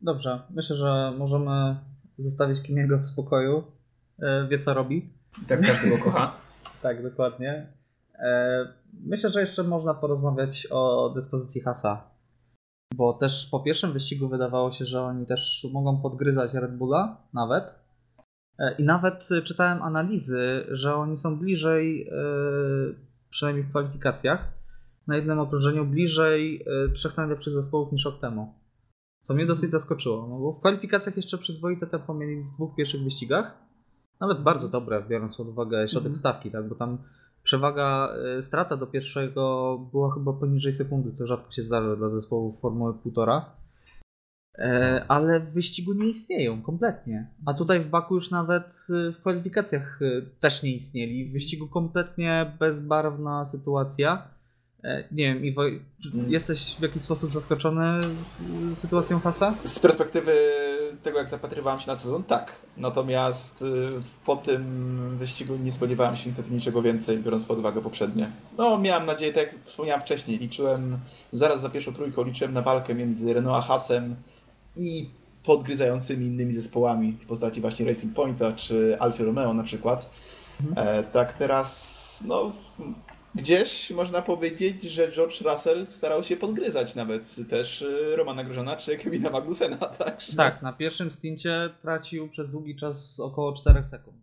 Dobrze, 0.00 0.40
myślę, 0.50 0.76
że 0.76 1.12
możemy 1.18 1.76
zostawić 2.18 2.62
Kimiego 2.62 2.98
w 2.98 3.06
spokoju. 3.06 3.64
E, 4.18 4.48
wie 4.48 4.58
co 4.58 4.74
robi. 4.74 5.10
Tak 5.48 5.60
każdy 5.60 5.90
go 5.90 5.98
kocha. 5.98 6.36
tak, 6.82 7.02
dokładnie. 7.02 7.66
E, 8.14 8.66
myślę, 9.04 9.30
że 9.30 9.40
jeszcze 9.40 9.62
można 9.62 9.94
porozmawiać 9.94 10.68
o 10.70 11.12
dyspozycji 11.14 11.60
Hasa. 11.60 12.10
Bo 12.94 13.12
też 13.12 13.48
po 13.50 13.60
pierwszym 13.60 13.92
wyścigu 13.92 14.28
wydawało 14.28 14.72
się, 14.72 14.84
że 14.84 15.02
oni 15.02 15.26
też 15.26 15.66
mogą 15.72 16.02
podgryzać 16.02 16.54
Red 16.54 16.76
Bulla 16.76 17.16
nawet. 17.34 17.79
E, 18.58 18.74
I 18.78 18.84
nawet 18.84 19.28
czytałem 19.44 19.82
analizy, 19.82 20.66
że 20.70 20.94
oni 20.94 21.18
są 21.18 21.38
bliżej, 21.38 22.08
e, 22.08 22.14
przynajmniej 23.30 23.64
w 23.64 23.70
kwalifikacjach, 23.70 24.48
na 25.06 25.16
jednym 25.16 25.38
okrążeniu 25.38 25.84
bliżej 25.84 26.64
e, 26.66 26.88
trzech 26.88 27.16
najlepszych 27.16 27.52
zespołów 27.52 27.92
niż 27.92 28.04
rok 28.04 28.20
temu. 28.20 28.54
Co 29.22 29.34
mnie 29.34 29.46
dosyć 29.46 29.70
zaskoczyło, 29.70 30.26
no 30.28 30.38
bo 30.38 30.52
w 30.52 30.60
kwalifikacjach 30.60 31.16
jeszcze 31.16 31.38
przyzwoite 31.38 31.86
tempo 31.86 32.14
mieli 32.14 32.42
w 32.42 32.54
dwóch 32.54 32.74
pierwszych 32.74 33.04
wyścigach. 33.04 33.58
Nawet 34.20 34.42
bardzo 34.42 34.68
dobre, 34.68 35.02
biorąc 35.08 35.36
pod 35.36 35.48
uwagę 35.48 35.88
środek 35.88 36.12
-hmm. 36.12 36.18
stawki, 36.18 36.50
tak? 36.50 36.68
bo 36.68 36.74
tam 36.74 36.98
przewaga, 37.42 38.14
strata 38.42 38.76
do 38.76 38.86
pierwszego 38.86 39.78
była 39.90 40.14
chyba 40.14 40.32
poniżej 40.32 40.72
sekundy, 40.72 41.12
co 41.12 41.26
rzadko 41.26 41.52
się 41.52 41.62
zdarza 41.62 41.96
dla 41.96 42.08
zespołów 42.08 42.60
Formuły 42.60 42.92
1,5. 42.92 43.59
E, 44.60 45.04
ale 45.08 45.40
w 45.40 45.52
wyścigu 45.52 45.92
nie 45.92 46.06
istnieją 46.08 46.62
kompletnie. 46.62 47.26
A 47.46 47.54
tutaj 47.54 47.80
w 47.80 47.88
Baku 47.88 48.14
już 48.14 48.30
nawet 48.30 48.86
e, 49.08 49.12
w 49.12 49.16
kwalifikacjach 49.20 50.00
e, 50.02 50.22
też 50.40 50.62
nie 50.62 50.72
istnieli. 50.72 51.24
W 51.24 51.32
wyścigu 51.32 51.68
kompletnie 51.68 52.52
bezbarwna 52.58 53.44
sytuacja. 53.44 54.22
E, 54.84 55.04
Nie 55.12 55.34
wiem, 55.34 55.44
Iwo, 55.44 55.62
Mm. 56.14 56.30
jesteś 56.32 56.76
w 56.76 56.82
jakiś 56.82 57.02
sposób 57.02 57.32
zaskoczony 57.32 57.84
e, 57.84 58.76
sytuacją 58.76 59.20
Hasa? 59.20 59.54
Z 59.64 59.80
perspektywy 59.80 60.32
tego, 61.02 61.18
jak 61.18 61.28
zapatrywałem 61.28 61.80
się 61.80 61.86
na 61.90 61.96
sezon, 61.96 62.24
tak. 62.24 62.52
Natomiast 62.76 63.62
y, 63.62 63.66
po 64.24 64.36
tym 64.36 64.64
wyścigu 65.18 65.56
nie 65.56 65.72
spodziewałem 65.72 66.16
się 66.16 66.28
niestety 66.28 66.52
niczego 66.52 66.82
więcej, 66.82 67.18
biorąc 67.18 67.44
pod 67.44 67.58
uwagę 67.58 67.80
poprzednie. 67.80 68.30
No, 68.58 68.78
miałem 68.78 69.06
nadzieję, 69.06 69.32
tak 69.32 69.42
jak 69.52 69.62
wspomniałem 69.64 70.00
wcześniej, 70.02 70.38
liczyłem 70.38 70.98
zaraz 71.32 71.60
za 71.60 71.70
pierwszą 71.70 71.92
trójką, 71.92 72.24
liczyłem 72.24 72.54
na 72.54 72.62
walkę 72.62 72.94
między 72.94 73.32
Renault 73.34 73.64
a 73.64 73.66
Hasem 73.66 74.16
i 74.76 75.08
podgryzającymi 75.44 76.26
innymi 76.26 76.52
zespołami 76.52 77.12
w 77.20 77.26
postaci 77.26 77.60
właśnie 77.60 77.86
Racing 77.86 78.14
Pointa 78.14 78.52
czy 78.52 78.96
Alfa 79.00 79.24
Romeo 79.24 79.54
na 79.54 79.62
przykład. 79.62 80.10
E, 80.76 81.02
tak 81.02 81.32
teraz, 81.32 82.24
no, 82.26 82.52
gdzieś 83.34 83.90
można 83.90 84.22
powiedzieć, 84.22 84.82
że 84.82 85.12
George 85.12 85.40
Russell 85.42 85.86
starał 85.86 86.24
się 86.24 86.36
podgryzać 86.36 86.94
nawet 86.94 87.36
też 87.50 87.82
y, 87.82 88.16
Romana 88.16 88.44
Grożona 88.44 88.76
czy 88.76 88.96
Kevina 88.96 89.30
Magnusena, 89.30 89.76
także... 90.04 90.36
Tak, 90.36 90.62
na 90.62 90.72
pierwszym 90.72 91.10
stincie 91.10 91.70
tracił 91.82 92.28
przez 92.28 92.50
długi 92.50 92.76
czas 92.76 93.20
około 93.20 93.52
4 93.52 93.84
sekund. 93.84 94.16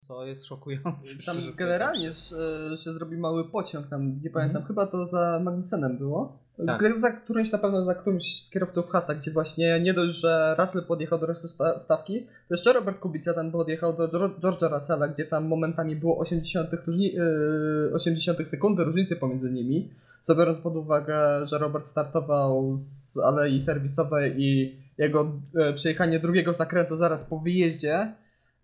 Co 0.00 0.26
jest 0.26 0.44
szokujące. 0.46 1.22
Tam 1.26 1.36
generalnie 1.56 2.12
że, 2.12 2.78
się 2.84 2.92
zrobi 2.92 3.16
mały 3.16 3.44
pociąg, 3.50 3.88
tam 3.88 4.20
nie 4.22 4.30
pamiętam, 4.30 4.62
Mhm. 4.62 4.66
chyba 4.66 4.86
to 4.86 5.06
za 5.06 5.40
Magnusenem 5.44 5.98
było. 5.98 6.43
Tak. 6.66 7.00
Za 7.00 7.10
którymś 7.10 7.52
na 7.52 7.58
pewno 7.58 7.84
za 7.84 7.94
którymś 7.94 8.42
z 8.42 8.50
kierowców 8.50 8.88
Hasa, 8.90 9.14
gdzie 9.14 9.30
właśnie 9.30 9.80
nie 9.80 9.94
dość, 9.94 10.16
że 10.20 10.56
Russell 10.58 10.82
podjechał 10.82 11.18
do 11.18 11.26
reszty 11.26 11.48
sta- 11.48 11.78
stawki, 11.78 12.20
to 12.48 12.54
jeszcze 12.54 12.72
Robert 12.72 12.98
Kubica 12.98 13.34
tam 13.34 13.50
podjechał 13.52 13.92
do 13.96 14.08
Geor- 14.08 14.40
George'a 14.40 14.70
Russella, 14.74 15.08
gdzie 15.08 15.24
tam 15.24 15.44
momentami 15.44 15.96
było 15.96 16.18
80, 16.18 16.68
różni- 16.86 17.12
yy, 17.14 17.90
80 17.94 18.48
sekundy 18.48 18.84
różnicy 18.84 19.16
pomiędzy 19.16 19.50
nimi. 19.50 19.90
Co 20.22 20.34
biorąc 20.34 20.58
pod 20.58 20.76
uwagę, 20.76 21.46
że 21.46 21.58
Robert 21.58 21.86
startował 21.86 22.76
z 22.78 23.16
alei 23.18 23.60
serwisowej 23.60 24.34
i 24.42 24.76
jego 24.98 25.32
e, 25.56 25.72
przejechanie 25.72 26.20
drugiego 26.20 26.52
zakrętu 26.52 26.96
zaraz 26.96 27.24
po 27.24 27.38
wyjeździe. 27.38 28.12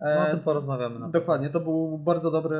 No 0.00 0.28
o 0.28 0.30
tym 0.30 0.40
porozmawiamy 0.40 0.98
na. 0.98 1.08
Dokładnie, 1.08 1.50
to 1.50 1.60
był 1.60 1.98
bardzo 1.98 2.30
dobry, 2.30 2.56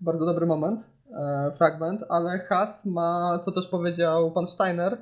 bardzo 0.00 0.26
dobry 0.26 0.46
moment, 0.46 0.90
e, 1.12 1.52
fragment, 1.56 2.04
ale 2.08 2.38
Haas 2.38 2.86
ma, 2.86 3.38
co 3.44 3.52
też 3.52 3.68
powiedział 3.68 4.32
pan 4.32 4.46
Steiner, 4.46 4.98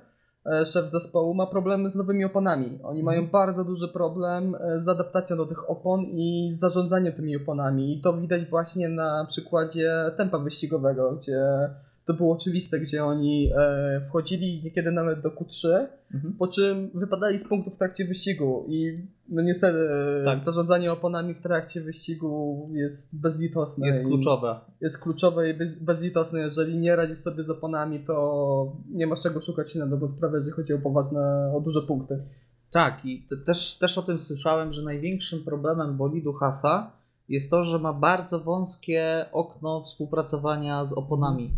e, 0.47 0.66
szef 0.66 0.91
zespołu, 0.91 1.35
ma 1.35 1.47
problemy 1.47 1.91
z 1.91 1.97
nowymi 1.97 2.24
oponami. 2.24 2.78
Oni 2.82 3.03
mają 3.03 3.26
bardzo 3.26 3.64
duży 3.64 3.89
problem 3.89 4.55
e, 4.55 4.82
z 4.82 4.89
adaptacją 4.89 5.37
do 5.37 5.47
tych 5.47 5.70
opon 5.70 6.01
i 6.05 6.55
zarządzaniem 6.55 7.12
tymi 7.12 7.37
oponami. 7.37 7.99
I 7.99 8.03
to 8.03 8.12
widać 8.12 8.51
właśnie 8.51 8.89
na 8.89 9.24
przykładzie 9.28 9.91
tempa 10.16 10.39
wyścigowego, 10.39 11.12
gdzie 11.12 11.70
to 12.07 12.15
było 12.15 12.35
oczywiste, 12.35 12.81
gdzie 12.81 13.05
oni 13.05 13.51
e, 13.57 14.01
wchodzili 14.09 14.63
niekiedy 14.65 14.93
nawet 14.93 15.21
do 15.21 15.31
Q3, 15.31 15.87
Mhm. 16.15 16.35
po 16.39 16.47
czym 16.49 16.91
wypadali 16.95 17.39
z 17.39 17.49
punktów 17.49 17.75
w 17.75 17.79
trakcie 17.79 18.05
wyścigu 18.05 18.65
i 18.69 18.99
no 19.29 19.43
niestety 19.43 19.79
Tak. 20.25 20.45
zarządzanie 20.45 20.93
oponami 20.93 21.35
w 21.35 21.41
trakcie 21.41 21.81
wyścigu 21.81 22.69
jest 22.73 23.21
bezlitosne. 23.21 23.89
Jest 23.89 24.03
kluczowe. 24.05 24.61
Jest 24.81 24.99
kluczowe 25.03 25.51
i 25.51 25.55
bez, 25.55 25.83
bezlitosne. 25.83 26.41
Jeżeli 26.41 26.79
nie 26.79 26.97
radzisz 26.97 27.19
sobie 27.19 27.45
z 27.45 27.51
oponami, 27.51 28.01
to 28.01 28.73
nie 28.91 29.07
masz 29.07 29.23
czego 29.23 29.41
szukać 29.41 29.75
na 29.75 29.87
dobrą 29.87 30.09
sprawę, 30.09 30.37
jeżeli 30.39 30.53
chodzi 30.53 30.73
o 30.75 30.79
poważne, 30.79 31.53
o 31.57 31.61
duże 31.61 31.83
punkty. 31.83 32.23
Tak, 32.71 33.05
i 33.05 33.23
te- 33.31 33.37
też, 33.37 33.79
też 33.79 33.99
o 33.99 34.03
tym 34.03 34.19
słyszałem, 34.19 34.73
że 34.73 34.83
największym 34.83 35.45
problemem 35.45 35.97
bolidu 35.97 36.33
Hasa 36.33 36.91
jest 37.29 37.51
to, 37.51 37.65
że 37.65 37.79
ma 37.79 37.93
bardzo 37.93 38.41
wąskie 38.41 39.27
okno 39.33 39.83
współpracowania 39.85 40.85
z 40.87 40.93
oponami. 40.93 41.51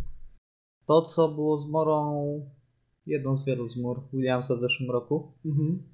To, 0.86 1.02
co 1.02 1.28
było 1.28 1.58
z 1.58 1.70
Morą, 1.70 2.40
jedną 3.06 3.36
z 3.36 3.44
wielu 3.44 3.68
zmór 3.68 4.02
Williamsa 4.12 4.56
w 4.56 4.60
zeszłym 4.60 4.90
roku 4.90 5.32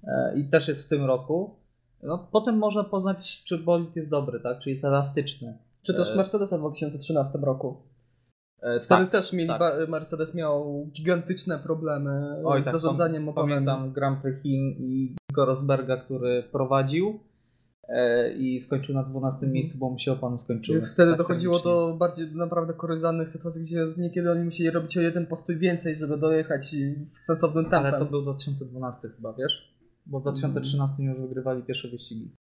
e, 0.05 0.38
i 0.38 0.51
też 0.51 0.68
jest 0.68 0.86
w 0.86 0.88
tym 0.88 1.05
roku, 1.05 1.57
no, 2.03 2.28
potem 2.32 2.59
można 2.59 2.84
poznać, 2.84 3.45
czy 3.45 3.59
bolid 3.59 3.97
jest 3.97 4.11
dobry, 4.11 4.40
tak? 4.40 4.59
czy 4.59 4.70
jest 4.70 4.84
elastyczny. 4.84 5.59
Czy 5.82 5.95
też 5.95 6.11
E, 6.11 6.16
Mercedesa 6.16 6.57
w 6.57 6.61
2013 6.61 7.38
roku. 7.43 7.76
E, 8.62 8.80
Wtedy 8.80 9.03
tak, 9.03 9.11
też 9.11 9.32
mieli 9.32 9.49
tak. 9.49 9.88
Mercedes 9.88 10.34
miał 10.34 10.86
gigantyczne 10.93 11.59
problemy 11.59 12.43
Oj, 12.45 12.62
z 12.62 12.64
tak, 12.64 12.74
zarządzaniem 12.74 13.28
oponami. 13.28 13.53
Pamiętam 13.53 13.93
Grand 13.93 14.22
Prix 14.22 14.43
Chin 14.43 14.74
i 14.78 15.16
Nico 15.30 15.45
Rosberga, 15.45 15.97
który 15.97 16.43
prowadził 16.53 17.20
i 18.39 18.61
skończył 18.61 18.95
na 18.95 19.03
12 19.03 19.37
Mhm. 19.37 19.53
miejscu, 19.53 19.78
bo 19.78 19.91
mu 19.91 19.99
się 19.99 20.12
opony 20.12 20.39
skończyły. 20.39 20.78
I 20.78 20.87
wtedy 20.87 21.11
Tak 21.11 21.18
dochodziło 21.18 21.59
do 21.59 21.97
bardziej 21.99 22.35
naprawdę 22.35 22.74
kuriozalnych 22.74 23.28
sytuacji, 23.28 23.62
gdzie 23.62 23.87
niekiedy 23.97 24.30
oni 24.30 24.45
musieli 24.45 24.70
robić 24.70 24.97
o 24.99 25.01
jeden 25.01 25.26
postój 25.26 25.59
więcej, 25.59 25.97
żeby 25.97 26.16
dojechać 26.18 26.74
sensownym 27.20 27.64
tempem. 27.64 27.95
Ale 27.95 27.99
to 27.99 28.05
był 28.11 28.22
2012 28.22 29.09
chyba, 29.09 29.33
wiesz? 29.33 29.76
Bo 30.07 30.20
w 30.20 30.22
2013 30.22 31.03
już 31.03 31.20
wygrywali 31.20 31.62
pierwsze 31.62 31.89
wyścigi. 31.89 32.35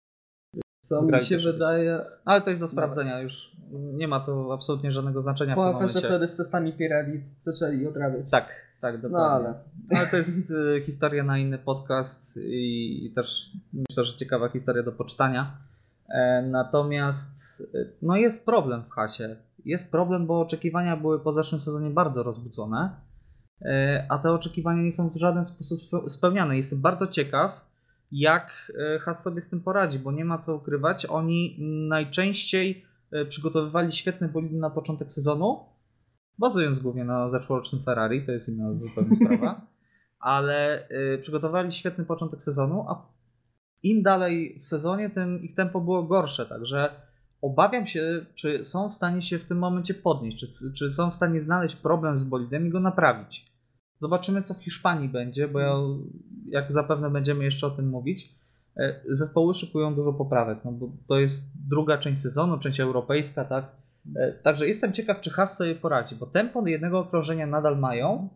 Co 0.84 1.02
mi 1.02 1.24
się 1.24 1.38
wydaje, 1.38 2.00
Ale 2.24 2.42
to 2.42 2.50
jest 2.50 2.62
do 2.62 2.68
sprawdzenia, 2.68 3.20
już 3.20 3.56
nie 3.72 4.08
ma 4.08 4.20
to 4.20 4.54
absolutnie 4.54 4.92
żadnego 4.92 5.22
znaczenia 5.22 5.54
w 5.54 5.56
momencie. 5.56 6.00
wtedy 6.00 6.28
z 6.28 6.36
testami 6.36 6.72
Pirelli 6.72 7.20
zaczęli 7.40 7.86
odrabiać. 7.86 8.30
Tak, 8.30 8.48
tak, 8.80 9.00
dokładnie. 9.00 9.18
No 9.18 9.24
ale 9.24 9.54
Ale 10.00 10.06
to 10.06 10.16
jest 10.16 10.50
y, 10.50 10.82
historia 10.86 11.24
na 11.24 11.38
inny 11.38 11.58
podcast 11.58 12.36
i, 12.36 13.06
i 13.06 13.12
też 13.14 13.50
myślę, 13.72 14.04
że 14.04 14.16
ciekawa 14.16 14.48
historia 14.48 14.82
do 14.82 14.92
poczytania. 14.92 15.56
E, 16.08 16.42
natomiast 16.42 17.60
y, 17.74 17.92
no 18.02 18.16
jest 18.16 18.46
problem 18.46 18.84
w 18.84 18.90
hasie. 18.90 19.36
Jest 19.64 19.90
problem, 19.90 20.26
bo 20.26 20.40
oczekiwania 20.40 20.96
były 20.96 21.20
po 21.20 21.32
zeszłym 21.32 21.60
sezonie 21.60 21.90
bardzo 21.90 22.22
rozbudzone, 22.22 22.90
e, 23.62 24.06
a 24.08 24.18
te 24.18 24.30
oczekiwania 24.32 24.82
nie 24.82 24.92
są 24.92 25.08
w 25.10 25.16
żaden 25.16 25.44
sposób 25.44 25.80
spe- 25.80 26.10
spełniane. 26.10 26.56
Jestem 26.56 26.80
bardzo 26.80 27.06
ciekaw, 27.06 27.68
jak 28.12 28.72
e, 28.94 28.98
Has 28.98 29.22
sobie 29.22 29.40
z 29.40 29.48
tym 29.50 29.60
poradzi, 29.60 29.98
bo 29.98 30.12
nie 30.12 30.24
ma 30.24 30.38
co 30.38 30.56
ukrywać. 30.56 31.06
Oni 31.06 31.56
najczęściej 31.88 32.84
e, 33.12 33.24
przygotowywali 33.24 33.92
świetne 33.92 34.28
bolidy 34.28 34.56
na 34.56 34.70
początek 34.70 35.12
sezonu, 35.12 35.60
bazując 36.38 36.78
głównie 36.78 37.04
na 37.04 37.30
zeszłorocznym 37.30 37.82
Ferrari, 37.82 38.26
to 38.26 38.32
jest 38.32 38.48
inna 38.48 38.74
zupełnie 38.74 39.16
sprawa, 39.16 39.66
ale 40.20 40.88
y, 40.90 41.18
przygotowali 41.18 41.72
świetny 41.72 42.04
początek 42.04 42.42
sezonu, 42.42 42.84
a 42.88 43.06
im 43.82 44.02
dalej 44.02 44.60
w 44.62 44.66
sezonie, 44.66 45.10
tym 45.10 45.42
ich 45.42 45.54
tempo 45.54 45.80
było 45.80 46.02
gorsze, 46.02 46.46
także 46.46 46.90
obawiam 47.42 47.86
się, 47.86 48.26
czy 48.34 48.64
są 48.64 48.90
w 48.90 48.94
stanie 48.94 49.22
się 49.22 49.38
w 49.38 49.44
tym 49.44 49.58
momencie 49.58 49.94
podnieść, 49.94 50.38
czy, 50.38 50.72
czy 50.72 50.94
są 50.94 51.10
w 51.10 51.14
stanie 51.14 51.42
znaleźć 51.42 51.76
problem 51.76 52.18
z 52.18 52.24
bolidem 52.24 52.66
i 52.66 52.70
go 52.70 52.80
naprawić. 52.80 53.48
Zobaczymy, 54.00 54.42
co 54.42 54.54
w 54.54 54.62
Hiszpanii 54.62 55.08
będzie, 55.08 55.48
bo 55.48 55.60
ja, 55.60 55.74
jak 56.48 56.72
zapewne 56.72 57.10
będziemy 57.10 57.44
jeszcze 57.44 57.66
o 57.66 57.70
tym 57.70 57.88
mówić, 57.88 58.34
e, 58.76 59.00
zespoły 59.08 59.54
szykują 59.54 59.94
dużo 59.94 60.12
poprawek, 60.12 60.58
no 60.64 60.72
bo 60.72 60.92
to 61.08 61.18
jest 61.18 61.68
druga 61.68 61.98
część 61.98 62.22
sezonu, 62.22 62.58
część 62.58 62.80
europejska, 62.80 63.44
tak? 63.44 63.76
E, 64.16 64.32
Także 64.32 64.68
jestem 64.68 64.92
ciekaw, 64.92 65.20
czy 65.20 65.30
Haas 65.30 65.56
sobie 65.56 65.74
poradzi, 65.74 66.16
bo 66.16 66.26
tempo 66.26 66.66
jednego 66.66 66.98
okrążenia 66.98 67.46
nadal 67.46 67.78
mają. 67.78 68.28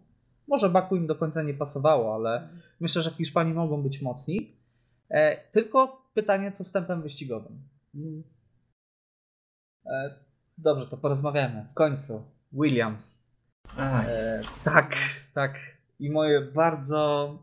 Może 0.49 0.69
Baku 0.69 0.97
im 0.97 1.07
do 1.07 1.15
końca 1.15 1.43
nie 1.43 1.55
pasowało, 1.55 2.15
ale 2.15 2.49
myślę, 2.81 3.03
że 3.03 3.11
w 3.11 3.15
Hiszpanii 3.17 3.55
mogą 3.55 3.83
być 3.83 4.03
mocni. 4.03 4.57
E, 5.11 5.37
tylko 5.53 6.07
pytanie, 6.15 6.53
co 6.53 6.65
z 6.65 6.73
tempem 6.73 7.03
wyścigowym. 7.03 7.63
E, 9.87 10.15
dobrze, 10.59 10.87
to 10.87 10.97
porozmawiamy. 10.97 11.67
W 11.71 11.75
końcu. 11.75 12.23
Williams. 12.53 13.29
E, 13.79 14.41
tak, 14.65 14.97
tak. 15.35 15.55
I 15.99 16.11
moje 16.11 16.41
bardzo 16.41 17.39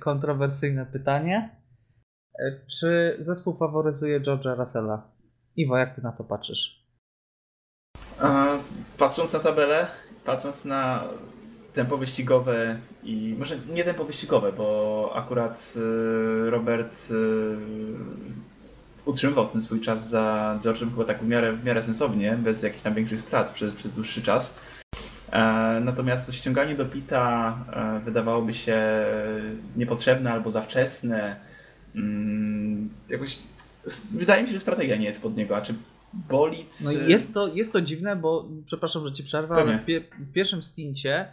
kontrowersyjne 0.00 0.86
pytanie. 0.86 1.50
Czy 2.66 3.16
zespół 3.20 3.56
faworyzuje 3.56 4.20
George'a 4.20 4.58
Russella? 4.58 5.10
Iwo, 5.56 5.76
jak 5.76 5.94
ty 5.94 6.02
na 6.02 6.12
to 6.12 6.24
patrzysz? 6.24 6.83
Patrząc 8.98 9.32
na 9.32 9.40
tabelę, 9.40 9.86
patrząc 10.24 10.64
na 10.64 11.04
tempo 11.74 11.96
wyścigowe 11.96 12.78
i 13.04 13.34
może 13.38 13.56
nie 13.70 13.84
tempo 13.84 14.04
wyścigowe, 14.04 14.52
bo 14.52 15.12
akurat 15.14 15.74
y, 15.76 16.50
Robert 16.50 17.10
y, 17.10 17.14
utrzymywał 19.04 19.46
ten 19.46 19.62
swój 19.62 19.80
czas 19.80 20.10
za 20.10 20.58
George'em 20.62 20.90
chyba 20.90 21.04
tak 21.04 21.18
w 21.22 21.28
miarę, 21.28 21.52
w 21.52 21.64
miarę 21.64 21.82
sensownie, 21.82 22.38
bez 22.42 22.62
jakichś 22.62 22.82
tam 22.82 22.94
większych 22.94 23.20
strat 23.20 23.52
przez, 23.52 23.74
przez 23.74 23.92
dłuższy 23.92 24.22
czas. 24.22 24.58
E, 25.32 25.80
Natomiast 25.84 26.26
to 26.26 26.32
ściąganie 26.32 26.74
do 26.74 26.86
pita 26.86 27.56
e, 27.72 28.00
wydawałoby 28.04 28.54
się 28.54 28.80
niepotrzebne 29.76 30.32
albo 30.32 30.50
za 30.50 30.60
wczesne. 30.62 31.36
Mm, 31.94 32.90
Jakoś, 33.08 33.38
wydaje 34.10 34.42
mi 34.42 34.48
się, 34.48 34.54
że 34.54 34.60
strategia 34.60 34.96
nie 34.96 35.06
jest 35.06 35.22
pod 35.22 35.36
niego, 35.36 35.56
a 35.56 35.62
czy 35.62 35.74
bolid... 36.28 36.80
No 36.84 36.92
i 36.92 37.10
jest 37.10 37.34
to, 37.34 37.48
jest 37.48 37.72
to 37.72 37.80
dziwne, 37.80 38.16
bo 38.16 38.48
przepraszam, 38.66 39.04
że 39.04 39.12
ci 39.12 39.24
przerwę, 39.24 39.54
ale 39.54 39.78
w, 39.78 39.84
pie, 39.84 40.00
w 40.00 40.32
pierwszym 40.32 40.62
stincie 40.62 41.28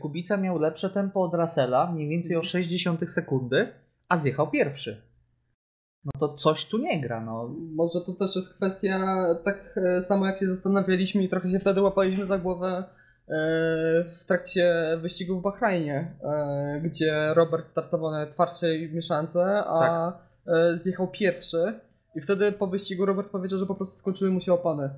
Kubica 0.00 0.36
miał 0.36 0.58
lepsze 0.58 0.90
tempo 0.90 1.22
od 1.22 1.34
Russella, 1.34 1.92
mniej 1.92 2.08
więcej 2.08 2.36
o 2.36 2.40
0,6 2.40 3.08
sekundy, 3.08 3.68
a 4.08 4.16
zjechał 4.16 4.50
pierwszy. 4.50 5.02
No 6.04 6.10
to 6.20 6.34
coś 6.34 6.68
tu 6.68 6.78
nie 6.78 7.00
gra, 7.00 7.20
no. 7.20 7.54
Może 7.74 8.00
to 8.06 8.12
też 8.12 8.36
jest 8.36 8.56
kwestia, 8.56 9.26
tak 9.44 9.74
e, 9.76 10.02
samo 10.02 10.26
jak 10.26 10.38
się 10.38 10.48
zastanawialiśmy 10.48 11.22
i 11.22 11.28
trochę 11.28 11.50
się 11.50 11.58
wtedy 11.58 11.82
łapaliśmy 11.82 12.26
za 12.26 12.38
głowę 12.38 12.68
e, 12.78 12.84
w 14.18 14.24
trakcie 14.26 14.74
wyścigu 15.02 15.40
w 15.40 15.42
Bahrajnie, 15.42 16.14
e, 16.24 16.80
gdzie 16.84 17.34
Robert 17.34 17.68
startował 17.68 18.10
na 18.10 18.26
twardszej 18.26 18.92
mieszance, 18.92 19.62
a 19.66 20.12
e, 20.46 20.78
zjechał 20.78 21.08
pierwszy 21.08 21.80
i 22.14 22.20
wtedy 22.20 22.52
po 22.52 22.66
wyścigu 22.66 23.06
Robert 23.06 23.28
powiedział, 23.28 23.58
że 23.58 23.66
po 23.66 23.74
prostu 23.74 23.98
skończyły 23.98 24.30
mu 24.30 24.40
się 24.40 24.52
opony. 24.52 24.90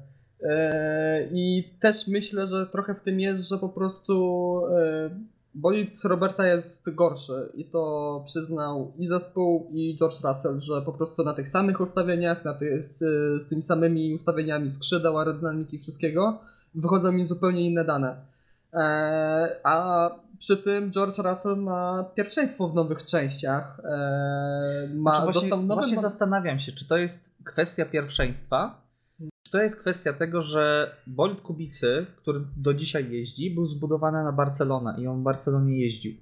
E, 0.43 1.29
I 1.33 1.71
też 1.81 2.09
myślę, 2.09 2.47
że 2.47 2.67
trochę 2.67 2.95
w 2.95 3.01
tym 3.01 3.21
jest, 3.21 3.49
że 3.49 3.59
po 3.59 3.69
prostu 3.69 4.63
e, 4.67 5.11
bolid 5.55 6.05
Roberta 6.05 6.47
jest 6.47 6.95
gorszy 6.95 7.53
i 7.55 7.65
to 7.65 8.23
przyznał 8.27 8.93
i 8.99 9.07
zespół 9.07 9.71
i 9.73 9.97
George 9.99 10.25
Russell, 10.25 10.61
że 10.61 10.83
po 10.83 10.93
prostu 10.93 11.25
na 11.25 11.35
tych 11.35 11.49
samych 11.49 11.81
ustawieniach, 11.81 12.45
na 12.45 12.55
tych, 12.55 12.85
z, 12.85 12.99
z 13.43 13.49
tymi 13.49 13.63
samymi 13.63 14.15
ustawieniami 14.15 14.71
skrzydeł, 14.71 15.19
aerodynamiki 15.19 15.79
wszystkiego 15.79 16.39
wychodzą 16.75 17.13
mi 17.13 17.27
zupełnie 17.27 17.67
inne 17.67 17.85
dane. 17.85 18.17
E, 18.75 19.57
a 19.65 20.11
przy 20.43 20.57
tym 20.57 20.91
George 20.91 21.19
Russell 21.19 21.57
ma 21.57 22.05
pierwszeństwo 22.17 22.69
w 22.69 22.75
nowych 22.75 23.07
częściach. 23.07 23.81
E, 23.85 24.89
ma, 24.95 25.15
Znaczy 25.15 25.25
właśnie, 25.25 25.41
dostał 25.41 25.63
nowe 25.63 25.75
właśnie 25.75 25.97
ma- 25.97 26.03
zastanawiam 26.03 26.61
się, 26.61 26.73
czy 26.73 26.89
to 26.89 26.97
jest 26.97 27.35
kwestia 27.45 27.85
pierwszeństwa, 27.85 28.87
czy 29.43 29.53
to 29.53 29.63
jest 29.63 29.77
kwestia 29.77 30.13
tego, 30.13 30.43
że 30.43 30.97
bolid 31.07 31.41
Kubicy, 31.41 32.07
który 32.17 32.41
do 32.57 32.75
dzisiaj 32.75 33.13
jeździ, 33.13 33.51
był 33.51 33.67
zbudowany 33.67 34.25
na 34.25 34.33
Barcelonę 34.33 34.95
i 34.99 35.07
on 35.07 35.21
w 35.21 35.23
Barcelonie 35.23 35.81
jeździł. 35.81 36.13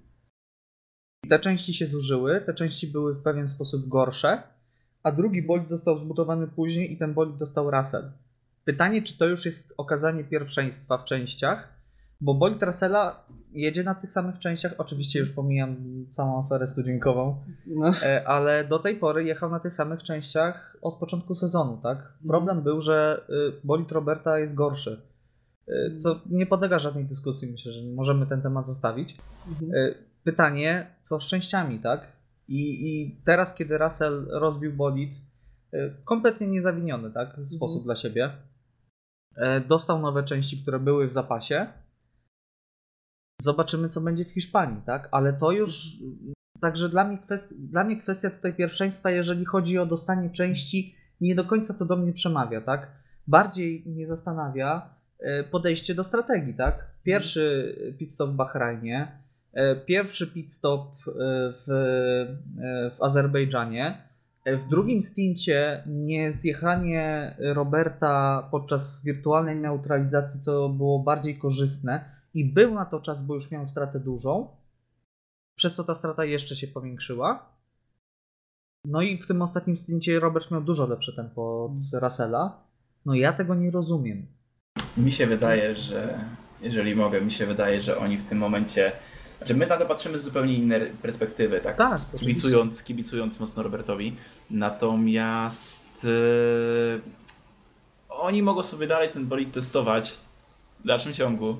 I 1.24 1.28
te 1.28 1.38
części 1.38 1.74
się 1.74 1.86
zużyły, 1.86 2.40
te 2.40 2.54
części 2.54 2.86
były 2.86 3.14
w 3.14 3.22
pewien 3.22 3.48
sposób 3.48 3.88
gorsze, 3.88 4.42
a 5.02 5.12
drugi 5.12 5.42
bolid 5.42 5.68
został 5.68 5.98
zbudowany 5.98 6.46
później 6.46 6.92
i 6.92 6.98
ten 6.98 7.14
bolid 7.14 7.36
dostał 7.36 7.70
Russell. 7.70 8.10
Pytanie, 8.64 9.02
czy 9.02 9.18
to 9.18 9.26
już 9.26 9.46
jest 9.46 9.74
okazanie 9.76 10.24
pierwszeństwa 10.24 10.98
w 10.98 11.04
częściach, 11.04 11.79
bo 12.20 12.34
bolid 12.34 12.62
Russella 12.62 13.24
jedzie 13.52 13.84
na 13.84 13.94
tych 13.94 14.12
samych 14.12 14.38
częściach, 14.38 14.74
oczywiście 14.78 15.18
już 15.18 15.32
pomijam 15.32 15.76
całą 16.12 16.44
aferę 16.44 16.66
studzinkową, 16.66 17.36
No. 17.66 17.90
E, 18.04 18.28
ale 18.28 18.64
do 18.64 18.78
tej 18.78 18.96
pory 18.96 19.24
jechał 19.24 19.50
na 19.50 19.60
tych 19.60 19.74
samych 19.74 20.02
częściach 20.02 20.76
od 20.82 20.94
początku 20.94 21.34
sezonu, 21.34 21.80
tak? 21.82 22.12
Problem 22.28 22.62
był, 22.62 22.80
że 22.80 23.24
y, 23.28 23.60
bolid 23.64 23.92
Roberta 23.92 24.38
jest 24.38 24.54
gorszy. 24.54 25.02
Y, 25.68 25.98
Co 26.02 26.20
nie 26.30 26.46
podlega 26.46 26.78
żadnej 26.78 27.04
dyskusji, 27.04 27.50
myślę, 27.50 27.72
że 27.72 27.82
możemy 27.94 28.26
ten 28.26 28.42
temat 28.42 28.66
zostawić. 28.66 29.16
Mhm. 29.48 29.74
Y, 29.74 29.94
Pytanie, 30.24 30.86
co 31.02 31.20
z 31.20 31.24
częściami, 31.24 31.78
tak? 31.78 32.00
I, 32.48 32.88
i 32.88 33.20
teraz, 33.24 33.54
kiedy 33.54 33.78
Russell 33.78 34.26
rozbił 34.30 34.72
bolid, 34.72 35.14
y, 35.74 35.94
kompletnie 36.04 36.46
niezawiniony, 36.46 37.10
tak? 37.10 37.36
W 37.36 37.48
sposób 37.48 37.84
dla 37.84 37.96
siebie, 37.96 38.30
e, 39.36 39.60
dostał 39.60 39.98
nowe 39.98 40.22
części, 40.22 40.62
które 40.62 40.78
były 40.78 41.08
w 41.08 41.12
zapasie. 41.12 41.66
Zobaczymy, 43.42 43.88
co 43.88 44.00
będzie 44.00 44.24
w 44.24 44.30
Hiszpanii, 44.30 44.82
tak? 44.86 45.08
Ale 45.12 45.32
to 45.32 45.50
już 45.50 45.96
Także 46.60 46.88
dla 46.88 47.04
mnie, 47.04 47.18
kwestia, 47.18 47.54
dla 47.58 47.84
mnie 47.84 47.96
kwestia 47.96 48.30
tutaj 48.30 48.54
pierwszeństwa, 48.54 49.10
jeżeli 49.10 49.44
chodzi 49.44 49.78
o 49.78 49.86
dostanie 49.86 50.30
części, 50.30 50.94
nie 51.20 51.34
do 51.34 51.44
końca 51.44 51.74
to 51.74 51.84
do 51.84 51.96
mnie 51.96 52.12
przemawia, 52.12 52.60
tak? 52.60 52.90
Bardziej 53.26 53.84
mnie 53.86 54.06
zastanawia 54.06 54.94
e, 55.18 55.44
podejście 55.44 55.94
do 55.94 56.04
strategii, 56.04 56.54
tak? 56.54 56.86
Pierwszy 57.02 57.74
pit 57.98 58.12
stop 58.12 58.30
w 58.30 58.34
Bahrajnie, 58.34 59.18
e, 59.52 59.76
pierwszy 59.76 60.26
pit 60.26 60.52
stop 60.52 60.86
e, 61.08 61.12
w, 61.66 61.66
w 62.96 63.02
Azerbejdżanie, 63.02 64.10
w 64.46 64.68
drugim 64.70 65.02
stincie 65.02 65.84
nie 65.86 66.32
zjechanie 66.32 67.34
Roberta 67.38 68.48
podczas 68.50 69.04
wirtualnej 69.04 69.56
neutralizacji, 69.56 70.40
co 70.40 70.68
było 70.68 70.98
bardziej 70.98 71.38
korzystne 71.38 72.19
i 72.34 72.44
był 72.44 72.74
na 72.74 72.84
to 72.84 73.00
czas, 73.00 73.22
bo 73.22 73.34
już 73.34 73.50
miał 73.50 73.68
stratę 73.68 74.00
dużą 74.00 74.60
przez 75.60 75.74
co 75.74 75.84
ta 75.84 75.94
strata 75.94 76.24
jeszcze 76.24 76.56
się 76.56 76.66
powiększyła. 76.66 77.46
No 78.84 79.02
i 79.02 79.18
w 79.18 79.26
tym 79.26 79.42
ostatnim 79.42 79.76
stincie 79.76 80.20
Robert 80.20 80.50
miał 80.50 80.60
dużo 80.60 80.86
lepsze 80.86 81.12
tempo 81.12 81.64
od 81.64 82.02
Russella. 82.02 82.64
No 83.06 83.14
ja 83.14 83.32
tego 83.32 83.54
nie 83.54 83.70
rozumiem. 83.70 84.26
Mi 84.96 85.12
się 85.12 85.26
wydaje, 85.26 85.76
że 85.76 86.24
jeżeli 86.60 86.96
mogę, 86.96 87.20
mi 87.20 87.30
się 87.30 87.46
wydaje, 87.46 87.82
że 87.82 87.98
oni 87.98 88.16
w 88.16 88.28
tym 88.28 88.38
momencie. 88.38 88.92
Znaczy 89.38 89.54
my 89.54 89.66
na 89.66 89.76
to 89.76 89.86
patrzymy 89.86 90.18
z 90.18 90.24
zupełnie 90.24 90.54
innej 90.54 90.90
perspektywy, 90.90 91.60
tak? 91.60 91.76
Tak, 91.76 92.00
kibicując, 92.16 92.84
kibicując 92.84 93.40
mocno 93.40 93.62
Robertowi. 93.62 94.16
Natomiast 94.50 96.04
e, 96.04 97.00
oni 98.08 98.42
mogą 98.42 98.62
sobie 98.62 98.86
dalej 98.86 99.08
ten 99.08 99.26
bolid 99.26 99.52
testować 99.52 100.18
w 100.84 100.86
dalszym 100.86 101.12
ciągu 101.12 101.56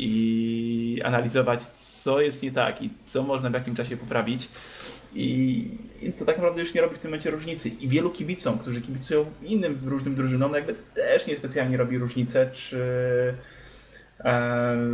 i 0.00 1.02
analizować, 1.04 1.62
co 1.66 2.20
jest 2.20 2.42
nie 2.42 2.52
tak 2.52 2.82
i 2.82 2.90
co 3.02 3.22
można 3.22 3.50
w 3.50 3.52
jakim 3.52 3.74
czasie 3.74 3.96
poprawić. 3.96 4.48
I, 5.14 5.64
to 6.18 6.24
tak 6.24 6.36
naprawdę 6.36 6.60
już 6.60 6.74
nie 6.74 6.80
robi 6.80 6.96
w 6.96 6.98
tym 6.98 7.10
momencie 7.10 7.30
różnicy. 7.30 7.68
I 7.68 7.88
wielu 7.88 8.10
kibicom, 8.10 8.58
którzy 8.58 8.80
kibicują 8.80 9.24
innym 9.42 9.78
różnym 9.86 10.14
drużynom, 10.14 10.54
jakby 10.54 10.74
też 10.94 11.26
niespecjalnie 11.26 11.76
robi 11.76 11.98
różnicę, 11.98 12.50
czy 12.54 12.80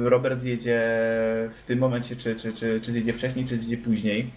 Robert 0.04 0.40
zjedzie 0.40 0.80
w 1.54 1.62
tym 1.66 1.78
momencie, 1.78 2.16
czy, 2.16 2.36
czy, 2.36 2.52
czy, 2.52 2.80
czy 2.80 2.92
zjedzie 2.92 3.12
wcześniej, 3.12 3.46
czy 3.46 3.58
zjedzie 3.58 3.76
później. 3.84 4.30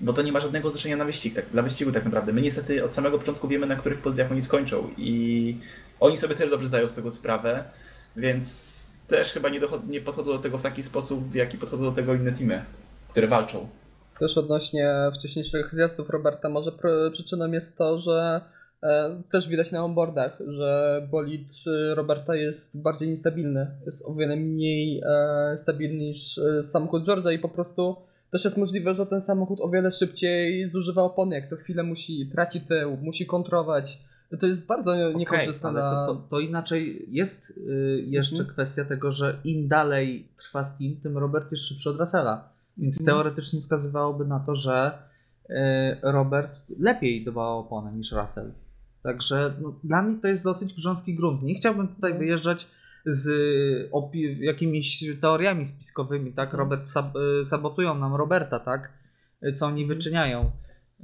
Bo 0.00 0.12
to 0.12 0.22
nie 0.22 0.32
ma 0.32 0.40
żadnego 0.40 0.70
znaczenia 0.70 0.96
na 0.96 1.04
wyścig, 1.04 1.34
tak, 1.34 1.44
dla 1.52 1.62
wyścigu 1.62 1.92
tak 1.92 2.04
naprawdę. 2.04 2.32
My 2.32 2.40
niestety 2.40 2.84
od 2.84 2.94
samego 2.94 3.18
początku 3.18 3.48
wiemy, 3.48 3.66
na 3.66 3.76
których 3.76 3.98
pozycjach 3.98 4.32
oni 4.32 4.42
skończą 4.42 4.90
i 4.96 5.56
oni 6.00 6.16
sobie 6.16 6.34
też 6.34 6.50
dobrze 6.50 6.68
zdają 6.68 6.88
z 6.88 6.94
tego 6.94 7.12
sprawę, 7.12 7.64
więc 8.16 8.89
też 9.10 9.32
chyba 9.32 9.48
nie, 9.48 9.60
dochod- 9.60 9.88
nie 9.88 10.00
podchodzą 10.00 10.32
do 10.32 10.38
tego 10.38 10.58
w 10.58 10.62
taki 10.62 10.82
sposób, 10.82 11.24
w 11.24 11.34
jaki 11.34 11.58
podchodzą 11.58 11.84
do 11.84 11.92
tego 11.92 12.14
inne 12.14 12.32
teamy, 12.32 12.64
które 13.10 13.26
walczą. 13.26 13.68
Też 14.20 14.38
odnośnie 14.38 14.94
wcześniejszych 15.18 15.74
zjazdów 15.74 16.10
Roberta, 16.10 16.48
może 16.48 16.70
pr- 16.70 17.10
przyczyną 17.12 17.52
jest 17.52 17.78
to, 17.78 17.98
że 17.98 18.40
e, 18.82 19.22
też 19.30 19.48
widać 19.48 19.72
na 19.72 19.84
onboardach, 19.84 20.38
że 20.48 21.02
bolid 21.10 21.48
e, 21.66 21.94
Roberta 21.94 22.34
jest 22.36 22.82
bardziej 22.82 23.08
niestabilny. 23.08 23.66
Jest 23.86 24.04
o 24.06 24.14
wiele 24.14 24.36
mniej 24.36 25.02
e, 25.06 25.56
stabilny 25.56 26.04
niż 26.04 26.40
samochód 26.62 27.04
George'a 27.08 27.32
i 27.32 27.38
po 27.38 27.48
prostu 27.48 27.96
też 28.30 28.44
jest 28.44 28.56
możliwe, 28.56 28.94
że 28.94 29.06
ten 29.06 29.20
samochód 29.20 29.60
o 29.60 29.68
wiele 29.68 29.90
szybciej 29.90 30.70
zużywa 30.70 31.02
opony, 31.02 31.34
jak 31.36 31.48
co 31.48 31.56
chwilę 31.56 31.82
musi 31.82 32.26
traci 32.32 32.60
tył, 32.60 32.96
musi 33.02 33.26
kontrować. 33.26 33.98
To 34.40 34.46
jest 34.46 34.66
bardzo 34.66 34.96
nie- 34.96 35.14
niekorzystne 35.14 35.68
ale 35.68 35.80
dla... 35.80 36.06
to, 36.06 36.14
to, 36.14 36.22
to 36.30 36.40
inaczej 36.40 37.06
jest 37.08 37.58
y, 37.58 38.04
jeszcze 38.06 38.36
Mhm. 38.36 38.52
kwestia 38.54 38.84
tego, 38.84 39.10
że 39.12 39.40
im 39.44 39.68
dalej 39.68 40.28
trwa 40.38 40.64
Steam, 40.64 40.96
tym 41.02 41.18
Robert 41.18 41.52
jest 41.52 41.64
szybszy 41.64 41.90
od 41.90 42.00
Russella. 42.00 42.48
Więc 42.78 43.00
Mhm. 43.00 43.06
teoretycznie 43.16 43.60
wskazywałoby 43.60 44.24
na 44.24 44.40
to, 44.40 44.54
że 44.54 44.98
y, 45.50 45.54
Robert 46.02 46.58
lepiej 46.78 47.24
dbał 47.24 47.56
o 47.56 47.58
oponę 47.60 47.92
niż 47.92 48.12
Russell. 48.12 48.52
Także 49.02 49.52
no, 49.60 49.74
dla 49.84 50.02
mnie 50.02 50.18
to 50.22 50.28
jest 50.28 50.44
dosyć 50.44 50.74
grząski 50.74 51.14
grunt. 51.14 51.42
Nie 51.42 51.54
chciałbym 51.54 51.88
tutaj 51.88 52.12
No. 52.12 52.18
wyjeżdżać 52.18 52.66
z 53.06 53.28
jakimiś 54.40 55.04
teoriami 55.20 55.66
spiskowymi, 55.66 56.32
tak? 56.32 56.52
Robert 56.52 56.84
sab- 56.86 57.40
y, 57.42 57.46
sabotują 57.46 57.94
nam 57.98 58.14
Roberta, 58.14 58.60
tak? 58.60 58.90
Y, 59.44 59.52
Co 59.52 59.66
oni 59.66 59.86
wyczyniają. 59.86 60.50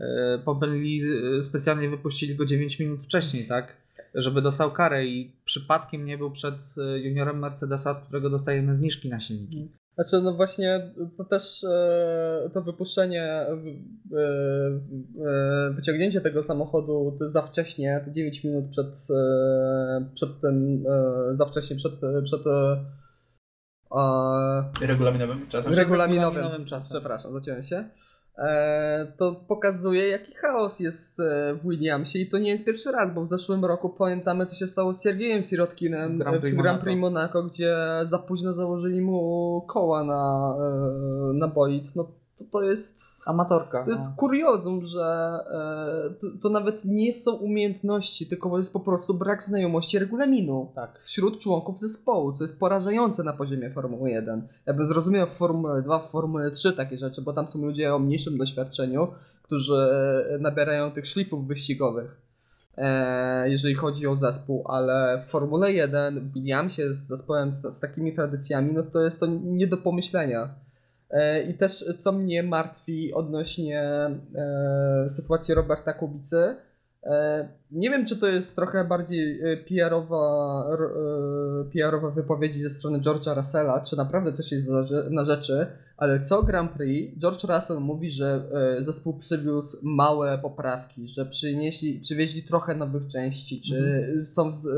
Y, 0.01 0.38
Pobelli 0.44 1.03
y, 1.38 1.42
specjalnie 1.42 1.88
wypuścili 1.88 2.34
go 2.36 2.44
9 2.47 2.78
minut 2.80 3.03
wcześniej, 3.03 3.47
tak? 3.47 3.76
Żeby 4.14 4.42
dostał 4.42 4.72
karę 4.72 5.07
i 5.07 5.32
przypadkiem 5.44 6.05
nie 6.07 6.18
był 6.18 6.30
przed 6.30 6.55
y, 6.78 7.01
juniorem 7.01 7.38
Mercedesa, 7.38 7.90
od 7.90 7.99
którego 7.99 8.30
dostajemy 8.30 8.76
zniżki 8.76 9.09
na 9.09 9.20
silniki. 9.20 9.68
Znaczy, 9.94 10.24
no 10.24 10.34
właśnie, 10.34 10.90
to 11.16 11.24
też 11.24 11.64
e, 11.64 12.51
to 12.55 12.62
wypuszczenie, 12.62 13.22
e, 13.24 13.49
e, 14.16 15.70
wyciągnięcie 15.74 16.20
tego 16.20 16.42
samochodu 16.42 17.18
za 17.26 17.42
wcześnie, 17.42 18.03
te 18.05 18.12
9 18.12 18.44
minut 18.44 18.64
przed, 18.70 18.86
e, 19.11 20.07
przed 20.14 20.40
tym, 20.40 20.84
e, 21.32 21.36
za 21.36 21.47
wcześnie 21.47 21.76
przed, 21.76 21.92
przed 22.24 22.47
e, 22.47 22.84
e, 24.80 24.86
Regulaminowym 24.86 25.47
czasem? 25.49 25.74
regulaminowym, 25.74 26.28
regulaminowym 26.34 26.66
czasem. 26.66 26.90
przepraszam, 27.01 27.32
zaciąłem 27.32 27.62
się, 27.62 27.76
e, 27.76 27.84
to 29.16 29.34
pokazuje 29.49 30.09
jaki 30.09 30.34
chaos 30.34 30.80
jest 30.80 31.20
e, 31.20 31.55
w 31.55 31.68
Williamsie 31.68 32.18
i 32.18 32.30
to 32.30 32.39
nie 32.39 32.51
jest 32.51 32.64
pierwszy 32.64 32.93
raz, 32.93 33.14
bo 33.14 33.22
w 33.22 33.28
zeszłym 33.28 33.64
roku 33.64 33.89
pamiętamy 33.89 34.47
co 34.47 34.55
się 34.55 34.66
stało 34.66 34.93
z 34.93 35.03
Siergiejem 35.03 35.43
Sirotkinem 35.43 36.18
Grand 36.18 36.37
w 36.37 36.41
Prix 36.41 36.57
Grand 36.57 36.82
Prix 36.82 37.01
Monaco. 37.01 37.16
Monaco, 37.16 37.43
gdzie 37.43 37.76
za 38.05 38.18
późno 38.18 38.53
założyli 38.53 39.01
mu 39.01 39.61
koła 39.68 40.05
na, 40.05 40.55
e, 40.59 41.32
na 41.32 41.49
bolid. 41.49 41.97
No 41.97 42.09
to, 42.39 42.45
to 42.45 42.62
jest... 42.62 43.01
Amatorka. 43.26 43.84
To 43.84 43.91
jest 43.91 44.11
no. 44.11 44.16
kuriozum, 44.16 44.87
że 44.87 45.39
e, 45.51 46.14
to, 46.20 46.26
to 46.43 46.49
nawet 46.49 46.84
nie 46.84 47.12
są 47.12 47.32
umiejętności, 47.32 48.26
tylko 48.26 48.59
jest 48.59 48.72
po 48.72 48.80
prostu 48.80 49.14
brak 49.14 49.43
znajomości 49.43 49.99
regulaminu 49.99 50.72
Tak. 50.74 50.99
wśród 51.03 51.39
członków 51.39 51.80
zespołu, 51.80 52.32
co 52.32 52.45
jest 52.45 52.61
porażające 52.61 53.24
na 53.24 53.32
poziomie 53.32 53.70
Formuły 53.70 54.11
1. 54.11 54.49
Ja 54.66 54.74
bym 54.74 54.87
zrozumiał 54.87 55.26
w 55.26 55.30
Formule 55.30 55.82
2, 55.82 55.99
w 55.99 56.11
Formule 56.11 56.51
3 56.51 56.72
takie 56.72 56.99
rzeczy, 56.99 57.22
bo 57.22 57.32
tam 57.32 57.49
są 57.49 57.62
ludzie 57.62 57.95
o 57.95 57.99
mniejszym 57.99 58.39
doświadczeniu, 58.39 59.09
którzy 59.43 59.89
nabierają 60.41 60.91
tych 60.91 61.07
szlifów 61.07 61.47
wyścigowych, 61.47 62.20
e, 62.76 63.51
jeżeli 63.51 63.74
chodzi 63.74 64.07
o 64.07 64.16
zespół, 64.16 64.64
ale 64.68 65.22
w 65.26 65.30
Formule 65.30 65.72
1 65.72 66.20
w 66.20 66.32
Williamsie 66.32 66.95
z 66.95 67.07
zespołem 67.07 67.55
z, 67.55 67.74
z 67.74 67.80
takimi 67.80 68.14
tradycjami, 68.14 68.72
no 68.72 68.82
to 68.82 69.01
jest 69.01 69.20
to 69.20 69.26
nie 69.26 69.66
do 69.66 69.76
pomyślenia. 69.76 70.65
E, 71.11 71.42
I 71.42 71.54
też 71.54 71.84
co 71.98 72.12
mnie 72.12 72.42
martwi 72.42 73.12
odnośnie 73.14 73.80
e, 74.34 75.07
sytuacji 75.11 75.54
Roberta 75.54 75.92
Kubicy, 75.92 76.57
e, 77.04 77.48
nie 77.70 77.90
wiem, 77.90 78.07
czy 78.07 78.16
to 78.16 78.26
jest 78.26 78.57
trochę 78.57 78.84
bardziej 78.84 79.40
PR-owa, 79.68 80.64
PR-owa 81.72 82.11
wypowiedzi 82.11 82.62
ze 82.62 82.70
strony 82.70 82.98
George'a 82.98 83.36
Russella, 83.36 83.80
czy 83.80 83.96
naprawdę 83.96 84.32
coś 84.32 84.52
jest 84.52 84.68
na, 84.68 84.82
rze- 84.82 85.11
na 85.11 85.24
rzeczy, 85.24 85.66
ale 85.96 86.20
co 86.20 86.42
Grand 86.42 86.70
Prix, 86.72 87.20
George 87.20 87.44
Russell 87.44 87.80
mówi, 87.80 88.11
że 88.11 88.42
zespół 88.84 89.18
przywiózł 89.18 89.76
małe 89.82 90.38
poprawki, 90.38 91.09
że 91.09 91.26
przynieśli, 91.26 92.00
przywieźli 92.00 92.42
trochę 92.42 92.74
nowych 92.74 93.07
części, 93.09 93.61
czy 93.61 94.07
są 94.26 94.54
z, 94.54 94.66
e, 94.66 94.70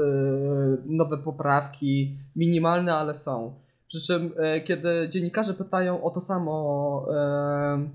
nowe 0.87 1.19
poprawki, 1.19 2.17
minimalne, 2.37 2.95
ale 2.95 3.15
są. 3.15 3.55
Przy 3.89 4.01
czym, 4.07 4.33
e, 4.37 4.61
kiedy 4.61 5.09
dziennikarze 5.11 5.55
pytają 5.55 6.03
o 6.03 6.11
to 6.11 6.21
samo 6.21 7.07
e, 7.15 7.89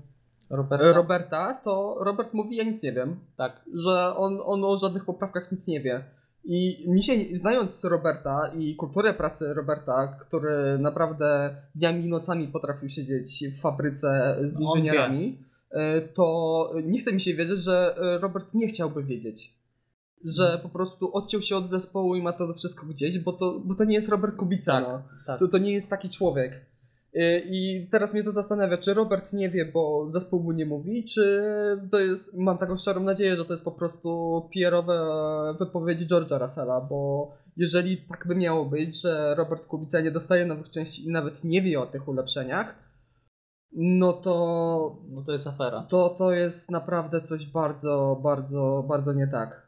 Roberta? 0.50 0.92
Roberta, 0.92 1.60
to 1.64 1.96
Robert 2.00 2.34
mówi, 2.34 2.56
ja 2.56 2.64
nic 2.64 2.82
nie 2.82 2.92
wiem 2.92 3.16
tak. 3.36 3.64
że 3.74 4.16
on, 4.16 4.40
on 4.44 4.64
o 4.64 4.76
żadnych 4.76 5.04
poprawkach 5.04 5.52
nic 5.52 5.66
nie 5.66 5.80
wie. 5.80 6.04
I 6.44 6.84
mi 6.88 7.02
się, 7.02 7.12
znając 7.34 7.84
Roberta 7.84 8.50
i 8.58 8.76
kulturę 8.76 9.14
pracy 9.14 9.54
Roberta, 9.54 10.18
który 10.20 10.78
naprawdę 10.78 11.56
dniami 11.74 12.04
i 12.04 12.08
nocami 12.08 12.48
potrafił 12.48 12.88
siedzieć 12.88 13.44
w 13.48 13.60
fabryce 13.60 14.38
z 14.44 14.60
inżynierami, 14.60 15.38
e, 15.70 16.00
to 16.00 16.70
nie 16.84 16.98
chce 16.98 17.12
mi 17.12 17.20
się 17.20 17.34
wierzyć, 17.34 17.60
że 17.64 17.96
e, 17.96 18.18
Robert 18.18 18.54
nie 18.54 18.66
chciałby 18.66 19.04
wiedzieć. 19.04 19.54
Że 20.24 20.60
po 20.62 20.68
prostu 20.68 21.16
odciął 21.16 21.40
się 21.40 21.56
od 21.56 21.68
zespołu 21.68 22.16
i 22.16 22.22
ma 22.22 22.32
to 22.32 22.54
wszystko 22.54 22.86
gdzieś, 22.86 23.18
bo 23.18 23.32
to, 23.32 23.60
bo 23.64 23.74
to 23.74 23.84
nie 23.84 23.94
jest 23.94 24.08
Robert 24.08 24.36
Kubica. 24.36 24.72
Tak, 24.72 24.88
no. 24.88 25.02
tak. 25.26 25.38
To, 25.38 25.48
to 25.48 25.58
nie 25.58 25.72
jest 25.72 25.90
taki 25.90 26.08
człowiek. 26.08 26.52
Y, 27.16 27.42
I 27.46 27.88
teraz 27.90 28.14
mnie 28.14 28.24
to 28.24 28.32
zastanawia, 28.32 28.78
czy 28.78 28.94
Robert 28.94 29.32
nie 29.32 29.50
wie, 29.50 29.64
bo 29.64 30.10
zespół 30.10 30.42
mu 30.42 30.52
nie 30.52 30.66
mówi, 30.66 31.04
czy 31.04 31.42
to 31.90 31.98
jest, 31.98 32.36
mam 32.36 32.58
taką 32.58 32.76
szczerą 32.76 33.00
nadzieję, 33.02 33.36
że 33.36 33.44
to 33.44 33.52
jest 33.52 33.64
po 33.64 33.72
prostu 33.72 34.42
PR-owe 34.54 34.98
wypowiedzi 35.58 36.06
George'a 36.06 36.40
Russella, 36.40 36.80
bo 36.80 37.30
jeżeli 37.56 37.96
tak 37.96 38.26
by 38.26 38.34
miało 38.34 38.64
być, 38.64 39.02
że 39.02 39.34
Robert 39.34 39.66
Kubica 39.66 40.00
nie 40.00 40.10
dostaje 40.10 40.46
nowych 40.46 40.70
części 40.70 41.06
i 41.06 41.10
nawet 41.10 41.44
nie 41.44 41.62
wie 41.62 41.80
o 41.80 41.86
tych 41.86 42.08
ulepszeniach, 42.08 42.74
no 43.76 44.12
to 44.12 44.96
No 45.08 45.22
to 45.22 45.32
jest 45.32 45.46
afera. 45.46 45.86
to, 45.90 46.14
to 46.18 46.32
jest 46.32 46.70
naprawdę 46.70 47.20
coś 47.20 47.46
bardzo, 47.46 48.20
bardzo, 48.22 48.84
bardzo 48.88 49.12
nie 49.12 49.26
tak 49.28 49.63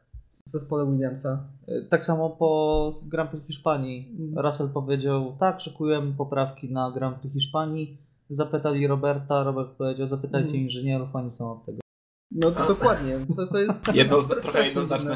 w 0.47 0.51
zespole 0.51 0.85
Williamsa. 0.91 1.43
Tak 1.89 2.03
samo 2.03 2.29
po 2.29 3.01
Grand 3.05 3.29
Prix 3.31 3.47
Hiszpanii. 3.47 4.15
Russell 4.37 4.69
powiedział, 4.73 5.35
tak, 5.39 5.61
szykujemy 5.61 6.13
poprawki 6.17 6.73
na 6.73 6.91
Grand 6.91 7.17
Prix 7.17 7.33
Hiszpanii. 7.33 7.97
Zapytali 8.29 8.87
Roberta, 8.87 9.43
Robert 9.43 9.69
powiedział, 9.77 10.07
zapytajcie 10.07 10.47
Mhm. 10.47 10.63
inżynierów, 10.63 11.15
oni 11.15 11.31
są 11.31 11.51
od 11.51 11.65
tego. 11.65 11.77
No 12.31 12.51
to 12.51 12.67
dokładnie, 12.67 13.13
to, 13.35 13.47
to 13.47 13.57
jest 13.57 13.87
Jedno, 13.95 14.21
strasznie 14.21 14.41
trochę 14.51 14.65
jednoznaczne. 14.65 15.15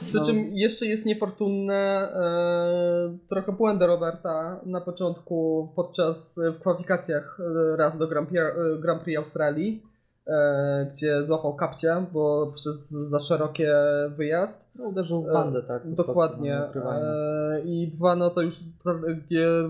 Przy 0.00 0.16
No. 0.16 0.24
czym 0.24 0.36
jeszcze 0.56 0.86
jest 0.86 1.06
niefortunne 1.06 1.74
e, 1.74 3.18
trochę 3.28 3.52
błędy 3.52 3.86
Roberta 3.86 4.60
na 4.66 4.80
początku 4.80 5.68
podczas 5.76 6.40
w 6.54 6.60
kwalifikacjach 6.60 7.38
e, 7.40 7.76
raz 7.76 7.98
do 7.98 8.08
Grand 8.08 8.28
Prix, 8.28 8.42
e, 8.42 8.78
Grand 8.80 9.02
Prix 9.02 9.18
Australii, 9.18 9.82
gdzie 10.92 11.24
złapał 11.24 11.54
kapcie, 11.54 12.06
bo 12.12 12.52
przez 12.54 12.90
za 12.90 13.20
szerokie 13.20 13.74
wyjazd. 14.16 14.70
No, 14.78 14.84
uderzył 14.84 15.22
w 15.22 15.32
bandę, 15.32 15.62
tak. 15.62 15.94
Dokładnie. 15.94 16.62
E, 16.76 17.60
I 17.64 17.88
dwa, 17.88 18.16
no 18.16 18.30
to 18.30 18.42
już 18.42 18.60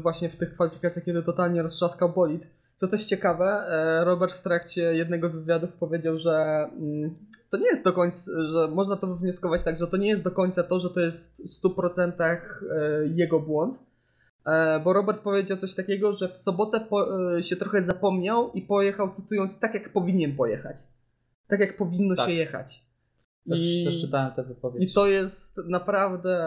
właśnie 0.02 0.28
w 0.28 0.36
tych 0.36 0.54
kwalifikacjach, 0.54 1.04
kiedy 1.04 1.22
totalnie 1.22 1.62
roztrzaskał 1.62 2.08
bolid. 2.08 2.42
Co 2.76 2.88
też 2.88 3.04
ciekawe, 3.04 3.44
e, 3.44 4.04
Robert 4.04 4.34
w 4.34 4.42
trakcie 4.42 4.94
jednego 4.94 5.28
z 5.28 5.34
wywiadów 5.36 5.72
powiedział, 5.72 6.18
że 6.18 6.66
mm, 6.80 7.14
to 7.50 7.56
nie 7.56 7.66
jest 7.66 7.84
do 7.84 7.92
końca, 7.92 8.32
że 8.52 8.68
można 8.68 8.96
to 8.96 9.06
wywnioskować 9.06 9.62
tak, 9.62 9.78
że 9.78 9.86
to 9.86 9.96
nie 9.96 10.08
jest 10.08 10.24
do 10.24 10.30
końca 10.30 10.62
to, 10.62 10.78
że 10.78 10.90
to 10.90 11.00
jest 11.00 11.42
w 11.42 11.66
100% 11.66 12.12
e, 12.20 12.40
jego 13.06 13.40
błąd. 13.40 13.78
E, 14.46 14.80
Bo 14.84 14.92
Robert 14.92 15.20
powiedział 15.22 15.58
coś 15.58 15.74
takiego, 15.74 16.14
że 16.14 16.28
w 16.28 16.36
sobotę 16.36 16.80
po, 16.80 17.28
e, 17.36 17.42
się 17.42 17.56
trochę 17.56 17.82
zapomniał 17.82 18.52
i 18.52 18.62
pojechał, 18.62 19.12
cytując, 19.14 19.58
tak 19.60 19.74
jak 19.74 19.92
powinien 19.92 20.36
pojechać. 20.36 20.76
Tak 21.48 21.60
jak 21.60 21.76
powinno 21.76 22.16
Tak. 22.16 22.26
się 22.26 22.32
jechać. 22.32 22.82
Też, 23.48 23.58
I- 23.60 23.84
też 23.84 24.00
czytałem 24.00 24.32
tę 24.32 24.42
wypowiedź. 24.42 24.90
i 24.90 24.94
to 24.94 25.06
jest 25.06 25.56
naprawdę 25.68 26.46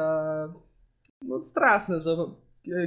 no, 1.21 1.41
straszne, 1.41 2.01
że 2.01 2.15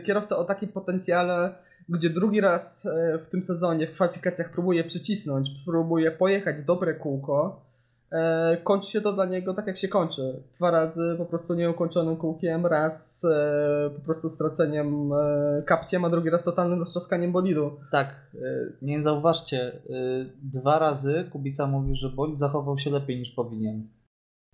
kierowca 0.07 0.37
o 0.37 0.45
takim 0.45 0.69
potencjale, 0.69 1.55
gdzie 1.89 2.11
drugi 2.11 2.41
raz 2.41 2.87
e, 2.87 3.19
w 3.19 3.29
tym 3.31 3.43
sezonie 3.43 3.87
w 3.87 3.93
kwalifikacjach 3.95 4.53
próbuje 4.53 4.85
przycisnąć, 4.85 5.51
próbuje 5.67 6.11
pojechać 6.11 6.65
dobre 6.65 6.95
kółko, 6.95 7.67
e, 8.13 8.57
kończy 8.65 8.91
się 8.91 9.01
to 9.01 9.13
dla 9.13 9.25
niego 9.27 9.55
tak 9.55 9.67
jak 9.67 9.77
się 9.77 9.89
kończy. 9.89 10.43
Dwa 10.57 10.71
razy 10.71 11.15
po 11.19 11.25
prostu 11.27 11.55
nieukończonym 11.55 12.17
kółkiem, 12.17 12.67
raz 12.67 13.25
e, 13.25 13.91
po 13.95 14.01
prostu 14.01 14.31
straceniem 14.31 15.13
e, 15.13 15.63
kapciem, 15.67 16.05
a 16.05 16.11
drugi 16.11 16.31
raz 16.31 16.45
totalnym 16.45 16.79
roztrzaskaniem 16.79 17.33
bolidu. 17.33 17.71
Tak, 17.93 18.09
y, 18.35 18.39
nie 18.83 19.03
zauważcie, 19.03 19.73
y, 19.91 20.33
dwa 20.43 20.79
razy 20.79 21.29
Kubica 21.33 21.67
mówi, 21.67 21.97
że 21.97 22.09
bolid 22.09 22.39
zachował 22.39 22.79
się 22.79 22.91
lepiej 22.91 23.19
niż 23.19 23.31
powinien. 23.31 23.89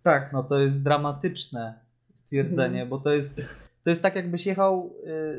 Tak. 0.03 0.33
No 0.33 0.43
to 0.43 0.59
jest 0.59 0.85
dramatyczne 0.85 1.75
stwierdzenie, 2.15 2.83
Mhm. 2.83 2.89
bo 2.89 2.99
to 2.99 3.11
jest, 3.13 3.37
to 3.85 3.91
jest 3.91 4.03
tak 4.03 4.17
jakbyś 4.17 4.47
jechał 4.47 4.91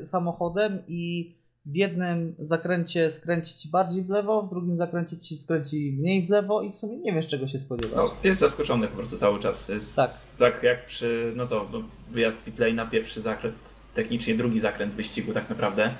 y, 0.02 0.08
samochodem 0.08 0.80
i 0.88 1.36
w 1.66 1.76
jednym 1.76 2.36
zakręcie 2.40 3.12
skręci 3.12 3.58
ci 3.58 3.70
bardziej 3.70 4.04
w 4.04 4.10
lewo, 4.10 4.42
w 4.42 4.50
drugim 4.50 4.78
zakręcie 4.78 5.18
ci 5.18 5.38
skręci 5.38 5.96
mniej 6.00 6.28
w 6.28 6.30
lewo 6.30 6.62
i 6.62 6.72
w 6.72 6.76
sumie 6.76 6.98
nie 6.98 7.14
wiesz 7.14 7.28
czego 7.28 7.48
się 7.48 7.60
spodziewać. 7.60 7.96
No, 7.96 8.12
jest 8.24 8.42
zaskoczony 8.42 8.88
po 8.88 8.96
prostu 8.96 9.18
cały 9.18 9.40
czas. 9.40 9.70
Jest 9.70 9.96
Tak. 9.96 10.10
tak 10.40 10.64
jak 10.64 10.86
przy, 10.86 11.34
no 11.36 11.46
co, 11.46 11.68
no, 11.74 11.82
wyjazd 12.12 12.40
z 12.40 12.44
pitlane 12.44 12.74
na 12.74 12.86
pierwszy 12.86 13.22
zakręt, 13.22 13.76
technicznie 13.94 14.36
drugi 14.36 14.60
zakręt 14.60 14.94
wyścigu 14.94 15.34
tak 15.34 15.50
naprawdę. 15.50 15.92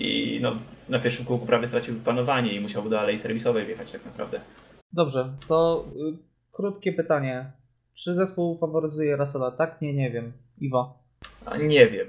I 0.00 0.38
no, 0.42 0.52
na 0.88 0.98
pierwszym 0.98 1.26
kółku 1.26 1.46
prawie 1.46 1.68
stracił 1.68 1.94
panowanie 2.00 2.52
i 2.52 2.60
musiał 2.60 2.88
do 2.88 3.00
alei 3.00 3.18
serwisowej 3.18 3.66
wjechać 3.66 3.92
tak 3.92 4.04
naprawdę. 4.04 4.40
Dobrze, 4.92 5.32
to 5.48 5.84
y, 5.96 6.16
krótkie 6.52 6.92
pytanie. 6.92 7.52
Czy 7.94 8.14
zespół 8.14 8.58
faworyzuje 8.58 9.16
Russella? 9.16 9.50
Tak? 9.50 9.82
Nie, 9.82 9.94
nie 9.94 10.10
wiem. 10.10 10.32
Iwo, 10.58 10.98
A 11.44 11.56
nie 11.56 11.86
wiem. 11.86 12.06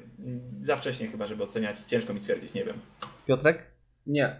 Za 0.59 0.75
wcześnie 0.75 1.07
chyba, 1.07 1.27
żeby 1.27 1.43
oceniać. 1.43 1.79
Ciężko 1.79 2.13
mi 2.13 2.19
stwierdzić, 2.19 2.53
nie 2.53 2.63
wiem. 2.63 2.75
Piotrek? 3.25 3.63
Nie. 4.07 4.35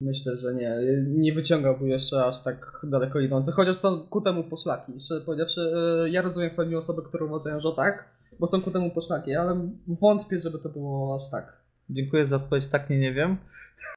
Myślę, 0.00 0.36
że 0.36 0.54
nie. 0.54 0.76
Nie 1.06 1.32
wyciągałby 1.32 1.88
jeszcze 1.88 2.24
aż 2.24 2.42
tak 2.42 2.80
daleko 2.82 3.20
idących, 3.20 3.54
chociaż 3.54 3.76
są 3.76 4.00
ku 4.00 4.20
temu 4.20 4.44
poszlaki. 4.44 5.00
Szczerze 5.00 5.20
powiedziawszy, 5.24 5.72
e, 6.04 6.10
ja 6.10 6.22
rozumiem 6.22 6.50
w 6.50 6.54
pełni 6.54 6.76
osoby, 6.76 7.02
które 7.02 7.24
uważają, 7.24 7.60
że 7.60 7.72
tak, 7.76 8.08
bo 8.38 8.46
są 8.46 8.62
ku 8.62 8.70
temu 8.70 8.90
poszlaki, 8.90 9.34
ale 9.34 9.70
wątpię, 9.86 10.38
żeby 10.38 10.58
to 10.58 10.68
było 10.68 11.14
aż 11.14 11.30
tak. 11.30 11.60
Dziękuję 11.90 12.26
za 12.26 12.36
odpowiedź. 12.36 12.66
Tak, 12.66 12.90
nie, 12.90 12.98
nie 12.98 13.12
wiem. 13.12 13.36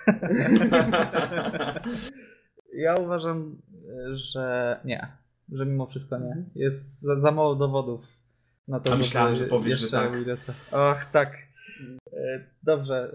Ja 2.76 2.96
uważam, 2.96 3.62
y, 4.12 4.16
że 4.16 4.80
nie. 4.86 5.08
Że 5.52 5.66
mimo 5.66 5.86
wszystko 5.86 6.18
nie. 6.18 6.46
Jest 6.56 7.02
za, 7.02 7.20
za 7.20 7.32
mało 7.32 7.56
dowodów 7.56 8.23
na 8.68 8.80
to, 8.80 8.94
A 8.94 8.98
myślałem, 8.98 9.36
że 9.36 9.46
powiesz, 9.46 9.80
że 9.80 9.90
tak. 9.90 10.12
Och, 10.72 11.06
tak. 11.12 11.34
Y, 12.14 12.46
Dobrze. 12.64 13.12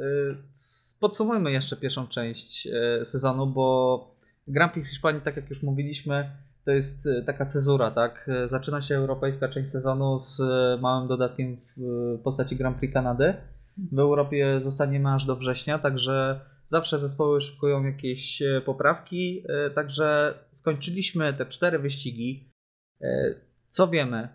s- 0.55 0.99
Podsumujmy 1.01 1.53
jeszcze 1.53 1.77
pierwszą 1.77 2.07
część 2.07 2.67
y, 3.01 3.05
sezonu, 3.05 3.47
bo 3.47 4.17
Grand 4.49 4.73
Prix 4.73 4.89
Hiszpanii, 4.89 5.21
tak 5.23 5.37
jak 5.37 5.51
już 5.51 5.63
mówiliśmy, 5.63 6.31
to 6.65 6.71
jest 6.73 7.09
taka 7.27 7.47
cezura, 7.47 7.91
tak? 7.91 8.31
Zaczyna 8.51 8.83
się 8.83 8.97
europejska 8.97 9.49
część 9.49 9.71
sezonu 9.71 10.19
z 10.19 10.41
małym 10.81 11.09
dodatkiem 11.09 11.57
w 11.77 11.81
postaci 12.25 12.57
Grand 12.57 12.77
Prix 12.79 12.95
Kanady. 12.95 13.35
W 13.93 13.99
Europie 13.99 14.61
zostaniemy 14.61 15.13
aż 15.15 15.25
do 15.27 15.37
września, 15.37 15.79
także 15.79 16.41
zawsze 16.67 16.99
zespoły 16.99 17.41
szykują 17.41 17.85
jakieś 17.85 18.43
e, 18.43 18.61
poprawki. 18.61 19.45
e, 19.49 19.71
Także 19.71 20.35
skończyliśmy 20.53 21.35
te 21.35 21.47
cztery 21.47 21.79
wyścigi. 21.79 22.53
E, 23.01 23.35
Co 23.71 23.89
wiemy? 23.89 24.29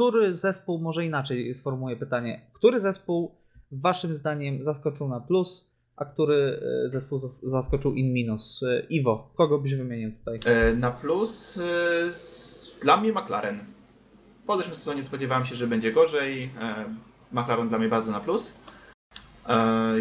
Który 0.00 0.36
zespół, 0.36 0.78
może 0.78 1.06
inaczej 1.06 1.54
sformułuję 1.54 1.96
pytanie, 1.96 2.40
który 2.52 2.80
zespół 2.80 3.34
waszym 3.72 4.14
zdaniem 4.14 4.64
zaskoczył 4.64 5.08
na 5.08 5.20
plus, 5.20 5.70
a 5.96 6.04
który 6.04 6.60
e, 6.86 6.90
zespół 6.90 7.18
zas- 7.18 7.50
zaskoczył 7.50 7.94
in 7.94 8.12
minus? 8.12 8.62
E, 8.62 8.80
Iwo, 8.90 9.30
kogo 9.36 9.58
byś 9.58 9.74
wymienił 9.74 10.12
tutaj? 10.12 10.40
E, 10.44 10.74
Na 10.74 10.90
plus 10.90 11.58
dla 12.82 12.96
mnie 12.96 13.12
McLaren. 13.12 13.58
Po 14.46 14.56
zeszłym 14.56 14.74
sezonie 14.74 15.04
spodziewałem 15.04 15.44
się, 15.46 15.56
że 15.56 15.66
będzie 15.66 15.92
gorzej. 15.92 16.50
McLaren 17.32 17.68
dla 17.68 17.78
mnie 17.78 17.88
bardzo 17.88 18.12
na 18.12 18.20
plus. 18.20 18.58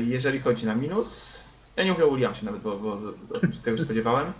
Jeżeli 0.08 0.40
chodzi 0.40 0.66
na 0.66 0.76
minus, 0.76 1.44
ja 1.76 1.84
nie 1.84 1.92
mówię 1.92 2.06
o 2.06 2.12
Williamsie 2.12 2.46
nawet, 2.46 2.62
bo, 2.62 2.78
bo, 2.80 2.98
bo 3.30 3.36
tego 3.64 3.78
się 3.78 3.84
spodziewałem. 3.84 4.34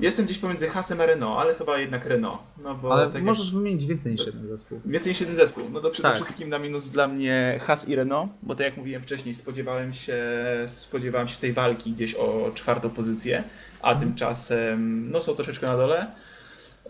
Jestem 0.00 0.24
gdzieś 0.26 0.38
pomiędzy 0.38 0.68
Hasem 0.68 1.00
a 1.00 1.06
Renault, 1.06 1.38
ale 1.40 1.54
chyba 1.54 1.78
jednak 1.78 2.06
Renault. 2.06 2.38
No 2.62 2.74
bo 2.74 2.92
Ale 2.92 3.06
tak 3.06 3.14
jak- 3.14 3.24
możesz 3.24 3.52
wymienić 3.54 3.86
więcej 3.86 4.12
niż 4.12 4.26
jeden 4.26 4.48
zespół. 4.48 4.80
Więcej 4.86 5.12
niż 5.12 5.20
jeden 5.20 5.36
zespół. 5.36 5.64
No 5.72 5.80
to 5.80 5.90
przede 5.90 6.08
Tak. 6.08 6.16
wszystkim 6.16 6.48
na 6.48 6.58
minus 6.58 6.88
dla 6.88 7.08
mnie 7.08 7.58
Has 7.62 7.88
i 7.88 7.96
Renault, 7.96 8.30
bo 8.42 8.54
tak 8.54 8.66
jak 8.66 8.76
mówiłem 8.76 9.02
wcześniej, 9.02 9.34
spodziewałem 9.34 9.92
się, 9.92 10.18
spodziewałem 10.66 11.28
się 11.28 11.38
tej 11.38 11.52
walki 11.52 11.92
gdzieś 11.92 12.14
o 12.14 12.50
czwartą 12.54 12.90
pozycję, 12.90 13.44
a 13.82 13.94
tymczasem 13.94 15.10
no 15.10 15.20
są 15.20 15.34
troszeczkę 15.34 15.66
na 15.66 15.76
dole. 15.76 16.06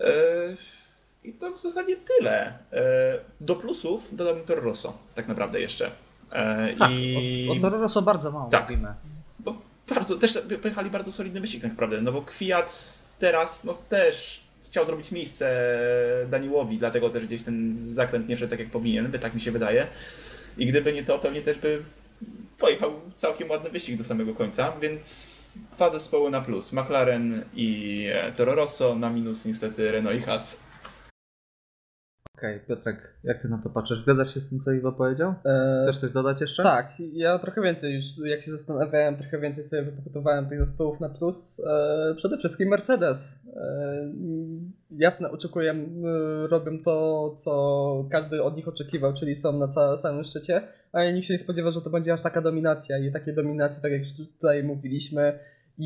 E, 0.01 0.11
I 1.25 1.33
to 1.33 1.53
w 1.53 1.61
zasadzie 1.61 1.97
tyle. 1.97 2.59
E, 2.73 2.83
Do 3.41 3.57
plusów 3.57 4.17
dodałbym 4.17 4.45
Toro 4.45 4.61
Rosso, 4.61 4.99
tak 5.15 5.29
naprawdę 5.29 5.61
jeszcze. 5.61 5.91
E, 6.33 6.75
Tak, 6.79 6.91
I... 6.91 7.49
o, 7.51 7.53
o 7.53 7.61
Toro 7.61 7.81
Rosso 7.81 8.03
bardzo 8.03 8.31
mało 8.33 8.51
Tak. 8.51 8.63
mówimy. 8.71 8.95
Bardzo, 9.91 10.17
też 10.17 10.39
pojechali 10.63 10.91
bardzo 10.91 11.13
solidny 11.13 11.41
wyścig 11.41 11.63
tak 11.63 11.71
naprawdę, 11.71 12.03
no 12.03 12.13
bo 12.13 12.23
Kwiat 12.23 13.03
teraz 13.19 13.65
no 13.65 13.75
też 13.75 14.45
chciał 14.69 14.87
zrobić 14.87 15.13
miejsce 15.13 15.67
Daniłowi, 16.31 16.79
dlatego 16.79 17.11
też 17.11 17.27
gdzieś 17.27 17.43
ten 17.43 17.71
zakręt 17.75 18.29
nie 18.29 18.37
wszedł 18.37 18.51
tak 18.51 18.61
jak 18.61 18.71
powinien, 18.71 19.11
by 19.11 19.19
tak 19.19 19.35
mi 19.35 19.41
się 19.41 19.51
wydaje. 19.51 19.87
I 20.59 20.67
gdyby 20.67 20.93
nie 20.93 21.05
to, 21.05 21.19
pewnie 21.19 21.43
też 21.43 21.59
by 21.59 21.83
pojechał 22.59 23.01
całkiem 23.15 23.51
ładny 23.51 23.71
wyścig 23.71 23.99
do 23.99 24.05
samego 24.05 24.35
końca, 24.35 24.73
więc 24.81 25.45
dwa 25.73 25.91
zespoły 25.91 26.31
na 26.31 26.41
plus, 26.41 26.73
McLaren 26.73 27.45
i 27.55 28.07
Toro 28.37 28.55
Rosso, 28.55 28.95
na 28.95 29.11
minus 29.11 29.47
niestety 29.47 29.93
Renault 29.93 30.19
i 30.19 30.21
Haas. 30.21 30.61
Okej, 32.41 32.61
Piotrek, 32.69 33.15
jak 33.25 33.43
ty 33.43 33.49
na 33.49 33.59
to 33.59 33.71
patrzysz? 33.71 33.99
Zgadzasz 34.01 34.35
się 34.35 34.41
z 34.41 34.49
tym, 34.49 34.61
co 34.61 34.73
Iwo 34.73 34.93
powiedział? 34.93 35.35
E, 35.45 35.81
Chcesz 35.83 35.99
coś 35.99 36.11
dodać 36.11 36.41
jeszcze? 36.41 36.63
Tak, 36.63 36.93
ja 37.13 37.39
trochę 37.39 37.61
więcej 37.63 37.95
już, 37.95 38.05
jak 38.25 38.43
się 38.43 38.51
zastanawiałem, 38.51 39.17
trochę 39.17 39.39
więcej 39.41 39.65
sobie 39.65 39.83
wypytowałem 39.83 40.49
tych 40.49 40.59
zespołów 40.67 41.01
na 41.01 41.09
plus. 41.09 41.61
E, 41.67 42.15
przede 42.17 42.39
wszystkim 42.39 42.69
Mercedes. 42.69 43.41
E, 43.57 44.13
jasne, 44.91 45.31
oczekuję, 45.31 45.75
robią 46.49 46.83
to, 46.85 47.35
co 47.39 48.09
każdy 48.11 48.43
od 48.43 48.57
nich 48.57 48.69
oczekiwał, 48.69 49.15
czyli 49.15 49.37
są 49.37 49.59
na 49.59 49.69
ca- 49.69 49.97
samym 49.97 50.25
szczycie, 50.25 50.63
ale 50.93 51.13
nikt 51.13 51.27
się 51.27 51.35
nie 51.35 51.39
spodziewał, 51.39 51.73
że 51.73 51.81
to 51.83 51.91
będzie 51.91 52.13
aż 52.13 52.23
taka 52.23 52.41
dominacja 52.41 52.99
i 52.99 53.13
takiej 53.13 53.35
dominacji, 53.35 53.83
tak 53.83 53.93
jak 53.93 54.01
już 54.01 54.17
tutaj 54.17 54.65
mówiliśmy, 54.65 55.39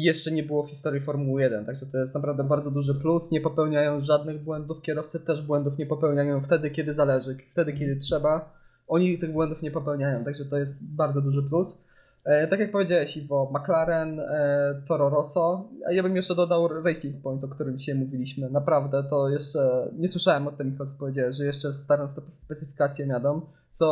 jeszcze 0.03 0.31
nie 0.33 0.43
było 0.43 0.63
w 0.63 0.69
historii 0.69 1.01
Formuły 1.01 1.43
1, 1.43 1.67
także 1.67 1.87
to 1.87 1.99
jest 1.99 2.15
naprawdę 2.15 2.45
bardzo 2.45 2.71
duży 2.71 2.95
plus. 2.95 3.31
Nie 3.31 3.41
popełniają 3.41 4.01
żadnych 4.01 4.45
błędów, 4.45 4.83
kierowcy 4.83 5.21
też 5.21 5.43
błędów 5.43 5.79
nie 5.79 5.87
popełniają 5.87 6.41
wtedy, 6.41 6.71
kiedy 6.71 6.95
zależy, 6.95 7.37
wtedy, 7.53 7.73
kiedy 7.73 7.97
trzeba 7.97 8.53
oni 8.89 9.19
tych 9.19 9.33
błędów 9.33 9.63
nie 9.63 9.71
popełniają, 9.71 10.25
także 10.25 10.45
to 10.45 10.59
jest 10.59 10.85
bardzo 10.97 11.21
duży 11.21 11.43
plus. 11.43 11.79
E, 12.25 12.49
tak 12.49 12.61
jak 12.61 12.73
powiedziałeś 12.73 13.17
Iwo, 13.17 13.53
McLaren, 13.55 14.21
e, 14.21 14.83
Toro 14.89 15.09
Rosso, 15.11 15.69
a 15.87 15.93
ja 15.93 16.03
bym 16.03 16.17
jeszcze 16.17 16.35
dodał 16.35 16.69
Racing 16.69 17.23
Point, 17.23 17.45
o 17.45 17.49
którym 17.49 17.79
dzisiaj 17.79 17.95
mówiliśmy. 17.95 18.51
Naprawdę 18.51 19.05
to 19.11 19.29
jeszcze, 19.29 19.89
nie 19.99 20.09
słyszałem 20.09 20.49
o 20.49 20.53
tym, 20.53 20.77
co 20.79 20.85
powiedziałeś, 20.99 21.37
że 21.37 21.45
jeszcze 21.45 21.75
starą 21.75 22.07
spe- 22.07 22.31
specyfikację 22.31 23.07
jadą, 23.07 23.41
co 23.73 23.85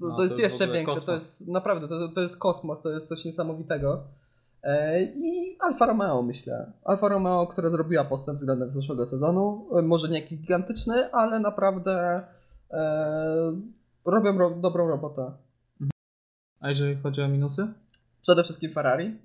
to, 0.00 0.06
No, 0.08 0.16
to 0.16 0.22
jest 0.22 0.36
to 0.36 0.42
jest 0.42 0.60
jeszcze 0.60 0.74
większe, 0.74 0.94
to 0.94 1.00
kosmos. 1.00 1.40
jest 1.40 1.48
naprawdę, 1.48 1.88
to, 1.88 2.08
to 2.08 2.20
jest 2.20 2.36
kosmos, 2.38 2.82
to 2.82 2.90
jest 2.90 3.08
coś 3.08 3.24
niesamowitego. 3.24 4.02
E, 4.64 5.02
I 5.02 5.56
Alfa 5.60 5.86
Romeo 5.86 6.22
myślę. 6.22 6.72
Alfa 6.84 7.08
Romeo, 7.08 7.46
która 7.46 7.70
zrobiła 7.70 8.04
postęp 8.04 8.38
względem 8.38 8.70
zeszłego 8.70 9.06
sezonu. 9.06 9.68
E, 9.78 9.82
Może 9.82 10.08
nie 10.08 10.20
jakiś 10.20 10.38
gigantyczny, 10.38 11.12
ale 11.12 11.40
naprawdę 11.40 12.22
e, 12.70 13.62
robią 14.04 14.38
ro 14.38 14.50
dobrą 14.50 14.88
robotę. 14.88 15.32
A 16.60 16.68
jeżeli 16.68 16.96
chodzi 16.96 17.22
o 17.22 17.28
minusy? 17.28 17.66
Przede 18.22 18.42
wszystkim 18.44 18.72
Ferrari. 18.72 19.18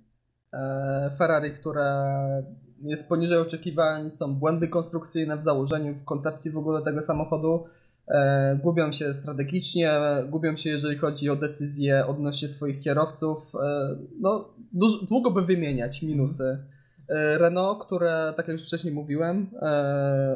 E, 0.53 1.11
Ferrari, 1.17 1.51
które 1.51 2.43
jest 2.81 3.09
poniżej 3.09 3.37
oczekiwań, 3.37 4.11
są 4.11 4.35
błędy 4.35 4.67
konstrukcyjne 4.67 5.37
w 5.37 5.43
założeniu, 5.43 5.95
w 5.95 6.05
koncepcji 6.05 6.51
w 6.51 6.57
ogóle 6.57 6.81
tego 6.81 7.01
samochodu. 7.01 7.65
E, 8.09 8.59
gubią 8.63 8.91
się 8.91 9.13
strategicznie, 9.13 9.99
gubią 10.29 10.55
się 10.55 10.69
jeżeli 10.69 10.97
chodzi 10.97 11.29
o 11.29 11.35
decyzje 11.35 12.07
odnośnie 12.07 12.47
swoich 12.47 12.79
kierowców. 12.79 13.55
E, 13.55 13.95
no, 14.19 14.53
duż, 14.73 15.05
długo 15.05 15.31
by 15.31 15.41
wymieniać 15.41 16.01
minusy. 16.01 16.65
E, 17.09 17.37
Renault, 17.37 17.85
które, 17.85 18.33
tak 18.37 18.47
jak 18.47 18.57
już 18.57 18.65
wcześniej 18.65 18.93
mówiłem, 18.93 19.49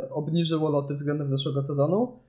obniżyło 0.10 0.70
loty 0.70 0.94
względem 0.94 1.30
zeszłego 1.30 1.64
sezonu. 1.64 2.20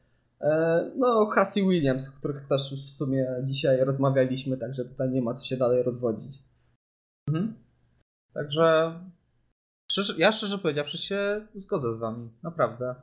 No, 0.96 1.26
Haas 1.26 1.56
i 1.56 1.62
Williams, 1.62 2.08
o 2.08 2.18
których 2.18 2.48
też 2.48 2.70
już 2.70 2.80
w 2.80 2.96
sumie 2.96 3.26
dzisiaj 3.42 3.84
rozmawialiśmy, 3.84 4.56
także 4.56 4.84
tutaj 4.84 5.10
nie 5.10 5.22
ma 5.22 5.34
co 5.34 5.44
się 5.44 5.56
dalej 5.56 5.82
rozwodzić. 5.82 6.38
Mhm. 7.28 7.54
Także 8.34 8.94
ja 10.18 10.32
szczerze 10.32 10.58
powiedziawszy 10.58 10.98
się 10.98 11.46
zgodzę 11.54 11.94
z 11.94 11.98
wami, 11.98 12.30
naprawdę. 12.42 12.94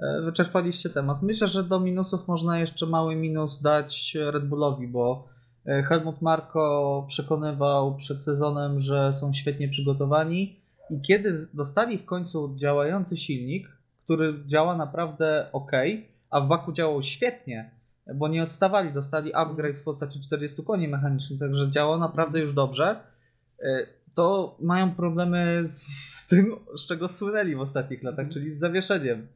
E, 0.00 0.20
Wyczerpaliście 0.20 0.90
temat. 0.90 1.22
Myślę, 1.22 1.48
że 1.48 1.64
do 1.64 1.80
minusów 1.80 2.28
można 2.28 2.58
jeszcze 2.58 2.86
mały 2.86 3.16
minus 3.16 3.62
dać 3.62 4.16
Red 4.30 4.44
Bullowi, 4.48 4.88
bo 4.88 5.28
e, 5.66 5.82
Helmut 5.82 6.22
Marko 6.22 7.04
przekonywał 7.08 7.96
przed 7.96 8.24
sezonem, 8.24 8.80
że 8.80 9.12
są 9.12 9.34
świetnie 9.34 9.68
przygotowani 9.68 10.60
i 10.90 11.00
kiedy 11.00 11.38
dostali 11.54 11.98
w 11.98 12.04
końcu 12.04 12.54
działający 12.56 13.16
silnik, 13.16 13.68
który 14.04 14.34
działa 14.46 14.76
naprawdę 14.76 15.48
ok, 15.52 15.72
a 16.30 16.40
w 16.40 16.48
Baku 16.48 16.72
działał 16.72 17.02
świetnie, 17.02 17.70
bo 18.14 18.28
nie 18.28 18.42
odstawali, 18.42 18.92
dostali 18.92 19.34
upgrade 19.34 19.76
w 19.76 19.82
postaci 19.82 20.20
40 20.20 20.62
koni 20.62 20.88
mechanicznych, 20.88 21.40
także 21.40 21.70
działał 21.70 21.98
naprawdę 21.98 22.40
już 22.40 22.54
dobrze 22.54 23.00
e, 23.60 23.86
to 24.14 24.56
mają 24.60 24.94
problemy 24.94 25.64
z 25.68 26.28
tym, 26.28 26.56
z 26.76 26.86
czego 26.86 27.08
słynęli 27.08 27.54
w 27.54 27.60
ostatnich 27.60 28.02
latach, 28.02 28.28
czyli 28.28 28.52
z 28.52 28.58
zawieszeniem. 28.58 29.26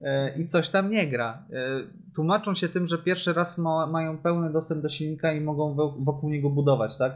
E, 0.00 0.38
I 0.38 0.48
coś 0.48 0.68
tam 0.68 0.90
nie 0.90 1.06
gra. 1.06 1.42
E, 1.52 1.80
Tłumaczą 2.14 2.54
się 2.54 2.68
tym, 2.68 2.86
że 2.86 2.98
pierwszy 2.98 3.32
raz 3.32 3.58
ma, 3.58 3.86
mają 3.86 4.18
pełny 4.18 4.52
dostęp 4.52 4.82
do 4.82 4.88
silnika 4.88 5.32
i 5.32 5.40
mogą 5.40 5.74
wo- 5.74 5.96
wokół 5.98 6.30
niego 6.30 6.50
budować, 6.50 6.96
tak? 6.98 7.12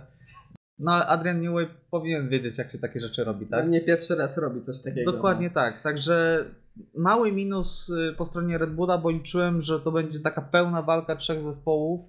No, 0.78 0.92
ale 0.92 1.06
Adrian 1.06 1.40
Newey 1.40 1.66
powinien 1.90 2.28
wiedzieć, 2.28 2.58
jak 2.58 2.72
się 2.72 2.78
takie 2.78 3.00
rzeczy 3.00 3.24
robi, 3.24 3.46
tak? 3.46 3.68
Nie 3.68 3.80
pierwszy 3.80 4.14
raz 4.16 4.38
robi 4.38 4.62
coś 4.62 4.82
takiego. 4.82 5.12
Dokładnie 5.12 5.50
tak. 5.50 5.82
Także 5.82 6.44
mały 6.94 7.32
minus 7.32 7.88
y, 7.88 8.14
po 8.18 8.24
stronie 8.24 8.58
Red 8.58 8.70
Bulla, 8.74 8.98
bo 8.98 9.10
liczyłem, 9.10 9.60
że 9.62 9.80
to 9.80 9.92
będzie 9.92 10.20
taka 10.20 10.42
pełna 10.42 10.82
walka 10.82 11.16
trzech 11.16 11.40
zespołów 11.40 12.00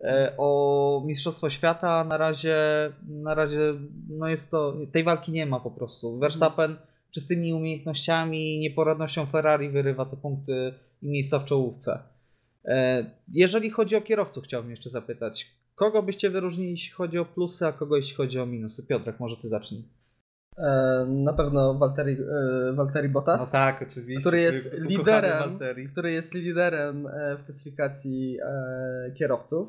e, 0.00 0.32
o 0.38 1.02
Mistrzostwo 1.06 1.50
Świata. 1.50 1.90
a 1.90 2.04
Na 2.04 2.16
razie, 2.16 2.56
na 3.08 3.34
razie 3.34 3.74
no 4.08 4.28
jest 4.28 4.50
to, 4.50 4.74
tej 4.92 5.04
walki 5.04 5.32
nie 5.32 5.46
ma 5.46 5.60
po 5.60 5.70
prostu. 5.70 6.18
Verstappen 6.18 6.76
czystymi 7.16 7.52
umiejętnościami 7.54 8.56
i 8.56 8.60
nieporadnością 8.60 9.26
Ferrari 9.26 9.68
wyrywa 9.70 10.04
te 10.04 10.16
punkty 10.16 10.72
i 11.02 11.08
miejsca 11.10 11.38
w 11.38 11.44
czołówce. 11.44 11.98
E, 12.64 13.04
Jeżeli 13.32 13.70
chodzi 13.70 13.96
o 13.96 14.00
kierowców, 14.00 14.44
chciałbym 14.44 14.70
jeszcze 14.70 14.90
zapytać. 14.90 15.46
Kogo 15.74 16.02
byście 16.02 16.30
wyróżnili, 16.30 16.70
jeśli 16.70 16.92
chodzi 16.92 17.18
o 17.18 17.24
plusy, 17.24 17.66
a 17.66 17.72
kogo 17.72 17.96
jeśli 17.96 18.14
chodzi 18.14 18.38
o 18.40 18.46
minusy? 18.46 18.82
Piotrek, 18.86 19.20
może 19.20 19.36
ty 19.42 19.48
zacznij. 19.48 19.84
E, 20.58 21.06
Na 21.08 21.32
pewno 21.32 21.74
Valtteri, 21.74 22.12
e, 22.12 22.72
Valtteri 22.72 23.08
Bottas. 23.08 23.40
No 23.40 23.46
tak, 23.52 23.82
oczywiście. 23.90 24.20
który 24.20 24.40
jest 24.40 24.74
liderem, 24.78 25.58
który 25.92 26.12
jest 26.12 26.34
liderem 26.34 27.08
w 27.38 27.44
klasyfikacji 27.44 28.38
kierowców. 29.18 29.68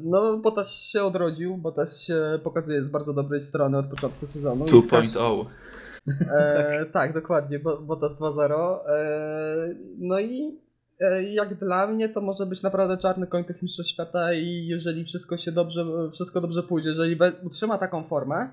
No, 0.00 0.38
Bottas 0.38 0.72
się 0.72 1.02
odrodził, 1.02 1.56
Bottas 1.56 2.00
się 2.02 2.38
pokazuje 2.42 2.84
z 2.84 2.88
bardzo 2.88 3.12
dobrej 3.14 3.40
strony 3.40 3.78
od 3.78 3.86
początku 3.86 4.26
sezonu. 4.26 4.64
I 4.64 4.68
też- 4.68 5.08
2.0. 5.10 5.44
E, 6.34 6.86
tak, 6.92 7.14
dokładnie, 7.14 7.58
Bo- 7.58 7.80
Bottas 7.80 8.20
2-0. 8.20 8.78
E, 8.88 9.74
no 9.98 10.20
i 10.20 10.60
e, 11.00 11.22
jak 11.22 11.54
dla 11.58 11.86
mnie 11.86 12.08
to 12.08 12.20
może 12.20 12.46
być 12.46 12.62
naprawdę 12.62 12.98
czarny 12.98 13.26
koń 13.26 13.44
tych 13.44 13.62
mistrzostw 13.62 13.92
świata 13.92 14.32
i 14.32 14.66
jeżeli 14.66 15.04
wszystko 15.04 15.36
się 15.36 15.52
dobrze, 15.52 15.84
wszystko 16.12 16.40
dobrze 16.40 16.62
pójdzie, 16.62 16.88
jeżeli 16.88 17.18
utrzyma 17.42 17.78
taką 17.78 18.04
formę, 18.04 18.48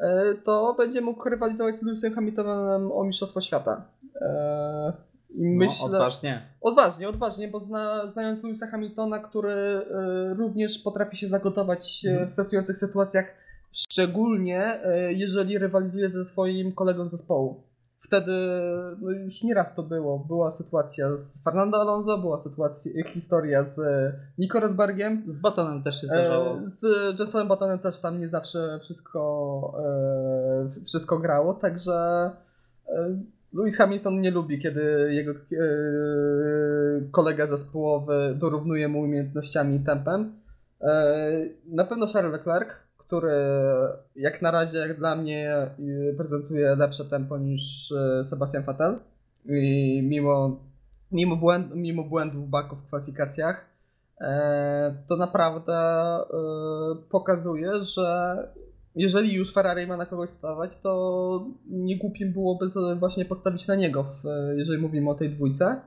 e, 0.00 0.34
to 0.44 0.74
będzie 0.78 1.00
mógł 1.00 1.28
rywalizować 1.28 1.74
z 1.74 1.82
Lewisem 1.82 2.14
Hamiltonem 2.14 2.92
o 2.92 3.04
mistrzostwo 3.04 3.40
świata. 3.40 3.84
E, 4.20 4.92
No, 5.34 5.58
myślę, 5.58 5.86
odważnie. 5.86 6.42
Odważnie, 6.60 7.08
odważnie, 7.08 7.48
bo 7.48 7.60
zna, 7.60 8.10
znając 8.10 8.42
Lewisa 8.42 8.66
Hamiltona, 8.66 9.18
który 9.18 9.52
e, 9.52 10.34
również 10.34 10.78
potrafi 10.78 11.16
się 11.16 11.28
zagotować 11.28 12.04
e, 12.06 12.10
Mhm. 12.10 12.28
w 12.28 12.32
stresujących 12.32 12.78
sytuacjach, 12.78 13.34
szczególnie 13.78 14.80
e, 14.84 15.12
jeżeli 15.12 15.58
rywalizuje 15.58 16.08
ze 16.08 16.24
swoim 16.24 16.72
kolegą 16.72 17.08
zespołu. 17.08 17.68
Wtedy 18.00 18.32
no 19.00 19.10
już 19.10 19.42
nieraz 19.42 19.74
to 19.74 19.82
było. 19.82 20.18
Była 20.18 20.50
sytuacja 20.50 21.18
z 21.18 21.44
Fernando 21.44 21.80
Alonso, 21.80 22.18
była 22.18 22.38
sytuacja, 22.38 22.92
historia 23.12 23.64
z 23.64 23.78
e, 23.78 24.12
Nico 24.38 24.60
Rosbergiem. 24.60 25.22
Z 25.28 25.36
Batonem 25.36 25.82
też 25.82 26.00
się 26.00 26.06
zdarzało. 26.06 26.58
E, 26.58 26.62
z 26.64 26.84
Jensonem 27.18 27.48
Buttonem 27.48 27.78
też 27.78 28.00
tam 28.00 28.18
nie 28.18 28.28
zawsze 28.28 28.78
wszystko, 28.82 29.82
wszystko 30.86 31.18
grało, 31.18 31.54
także 31.54 32.30
Lewis 33.52 33.76
Hamilton 33.76 34.20
nie 34.20 34.30
lubi, 34.30 34.62
kiedy 34.62 35.14
jego 35.14 35.32
kolega 37.10 37.46
zespołowy 37.46 38.36
dorównuje 38.38 38.88
mu 38.88 39.00
umiejętnościami 39.00 39.76
i 39.76 39.80
tempem. 39.80 40.32
Na 41.66 41.84
pewno 41.84 42.06
Charles 42.06 42.32
Leclerc, 42.32 42.68
który 43.08 43.32
jak 44.16 44.42
na 44.42 44.50
razie, 44.50 44.78
jak 44.78 44.98
dla 44.98 45.16
mnie, 45.16 45.70
y, 46.10 46.14
prezentuje 46.16 46.76
lepsze 46.76 47.04
tempo 47.04 47.38
niż 47.38 47.90
y, 47.90 48.24
Sebastian 48.24 48.62
Vettel. 48.62 48.98
I 49.48 50.02
mimo, 50.02 50.60
mimo, 51.12 51.36
błęd, 51.36 51.74
mimo 51.74 52.04
błędów 52.04 52.48
baków 52.48 52.78
w 52.78 52.86
kwalifikacjach, 52.86 53.66
e, 54.20 54.94
to 55.08 55.16
naprawdę 55.16 55.74
e, 55.74 56.26
pokazuje, 57.10 57.70
że 57.82 58.36
jeżeli 58.94 59.34
już 59.34 59.52
Ferrari 59.52 59.86
ma 59.86 59.96
na 59.96 60.06
kogoś 60.06 60.30
stawać, 60.30 60.78
to 60.80 61.46
nie 61.66 61.98
głupim 61.98 62.32
byłoby 62.32 62.66
właśnie 62.98 63.24
postawić 63.24 63.66
na 63.66 63.74
niego, 63.74 64.06
jeżeli 64.56 64.82
mówimy 64.82 65.10
o 65.10 65.14
tej 65.14 65.30
dwójce. 65.30 65.80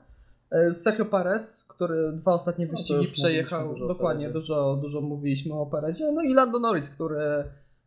E, 0.51 0.73
Sergio 0.73 1.05
Perez, 1.05 1.65
który 1.81 2.11
dwa 2.11 2.33
ostatnie 2.33 2.65
No 2.65 2.71
wyścigi 2.71 2.99
już 2.99 3.11
przejechał, 3.11 3.75
dokładnie, 3.87 4.29
dużo, 4.29 4.77
dużo 4.81 5.01
mówiliśmy 5.01 5.53
o 5.53 5.65
Perezie, 5.65 6.11
no 6.11 6.21
i 6.21 6.33
Lando 6.33 6.59
Norris, 6.59 6.89
który 6.89 7.19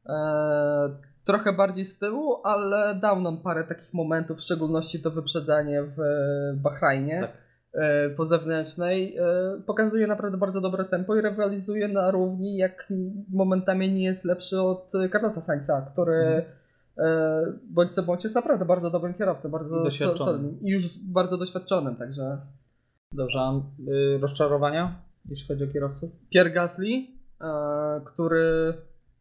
e, 0.06 0.88
trochę 1.24 1.52
bardziej 1.52 1.84
z 1.84 1.98
tyłu, 1.98 2.36
ale 2.44 2.94
dał 2.94 3.20
nam 3.20 3.36
parę 3.40 3.64
takich 3.64 3.94
momentów, 3.94 4.38
w 4.38 4.42
szczególności 4.42 5.02
to 5.02 5.10
wyprzedzanie 5.10 5.82
w 5.82 5.96
Bahrajnie 6.56 7.20
Tak. 7.20 7.30
e, 7.72 8.10
po 8.10 8.24
zewnętrznej. 8.24 9.16
E, 9.16 9.22
pokazuje 9.66 10.06
naprawdę 10.06 10.38
bardzo 10.38 10.60
dobre 10.60 10.84
tempo 10.84 11.16
i 11.16 11.20
rywalizuje 11.20 11.88
na 11.88 12.10
równi, 12.10 12.56
jak 12.56 12.92
momentami 13.32 13.92
nie 13.92 14.04
jest 14.04 14.24
lepszy 14.24 14.60
od 14.60 14.92
Carlosa 15.12 15.40
Sainza, 15.40 15.86
który 15.92 16.14
Mhm. 16.14 16.44
e, 16.98 17.52
bądź 17.70 17.94
co 17.94 18.02
bądź 18.02 18.24
jest 18.24 18.36
naprawdę 18.36 18.64
bardzo 18.64 18.90
dobrym 18.90 19.14
kierowcą, 19.14 19.50
bardzo 19.50 19.88
I 19.88 19.90
solidnym 19.90 20.60
i 20.60 20.70
już 20.70 20.98
bardzo 20.98 21.38
doświadczonym, 21.38 21.96
także 21.96 22.38
Dobrze, 23.14 23.38
a 23.40 23.60
y, 23.88 24.18
rozczarowania, 24.18 25.02
jeśli 25.28 25.48
chodzi 25.48 25.64
o 25.64 25.72
kierowców? 25.72 26.10
Pierre 26.30 26.50
Gasly, 26.50 27.06
e, 27.40 28.00
który 28.04 28.74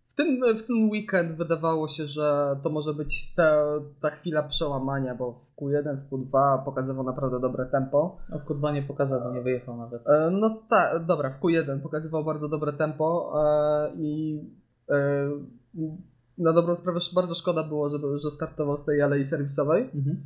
w 0.07 0.15
tym, 0.15 0.57
w 0.57 0.67
ten 0.67 0.89
weekend 0.89 1.37
wydawało 1.37 1.87
się, 1.87 2.07
że 2.07 2.55
to 2.63 2.69
może 2.69 2.93
być 2.93 3.33
ta, 3.35 3.65
ta 4.01 4.09
chwila 4.09 4.43
przełamania, 4.43 5.15
bo 5.15 5.31
w 5.31 5.55
Q1, 5.55 5.97
w 5.97 6.09
Q2 6.09 6.65
pokazywał 6.65 7.03
naprawdę 7.03 7.39
dobre 7.39 7.65
tempo. 7.65 8.17
No 8.29 8.39
w 8.39 8.45
Q2 8.45 8.73
nie 8.73 8.81
pokazał, 8.83 9.21
bo 9.21 9.31
nie 9.31 9.41
wyjechał 9.41 9.77
nawet. 9.77 10.07
E, 10.07 10.29
No 10.31 10.61
tak, 10.69 11.05
dobra, 11.05 11.29
w 11.29 11.39
Q1 11.39 11.81
pokazywał 11.81 12.23
bardzo 12.23 12.49
dobre 12.49 12.73
tempo 12.73 13.33
e, 13.45 13.91
i 13.95 14.41
e, 14.89 15.29
na 16.37 16.53
dobrą 16.53 16.75
sprawę 16.75 16.99
bardzo 17.15 17.35
szkoda 17.35 17.63
było, 17.63 17.89
żeby, 17.89 18.19
że 18.19 18.31
startował 18.31 18.77
z 18.77 18.85
tej 18.85 19.01
alei 19.01 19.25
serwisowej. 19.25 19.89
Mhm. 19.95 20.23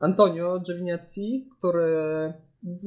Antonio 0.00 0.60
Giovinazzi, 0.60 1.48
który 1.58 2.32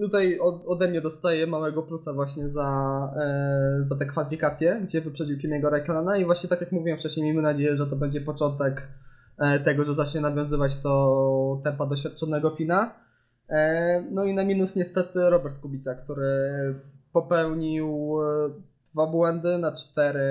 tutaj 0.01 0.39
od, 0.39 0.63
ode 0.67 0.87
mnie 0.87 1.01
dostaje 1.01 1.47
małego 1.47 1.83
plusa 1.83 2.13
właśnie 2.13 2.49
za, 2.49 2.69
e, 3.17 3.79
za 3.81 3.95
te 3.95 4.05
kwalifikacje, 4.05 4.81
gdzie 4.83 5.01
wyprzedził 5.01 5.39
Kimiego 5.39 5.69
Raikkonena 5.69 6.17
i 6.17 6.25
właśnie 6.25 6.49
tak 6.49 6.61
jak 6.61 6.71
mówiłem 6.71 6.99
wcześniej, 6.99 7.23
miejmy 7.23 7.41
nadzieję, 7.41 7.77
że 7.77 7.87
to 7.87 7.95
będzie 7.95 8.21
początek 8.21 8.87
e, 9.37 9.59
tego, 9.59 9.85
że 9.85 9.95
zacznie 9.95 10.21
nawiązywać 10.21 10.81
to 10.81 11.61
tempa 11.63 11.85
doświadczonego 11.85 12.49
Fina. 12.49 12.93
E, 13.49 14.03
no 14.11 14.23
i 14.23 14.35
na 14.35 14.43
minus 14.43 14.75
niestety 14.75 15.29
Robert 15.29 15.59
Kubica, 15.59 15.95
który 15.95 16.75
popełnił 17.13 18.17
dwa 18.93 19.07
błędy 19.07 19.57
na 19.57 19.75
cztery, 19.75 20.29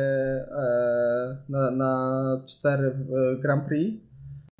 na, 1.49 1.71
na 1.71 2.43
cztery 2.47 2.95
Grand 3.43 3.65
Prix. 3.65 4.08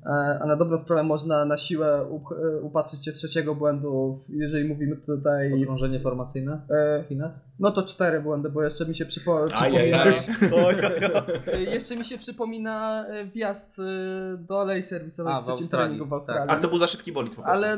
E, 0.05 0.39
A 0.41 0.45
na 0.45 0.55
dobrą 0.55 0.77
sprawę 0.77 1.03
można 1.03 1.45
na 1.45 1.57
siłę 1.57 2.05
e, 2.31 2.61
upatrzyć 2.61 3.05
się 3.05 3.11
trzeciego 3.11 3.55
błędu, 3.55 4.19
jeżeli 4.29 4.67
mówimy 4.69 4.97
tutaj. 4.97 5.63
Okrążenie 5.63 5.99
formacyjne 5.99 6.61
E, 6.69 7.03
w 7.03 7.07
Chinach? 7.07 7.31
no 7.59 7.71
to 7.71 7.83
cztery 7.83 8.21
błędy, 8.21 8.49
bo 8.49 8.63
jeszcze 8.63 8.85
mi 8.85 8.95
się 8.95 9.05
przypo, 9.05 9.47
przypomina. 9.47 10.03
E, 11.47 11.61
Jeszcze 11.73 11.95
mi 11.95 12.05
się 12.05 12.17
przypomina 12.17 13.05
e, 13.07 13.25
wjazd 13.25 13.79
e, 13.79 13.83
do 14.37 14.61
alei 14.61 14.83
serwisowej 14.83 15.33
A, 15.33 15.41
w 15.41 15.43
trzecim 15.45 15.67
treningu 15.67 16.05
w 16.05 16.09
tak. 16.09 16.13
Australii. 16.13 16.49
A 16.49 16.57
to 16.57 16.67
był 16.67 16.77
za 16.77 16.87
szybki 16.87 17.11
bolid 17.11 17.35
po 17.35 17.41
prostu. 17.41 17.65
Ale, 17.65 17.77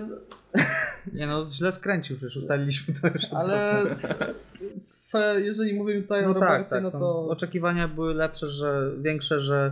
Nie 1.13 1.27
no, 1.27 1.45
źle 1.51 1.71
skręcił, 1.71 2.17
przecież 2.17 2.37
ustaliliśmy 2.37 2.93
to 3.01 3.07
już. 3.07 3.23
ale 3.33 3.83
jeżeli 5.47 5.73
mówimy 5.73 6.01
tutaj 6.01 6.25
o 6.25 6.27
No 6.27 6.33
tak, 6.33 6.43
Robercie, 6.43 6.69
tak. 6.69 6.83
no 6.83 6.89
no, 6.93 6.99
to 6.99 7.27
Oczekiwania 7.29 7.87
były 7.87 8.13
lepsze, 8.13 8.45
że 8.47 8.91
większe, 9.01 9.41
że 9.41 9.71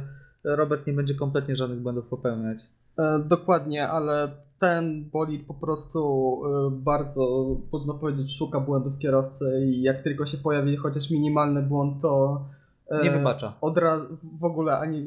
Robert 0.55 0.87
nie 0.87 0.93
będzie 0.93 1.15
kompletnie 1.15 1.55
żadnych 1.55 1.79
błędów 1.79 2.05
popełniać. 2.05 2.59
E, 2.97 3.19
Dokładnie, 3.19 3.87
ale 3.87 4.31
ten 4.59 5.09
bolid 5.09 5.45
po 5.45 5.53
prostu 5.53 5.99
e, 6.45 6.71
bardzo, 6.71 7.55
można 7.71 7.93
powiedzieć, 7.93 8.37
szuka 8.37 8.59
błędów 8.59 8.97
kierowcy 8.97 9.61
i 9.65 9.81
jak 9.81 10.03
tylko 10.03 10.25
się 10.25 10.37
pojawi 10.37 10.77
chociaż 10.77 11.11
minimalny 11.11 11.61
błąd, 11.61 12.01
to 12.01 12.41
e, 12.89 13.03
Nie 13.03 13.11
wybacza. 13.11 13.53
Od 13.61 13.77
razu 13.77 14.17
w 14.39 14.43
ogóle 14.43 14.77
ani, 14.77 15.05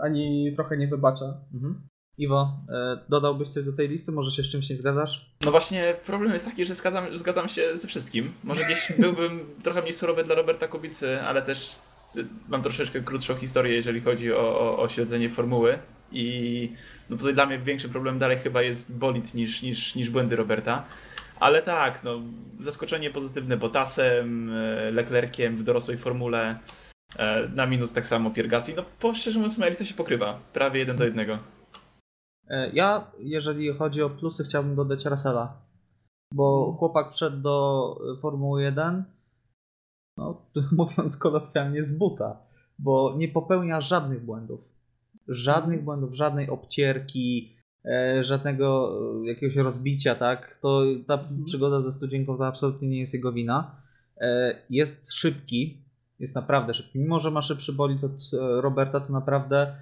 ani 0.00 0.52
trochę 0.56 0.76
nie 0.76 0.88
wybacza. 0.88 1.34
Mhm. 1.54 1.80
Iwo, 2.18 2.52
e, 2.68 2.98
dodałbyś 3.08 3.48
coś 3.48 3.64
do 3.64 3.72
tej 3.72 3.88
listy? 3.88 4.12
Może 4.12 4.30
się 4.30 4.42
z 4.42 4.50
czymś 4.50 4.70
nie 4.70 4.76
zgadzasz? 4.76 5.30
No 5.44 5.50
właśnie, 5.50 5.94
problem 6.06 6.32
jest 6.32 6.46
taki, 6.46 6.66
że 6.66 6.74
zgadzam, 6.74 7.18
zgadzam 7.18 7.48
się 7.48 7.78
ze 7.78 7.88
wszystkim. 7.88 8.32
Może 8.44 8.64
gdzieś 8.64 8.92
byłbym 8.98 9.40
trochę 9.62 9.82
mniej 9.82 9.92
surowy 9.92 10.24
dla 10.24 10.34
Roberta 10.34 10.68
Kubicy, 10.68 11.20
ale 11.22 11.42
też 11.42 11.70
mam 12.48 12.62
troszeczkę 12.62 13.00
krótszą 13.00 13.34
historię, 13.34 13.74
jeżeli 13.74 14.00
chodzi 14.00 14.32
o, 14.32 14.60
o, 14.60 14.78
o 14.78 14.88
śledzenie 14.88 15.30
formuły. 15.30 15.78
I 16.12 16.72
no 17.10 17.16
tutaj 17.16 17.34
dla 17.34 17.46
mnie 17.46 17.58
większy 17.58 17.88
problem 17.88 18.18
dalej 18.18 18.38
chyba 18.38 18.62
jest 18.62 18.96
bolid 18.96 19.34
niż, 19.34 19.62
niż, 19.62 19.94
niż 19.94 20.10
błędy 20.10 20.36
Roberta. 20.36 20.84
Ale 21.40 21.62
tak, 21.62 22.04
no, 22.04 22.20
zaskoczenie 22.60 23.10
pozytywne 23.10 23.56
Bottasem, 23.56 24.50
e, 24.54 24.90
Leclerciem 24.90 25.56
w 25.56 25.62
dorosłej 25.62 25.98
formule. 25.98 26.58
e, 27.16 27.48
Na 27.54 27.66
minus 27.66 27.92
tak 27.92 28.06
samo 28.06 28.30
Pierre 28.30 28.48
Gasly. 28.48 28.74
No 28.76 28.84
po 29.00 29.14
szczerze 29.14 29.38
mówiąc, 29.38 29.58
moja 29.58 29.68
lista 29.68 29.84
się 29.84 29.94
pokrywa. 29.94 30.40
Prawie 30.52 30.80
jeden 30.80 30.96
do 30.96 31.04
jednego. 31.04 31.38
E, 32.48 32.70
Ja, 32.70 33.10
jeżeli 33.18 33.74
chodzi 33.74 34.02
o 34.02 34.10
plusy, 34.10 34.44
chciałbym 34.44 34.76
dodać 34.76 35.04
Russella. 35.04 35.62
Bo 36.34 36.76
chłopak 36.78 37.12
wszedł 37.12 37.36
do 37.42 37.96
e, 38.18 38.20
Formuły 38.20 38.62
1, 38.62 39.04
no, 40.16 40.46
mówiąc 40.78 41.16
kolokwialnie, 41.16 41.84
z 41.84 41.98
buta. 41.98 42.46
Bo 42.78 43.14
nie 43.16 43.28
popełnia 43.28 43.80
żadnych 43.80 44.24
błędów. 44.24 44.60
Żadnych 45.28 45.84
błędów, 45.84 46.14
żadnej 46.14 46.50
obcierki, 46.50 47.56
e, 47.84 48.24
żadnego 48.24 48.92
jakiegoś 49.24 49.56
rozbicia, 49.56 50.14
tak? 50.14 50.58
To 50.62 50.82
ta 51.06 51.24
przygoda 51.44 51.82
ze 51.82 51.92
studzienką 51.92 52.38
to 52.38 52.46
absolutnie 52.46 52.88
nie 52.88 53.00
jest 53.00 53.14
jego 53.14 53.32
wina. 53.32 53.82
Jest 54.70 55.12
szybki, 55.12 55.84
jest 56.18 56.34
naprawdę 56.34 56.74
szybki. 56.74 56.98
Mimo, 56.98 57.18
że 57.20 57.30
ma 57.30 57.42
szybszy 57.42 57.72
bolid 57.72 58.04
od 58.04 58.12
Roberta, 58.60 59.00
to 59.00 59.12
naprawdę 59.12 59.76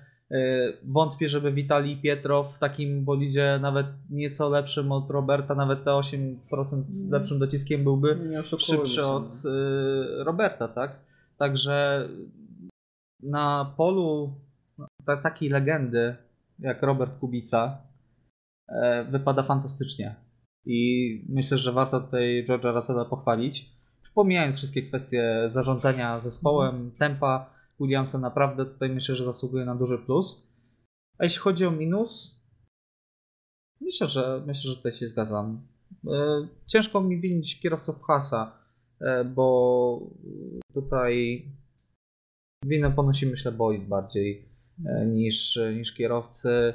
wątpię, 0.84 1.28
żeby 1.28 1.52
Witali 1.52 1.96
Pietrow 1.96 2.54
w 2.54 2.58
takim 2.58 3.04
bolidzie 3.04 3.58
nawet 3.62 3.86
nieco 4.10 4.48
lepszym 4.48 4.92
od 4.92 5.10
Roberta, 5.10 5.54
nawet 5.54 5.84
te 5.84 5.90
8% 5.90 6.82
lepszym 7.10 7.38
dociskiem 7.38 7.84
byłby 7.84 8.42
szybszy 8.44 8.86
się. 8.86 9.02
od 9.02 9.44
y, 9.44 10.24
Roberta, 10.24 10.68
tak? 10.68 11.00
Także 11.38 12.08
na 13.22 13.74
polu 13.76 14.34
no, 14.78 14.86
ta, 15.06 15.16
takiej 15.16 15.48
legendy 15.48 16.16
jak 16.58 16.82
Robert 16.82 17.18
Kubica 17.18 17.78
e, 18.68 19.04
wypada 19.04 19.42
fantastycznie. 19.42 20.14
I 20.66 21.20
myślę, 21.28 21.58
że 21.58 21.72
warto 21.72 22.00
tutaj 22.00 22.46
George'a 22.48 22.74
Russella 22.74 23.04
pochwalić. 23.04 23.74
Pomijając 24.14 24.56
wszystkie 24.56 24.82
kwestie 24.82 25.50
zarządzania 25.52 26.20
zespołem, 26.20 26.90
tempa, 26.98 27.53
Williamson 27.80 28.20
naprawdę 28.20 28.66
tutaj 28.66 28.90
myślę, 28.90 29.16
że 29.16 29.24
zasługuje 29.24 29.64
na 29.64 29.74
duży 29.74 29.98
plus. 29.98 30.54
A 31.18 31.24
jeśli 31.24 31.38
chodzi 31.38 31.66
o 31.66 31.70
minus, 31.70 32.40
myślę, 33.80 34.06
że 34.06 34.42
myślę, 34.46 34.70
że 34.70 34.76
tutaj 34.76 34.92
się 34.92 35.08
zgadzam. 35.08 35.66
E, 36.06 36.48
Ciężko 36.66 37.00
mi 37.00 37.20
winić 37.20 37.60
kierowców 37.60 38.02
Hasa, 38.02 38.58
e, 39.00 39.24
bo 39.24 40.10
tutaj 40.74 41.44
winę 42.64 42.90
ponosi 42.90 43.26
myślę 43.26 43.52
Boyd 43.52 43.88
bardziej 43.88 44.48
e, 44.86 45.06
niż, 45.06 45.58
niż 45.76 45.94
kierowcy, 45.94 46.74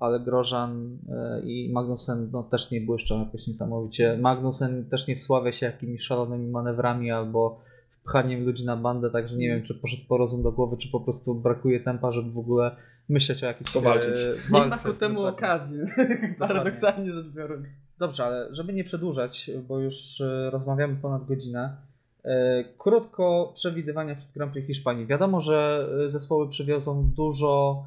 ale 0.00 0.20
Grożan 0.20 0.98
i 1.44 1.72
Magnussen 1.72 2.30
no, 2.32 2.42
też 2.42 2.70
nie 2.70 2.80
błyszczą 2.80 3.24
jakoś 3.24 3.46
niesamowicie. 3.46 4.18
Magnussen 4.20 4.88
też 4.88 5.06
nie 5.06 5.16
wsławia 5.16 5.52
się 5.52 5.66
jakimiś 5.66 6.02
szalonymi 6.02 6.50
manewrami 6.50 7.10
albo 7.10 7.60
wpchaniem 8.06 8.44
ludzi 8.44 8.64
na 8.64 8.76
bandę, 8.76 9.10
także 9.10 9.36
nie 9.36 9.48
wiem, 9.48 9.62
czy 9.62 9.74
poszedł 9.74 10.02
po 10.08 10.16
rozum 10.16 10.42
do 10.42 10.52
głowy, 10.52 10.76
czy 10.76 10.90
po 10.90 11.00
prostu 11.00 11.34
brakuje 11.34 11.80
tempa, 11.80 12.12
żeby 12.12 12.30
w 12.30 12.38
ogóle 12.38 12.76
myśleć 13.08 13.42
o 13.42 13.46
jakiejś 13.46 13.70
Powalczyć. 13.70 14.14
e, 14.16 14.52
Nie 14.52 14.60
ma 14.60 14.68
walce. 14.68 14.88
ku 14.88 14.94
temu 14.94 15.24
okazji, 15.24 15.78
paradoksalnie 16.38 17.12
rzecz 17.12 17.28
biorąc. 17.28 17.66
Dobrze, 17.98 18.24
ale 18.24 18.54
żeby 18.54 18.72
nie 18.72 18.84
przedłużać, 18.84 19.50
bo 19.68 19.78
już 19.80 20.20
e, 20.20 20.50
rozmawiamy 20.50 20.96
ponad 20.96 21.24
godzinę. 21.26 21.76
e, 22.24 22.64
Krótko 22.78 23.50
przewidywania 23.54 24.14
przed 24.14 24.32
Grand 24.32 24.52
Prix 24.52 24.66
Hiszpanii. 24.66 25.06
Wiadomo, 25.06 25.40
że 25.40 25.88
e, 26.06 26.10
zespoły 26.10 26.48
przywiozą 26.48 27.10
dużo 27.16 27.84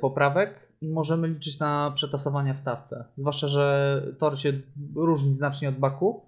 poprawek 0.00 0.68
i 0.80 0.88
możemy 0.88 1.28
liczyć 1.28 1.58
na 1.58 1.92
przetasowania 1.94 2.54
w 2.54 2.58
stawce. 2.58 3.04
Zwłaszcza, 3.18 3.48
że 3.48 4.02
tor 4.18 4.38
się 4.38 4.52
różni 4.96 5.34
znacznie 5.34 5.68
od 5.68 5.74
Baku. 5.74 6.22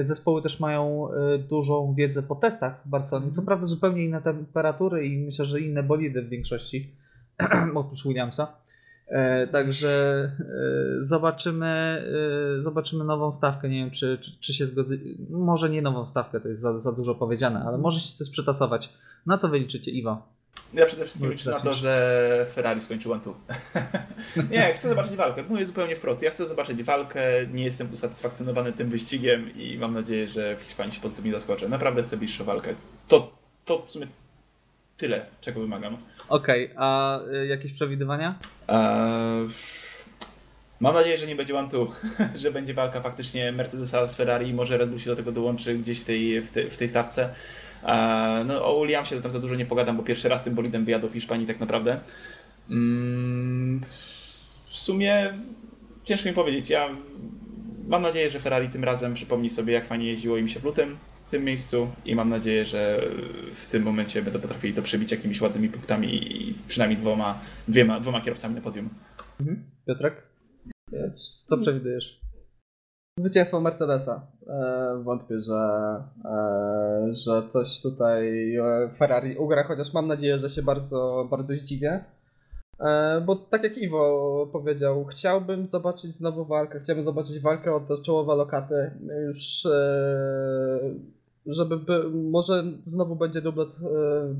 Zespoły 0.00 0.42
też 0.42 0.60
mają 0.60 1.08
e, 1.12 1.38
dużą 1.38 1.94
wiedzę 1.94 2.22
po 2.22 2.34
testach 2.34 2.82
w 2.86 2.88
Barcelonie. 2.88 3.32
Co 3.32 3.42
prawda 3.42 3.66
zupełnie 3.66 4.04
inne 4.04 4.22
temperatury 4.22 5.06
i 5.06 5.18
myślę, 5.18 5.44
że 5.44 5.60
inne 5.60 5.82
bolidy 5.82 6.22
w 6.22 6.28
większości, 6.28 6.96
oprócz 7.74 8.04
Williamsa. 8.04 8.56
E, 9.08 9.46
Także 9.46 10.24
e, 10.40 11.04
zobaczymy, 11.04 12.02
zobaczymy 12.62 13.04
nową 13.04 13.32
stawkę. 13.32 13.68
Nie 13.68 13.76
wiem, 13.76 13.90
czy, 13.90 14.18
czy, 14.18 14.40
czy 14.40 14.54
się 14.54 14.66
zgodzi. 14.66 15.16
Może 15.30 15.70
nie 15.70 15.82
nową 15.82 16.06
stawkę, 16.06 16.40
to 16.40 16.48
jest 16.48 16.60
za, 16.60 16.80
za 16.80 16.92
dużo 16.92 17.14
powiedziane, 17.14 17.64
ale 17.66 17.78
może 17.78 18.00
się 18.00 18.16
coś 18.16 18.30
przetasować. 18.30 18.92
Na 19.26 19.38
co 19.38 19.48
wy 19.48 19.58
liczycie, 19.58 19.90
Iwo? 19.90 20.22
Ja 20.74 20.86
przede 20.86 21.04
wszystkim 21.04 21.32
liczę 21.32 21.50
na 21.50 21.60
to, 21.60 21.74
że 21.74 22.46
Ferrari 22.54 22.80
skończył 22.80 23.12
one 23.12 23.20
Nie, 24.52 24.74
chcę 24.74 24.88
zobaczyć 24.88 25.16
walkę. 25.16 25.42
Mówię 25.48 25.66
zupełnie 25.66 25.96
wprost. 25.96 26.22
Ja 26.22 26.30
chcę 26.30 26.46
zobaczyć 26.46 26.82
walkę, 26.82 27.22
nie 27.52 27.64
jestem 27.64 27.92
usatysfakcjonowany 27.92 28.72
tym 28.72 28.90
wyścigiem 28.90 29.56
i 29.56 29.78
mam 29.78 29.94
nadzieję, 29.94 30.28
że 30.28 30.56
w 30.56 30.62
Hiszpanii 30.62 30.92
się 30.92 31.00
pozytywnie 31.00 31.32
zaskoczę. 31.32 31.68
Naprawdę 31.68 32.02
chcę 32.02 32.16
bliższą 32.16 32.44
walkę. 32.44 32.74
To, 33.08 33.32
to 33.64 33.82
w 33.86 33.90
sumie 33.90 34.06
tyle, 34.96 35.26
czego 35.40 35.60
wymagam. 35.60 35.96
Okej, 36.28 36.70
a 36.76 37.20
y, 37.20 37.46
jakieś 37.46 37.72
przewidywania? 37.72 38.38
Eee, 38.68 39.46
mam 40.80 40.94
nadzieję, 40.94 41.18
że 41.18 41.26
nie 41.26 41.36
będzie 41.36 41.58
one 41.58 41.68
two, 41.68 41.92
że 42.42 42.50
będzie 42.50 42.74
walka 42.74 43.00
faktycznie 43.00 43.52
Mercedesa 43.52 44.06
z 44.06 44.16
Ferrari 44.16 44.48
i 44.48 44.54
może 44.54 44.78
Red 44.78 44.90
Bull 44.90 44.98
się 44.98 45.10
do 45.10 45.16
tego 45.16 45.32
dołączy 45.32 45.74
gdzieś 45.74 46.00
w 46.00 46.04
tej, 46.04 46.40
w 46.40 46.50
tej, 46.50 46.70
w 46.70 46.76
tej 46.76 46.88
stawce. 46.88 47.34
Eee, 47.86 48.44
no 48.44 48.64
o 48.64 48.82
Williamsie 48.82 49.20
tam 49.20 49.32
za 49.32 49.40
dużo 49.40 49.54
nie 49.54 49.66
pogadam, 49.66 49.96
bo 49.96 50.02
pierwszy 50.02 50.28
raz 50.28 50.44
tym 50.44 50.54
bolidem 50.54 50.84
wyjadą 50.84 51.08
w 51.08 51.12
Hiszpanii 51.12 51.46
tak 51.46 51.60
naprawdę. 51.60 52.00
Mm, 52.70 53.80
w 54.66 54.76
sumie 54.76 55.32
ciężko 56.04 56.28
mi 56.28 56.34
powiedzieć. 56.34 56.70
Ja 56.70 56.88
mam 57.88 58.02
nadzieję, 58.02 58.30
że 58.30 58.40
Ferrari 58.40 58.68
tym 58.68 58.84
razem 58.84 59.14
przypomni 59.14 59.50
sobie, 59.50 59.72
jak 59.72 59.86
fajnie 59.86 60.06
jeździło 60.06 60.36
im 60.36 60.48
się 60.48 60.60
w 60.60 60.64
lutym 60.64 60.96
w 61.26 61.30
tym 61.30 61.44
miejscu 61.44 61.90
i 62.04 62.14
mam 62.14 62.28
nadzieję, 62.28 62.66
że 62.66 63.02
w 63.54 63.68
tym 63.68 63.82
momencie 63.82 64.22
będą 64.22 64.40
potrafili 64.40 64.74
to 64.74 64.82
przebić 64.82 65.12
jakimiś 65.12 65.40
ładnymi 65.40 65.68
punktami 65.68 66.14
i 66.14 66.54
przynajmniej 66.68 67.00
dwoma, 67.00 67.40
dwiema, 67.68 68.00
dwoma 68.00 68.20
kierowcami 68.20 68.54
na 68.54 68.60
podium. 68.60 68.88
Mhm. 69.40 69.64
Piotrek? 69.86 70.22
Co 71.46 71.58
przewidujesz? 71.58 72.21
Zwycięstwo 73.18 73.60
Mercedesa. 73.60 74.26
E, 74.46 75.02
wątpię, 75.02 75.40
że, 75.40 75.54
e, 76.24 77.14
że 77.14 77.48
coś 77.48 77.80
tutaj 77.80 78.54
e, 78.56 78.90
Ferrari 78.98 79.36
ugra, 79.36 79.64
chociaż 79.64 79.94
mam 79.94 80.08
nadzieję, 80.08 80.38
że 80.38 80.50
się 80.50 80.62
bardzo, 80.62 81.28
bardzo 81.30 81.54
zdziwię. 81.54 82.04
Bo 83.26 83.36
tak 83.36 83.64
jak 83.64 83.78
Iwo 83.78 84.48
powiedział, 84.52 85.04
chciałbym 85.04 85.66
zobaczyć 85.66 86.16
znowu 86.16 86.44
walkę, 86.44 86.80
chciałbym 86.80 87.04
zobaczyć 87.04 87.40
walkę 87.40 87.74
o 87.74 87.80
te 87.80 88.02
czołowe 88.02 88.34
lokaty. 88.34 88.90
Już 89.26 89.66
żeby 91.46 91.76
by, 91.76 92.10
może 92.10 92.64
znowu 92.86 93.16
będzie 93.16 93.42
dublet 93.42 93.68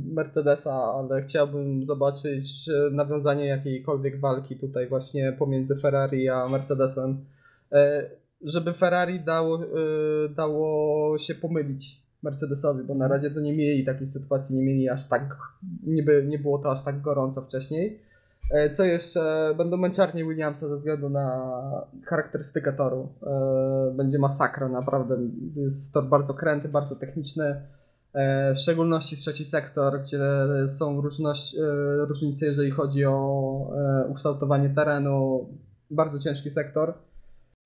Mercedesa, 0.04 0.72
ale 0.72 1.22
chciałbym 1.22 1.84
zobaczyć 1.84 2.70
nawiązanie 2.92 3.46
jakiejkolwiek 3.46 4.20
walki 4.20 4.56
tutaj 4.56 4.88
właśnie 4.88 5.32
pomiędzy 5.38 5.76
Ferrari 5.80 6.28
a 6.28 6.48
Mercedesem. 6.48 7.24
E, 8.46 8.50
żeby 8.50 8.72
Ferrari 8.72 9.20
dało, 9.20 9.64
y, 9.64 9.68
dało 10.28 11.18
się 11.18 11.34
pomylić 11.34 12.02
Mercedesowi, 12.22 12.84
bo 12.84 12.94
na 12.94 13.08
razie 13.08 13.30
to 13.30 13.40
nie 13.40 13.52
mieli 13.56 13.84
takiej 13.84 14.06
sytuacji, 14.06 14.56
nie 14.56 14.62
mieli 14.62 14.88
aż 14.88 15.08
tak, 15.08 15.36
nie, 15.86 16.02
by, 16.02 16.24
nie 16.28 16.38
było 16.38 16.58
to 16.58 16.72
aż 16.72 16.84
tak 16.84 17.00
gorąco 17.00 17.42
wcześniej. 17.42 18.00
E, 18.50 18.70
Co 18.70 18.84
jeszcze? 18.84 19.54
Będą 19.58 19.76
męczarnie 19.76 20.24
Williamsa 20.24 20.68
ze 20.68 20.76
względu 20.76 21.08
na 21.08 21.52
charakterystykę 22.04 22.72
toru. 22.72 23.08
E, 23.26 23.92
Będzie 23.96 24.18
masakra, 24.18 24.68
naprawdę. 24.68 25.18
Jest 25.56 25.94
tor 25.94 26.04
bardzo 26.04 26.34
kręty, 26.34 26.68
bardzo 26.68 26.96
techniczny. 26.96 27.62
E, 28.14 28.54
W 28.54 28.58
szczególności 28.58 29.16
trzeci 29.16 29.44
sektor, 29.44 30.00
gdzie 30.02 30.20
są 30.78 30.98
e, 30.98 31.02
różnice, 32.06 32.46
jeżeli 32.46 32.70
chodzi 32.70 33.04
o 33.04 33.70
e, 33.76 34.06
ukształtowanie 34.08 34.70
terenu. 34.70 35.46
Bardzo 35.90 36.18
ciężki 36.18 36.50
sektor. 36.50 36.94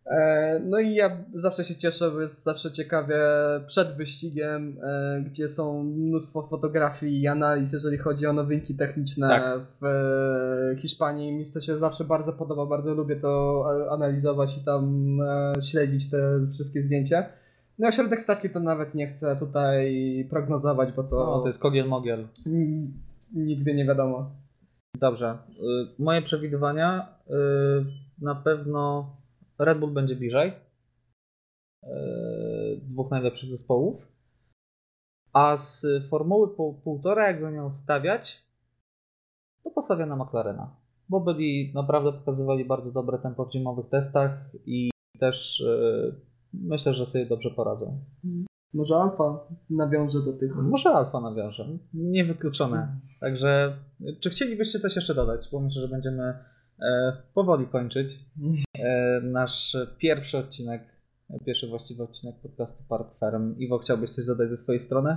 E, 0.07 0.61
No 0.65 0.79
i 0.81 0.95
ja 0.95 1.25
zawsze 1.35 1.65
się 1.65 1.75
cieszę, 1.75 2.11
bo 2.11 2.21
jest 2.21 2.45
zawsze 2.45 2.71
ciekawie 2.73 3.19
przed 3.67 3.97
wyścigiem, 3.97 4.77
e, 4.83 5.23
gdzie 5.27 5.49
są 5.49 5.83
mnóstwo 5.85 6.43
fotografii 6.43 7.21
i 7.21 7.27
analiz, 7.27 7.73
jeżeli 7.73 7.99
chodzi 7.99 8.27
o 8.27 8.33
nowinki 8.33 8.75
techniczne 8.75 9.29
Tak. 9.29 9.61
w 9.81 9.85
e, 9.85 10.77
Hiszpanii. 10.81 11.33
Mi 11.33 11.53
to 11.53 11.61
się 11.61 11.79
zawsze 11.79 12.05
bardzo 12.05 12.33
podoba, 12.33 12.67
bardzo 12.67 12.95
lubię 12.95 13.17
to 13.17 13.65
analizować 13.91 14.59
i 14.59 14.65
tam 14.65 15.17
śledzić 15.71 16.11
te 16.11 16.41
wszystkie 16.53 16.83
zdjęcia. 16.83 17.27
No 17.79 17.93
środek 17.93 18.21
stawki 18.21 18.51
to 18.51 18.61
nawet 18.61 18.95
nie 18.95 19.07
chcę 19.07 19.37
tutaj 19.37 20.27
prognozować, 20.31 20.93
bo 20.93 21.03
to, 21.05 21.17
No, 21.27 21.41
to 21.41 21.47
jest 21.47 21.61
Kogiel 21.63 21.89
Mogiel. 21.89 22.27
nigdy 23.35 23.75
nie 23.75 23.85
wiadomo. 23.85 24.31
Dobrze. 25.01 25.39
Y, 25.51 26.03
Moje 26.03 26.23
przewidywania 26.23 27.09
y, 27.31 27.33
na 28.23 28.35
pewno 28.35 29.11
Red 29.59 29.79
Bull 29.79 29.93
będzie 29.93 30.17
bliżej 30.17 30.53
y, 31.85 31.89
dwóch 32.83 33.11
najlepszych 33.11 33.51
zespołów. 33.51 34.09
A 35.33 35.57
z 35.57 35.87
formuły 36.11 36.57
pół, 36.57 36.81
półtora, 36.81 37.29
jakbym 37.29 37.55
miał 37.55 37.73
stawiać, 37.73 38.47
to 39.65 39.71
postawię 39.71 40.07
na 40.07 40.17
McLarena. 40.17 40.77
Bo 41.09 41.21
byli 41.21 41.73
naprawdę 41.75 42.13
pokazywali 42.13 42.65
bardzo 42.65 42.93
dobre 42.93 43.19
tempo 43.19 43.47
w 43.47 43.53
zimowych 43.53 43.89
testach 43.89 44.31
i 44.67 44.91
też 45.19 45.61
y, 45.61 46.21
myślę, 46.53 46.95
że 46.95 47.07
sobie 47.07 47.27
dobrze 47.27 47.51
poradzą. 47.51 48.05
Może 48.75 48.97
Alfa 48.97 49.49
nawiąże 49.71 50.19
do 50.25 50.33
tych 50.33 50.57
Może 50.57 50.91
Alfa 50.91 51.21
nawiąże. 51.21 51.79
Niewykluczone. 51.95 53.01
Także, 53.21 53.79
czy 54.21 54.31
chcielibyście 54.31 54.81
coś 54.81 54.97
jeszcze 54.97 55.15
dodać? 55.15 55.49
Bo 55.53 55.61
myślę, 55.61 55.83
że 55.83 55.89
będziemy 55.89 56.23
e, 56.23 56.45
powoli 57.35 57.67
kończyć 57.67 58.15
e, 58.79 59.21
nasz 59.23 59.77
pierwszy 59.99 60.39
odcinek, 60.39 60.83
pierwszy 61.47 61.67
właściwy 61.69 62.03
odcinek 62.03 62.37
podcastu 62.43 62.85
Park 62.89 63.19
Farm. 63.21 63.59
Iwo, 63.59 63.79
chciałbyś 63.79 64.11
coś 64.11 64.25
dodać 64.27 64.51
ze 64.51 64.57
swojej 64.57 64.81
strony? 64.83 65.17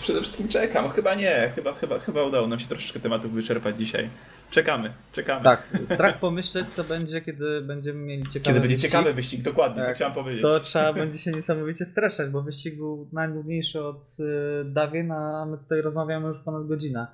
Przede 0.00 0.20
wszystkim 0.20 0.48
czekam. 0.48 0.90
Chyba 0.90 1.14
nie. 1.14 1.52
Chyba, 1.54 1.72
chyba, 1.72 1.98
chyba 1.98 2.24
udało 2.24 2.46
nam 2.46 2.58
się 2.58 2.68
troszeczkę 2.68 3.00
tematów 3.00 3.32
wyczerpać 3.32 3.78
dzisiaj. 3.78 4.08
Czekamy, 4.50 4.92
czekamy. 5.12 5.44
Tak, 5.44 5.68
strach 5.84 6.20
pomyśleć, 6.20 6.68
co 6.68 6.84
będzie, 6.84 7.20
kiedy 7.20 7.60
będziemy 7.60 7.98
mieli 8.00 8.22
ciekawy 8.22 8.40
Kiedy 8.44 8.60
będzie 8.60 8.74
wyścig. 8.74 8.90
ciekawy 8.90 9.14
wyścig, 9.14 9.42
dokładnie, 9.42 9.80
to 9.82 9.86
Tak. 9.86 9.94
chciałem 9.96 10.14
powiedzieć. 10.14 10.42
To 10.42 10.60
trzeba 10.60 10.92
będzie 10.92 11.18
się 11.18 11.30
niesamowicie 11.30 11.84
streszczać, 11.84 12.30
bo 12.30 12.42
wyścig 12.42 12.76
był 12.76 13.08
najnudniejszy 13.12 13.84
od 13.84 14.02
y, 14.20 14.64
dawien, 14.64 15.12
a 15.12 15.46
my 15.46 15.58
tutaj 15.58 15.80
rozmawiamy 15.82 16.28
już 16.28 16.38
ponad 16.44 16.66
godzinę. 16.66 17.06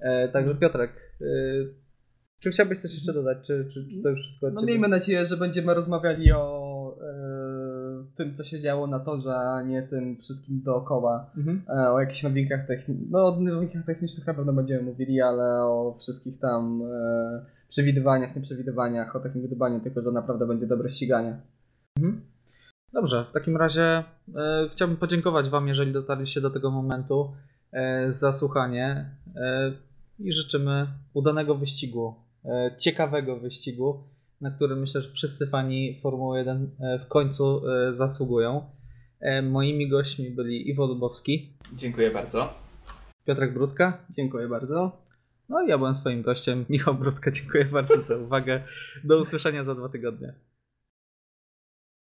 E, 0.00 0.28
także 0.28 0.54
Piotrek, 0.54 0.92
y, 1.20 1.74
czy 2.40 2.50
chciałbyś 2.50 2.78
coś 2.78 2.94
jeszcze 2.94 3.12
dodać, 3.12 3.38
czy, 3.46 3.68
czy, 3.72 3.88
czy 3.88 4.02
to 4.02 4.08
już 4.08 4.20
wszystko 4.20 4.50
No 4.50 4.62
miejmy 4.62 4.88
nadzieję, 4.88 5.26
że 5.26 5.36
będziemy 5.36 5.74
rozmawiali 5.74 6.32
o 6.32 6.96
e, 7.02 8.16
tym, 8.16 8.34
co 8.34 8.44
się 8.44 8.60
działo 8.60 8.86
na 8.86 9.00
torze, 9.00 9.36
a 9.36 9.62
nie 9.62 9.82
tym 9.82 10.16
wszystkim 10.16 10.62
dookoła. 10.62 11.30
Mhm. 11.36 11.62
E, 11.68 11.90
o 11.90 12.00
jakichś 12.00 12.22
nowinkach 12.22 12.66
technicznych. 12.66 13.10
No 13.10 13.26
o 13.26 13.40
nowinkach 13.40 13.86
technicznych 13.86 14.26
na 14.26 14.34
pewno 14.34 14.52
będziemy 14.52 14.82
mówili, 14.82 15.20
ale 15.20 15.64
o 15.64 15.96
wszystkich 16.00 16.38
tam 16.38 16.82
e, 16.82 17.46
przewidywaniach, 17.68 18.36
nieprzewidywaniach, 18.36 19.16
o 19.16 19.20
takim 19.20 19.42
wydybaniu 19.42 19.80
tylko, 19.80 20.02
że 20.02 20.12
naprawdę 20.12 20.46
będzie 20.46 20.66
dobre 20.66 20.90
ściganie. 20.90 21.40
Dobrze, 22.92 23.24
w 23.30 23.32
takim 23.32 23.56
razie 23.56 24.04
e, 24.36 24.68
chciałbym 24.72 24.96
podziękować 24.96 25.48
Wam, 25.48 25.68
jeżeli 25.68 25.92
dotarliście 25.92 26.40
do 26.40 26.50
tego 26.50 26.70
momentu, 26.70 27.32
e, 27.72 28.12
za 28.12 28.32
słuchanie 28.32 29.10
i 30.18 30.32
życzymy 30.32 30.86
udanego 31.14 31.54
wyścigu, 31.54 32.27
ciekawego 32.78 33.36
wyścigu, 33.36 34.04
na 34.40 34.50
który 34.50 34.76
myślę, 34.76 35.00
że 35.00 35.12
wszyscy 35.12 35.46
fani 35.46 36.00
Formuły 36.02 36.38
1 36.38 36.70
e, 36.80 36.98
w 36.98 37.08
końcu 37.08 37.68
e, 37.68 37.94
zasługują. 37.94 38.64
E, 39.20 39.42
moimi 39.42 39.88
gośćmi 39.88 40.30
byli 40.30 40.70
Iwo 40.70 40.86
Lubowski, 40.86 41.52
Dziękuję 41.72 42.10
bardzo. 42.10 42.54
Piotrek 43.24 43.54
Brudka, 43.54 44.04
Dziękuję 44.10 44.48
bardzo. 44.48 45.02
no 45.48 45.62
i 45.62 45.68
ja 45.68 45.78
byłem 45.78 45.96
swoim 45.96 46.22
gościem, 46.22 46.64
Michał 46.68 46.94
Brudka. 46.94 47.30
Dziękuję 47.40 47.64
bardzo 47.64 48.02
za 48.02 48.16
uwagę. 48.16 48.62
Do 49.04 49.18
usłyszenia 49.18 49.64
za 49.64 49.74
dwa 49.74 49.88
tygodnie. 49.88 50.34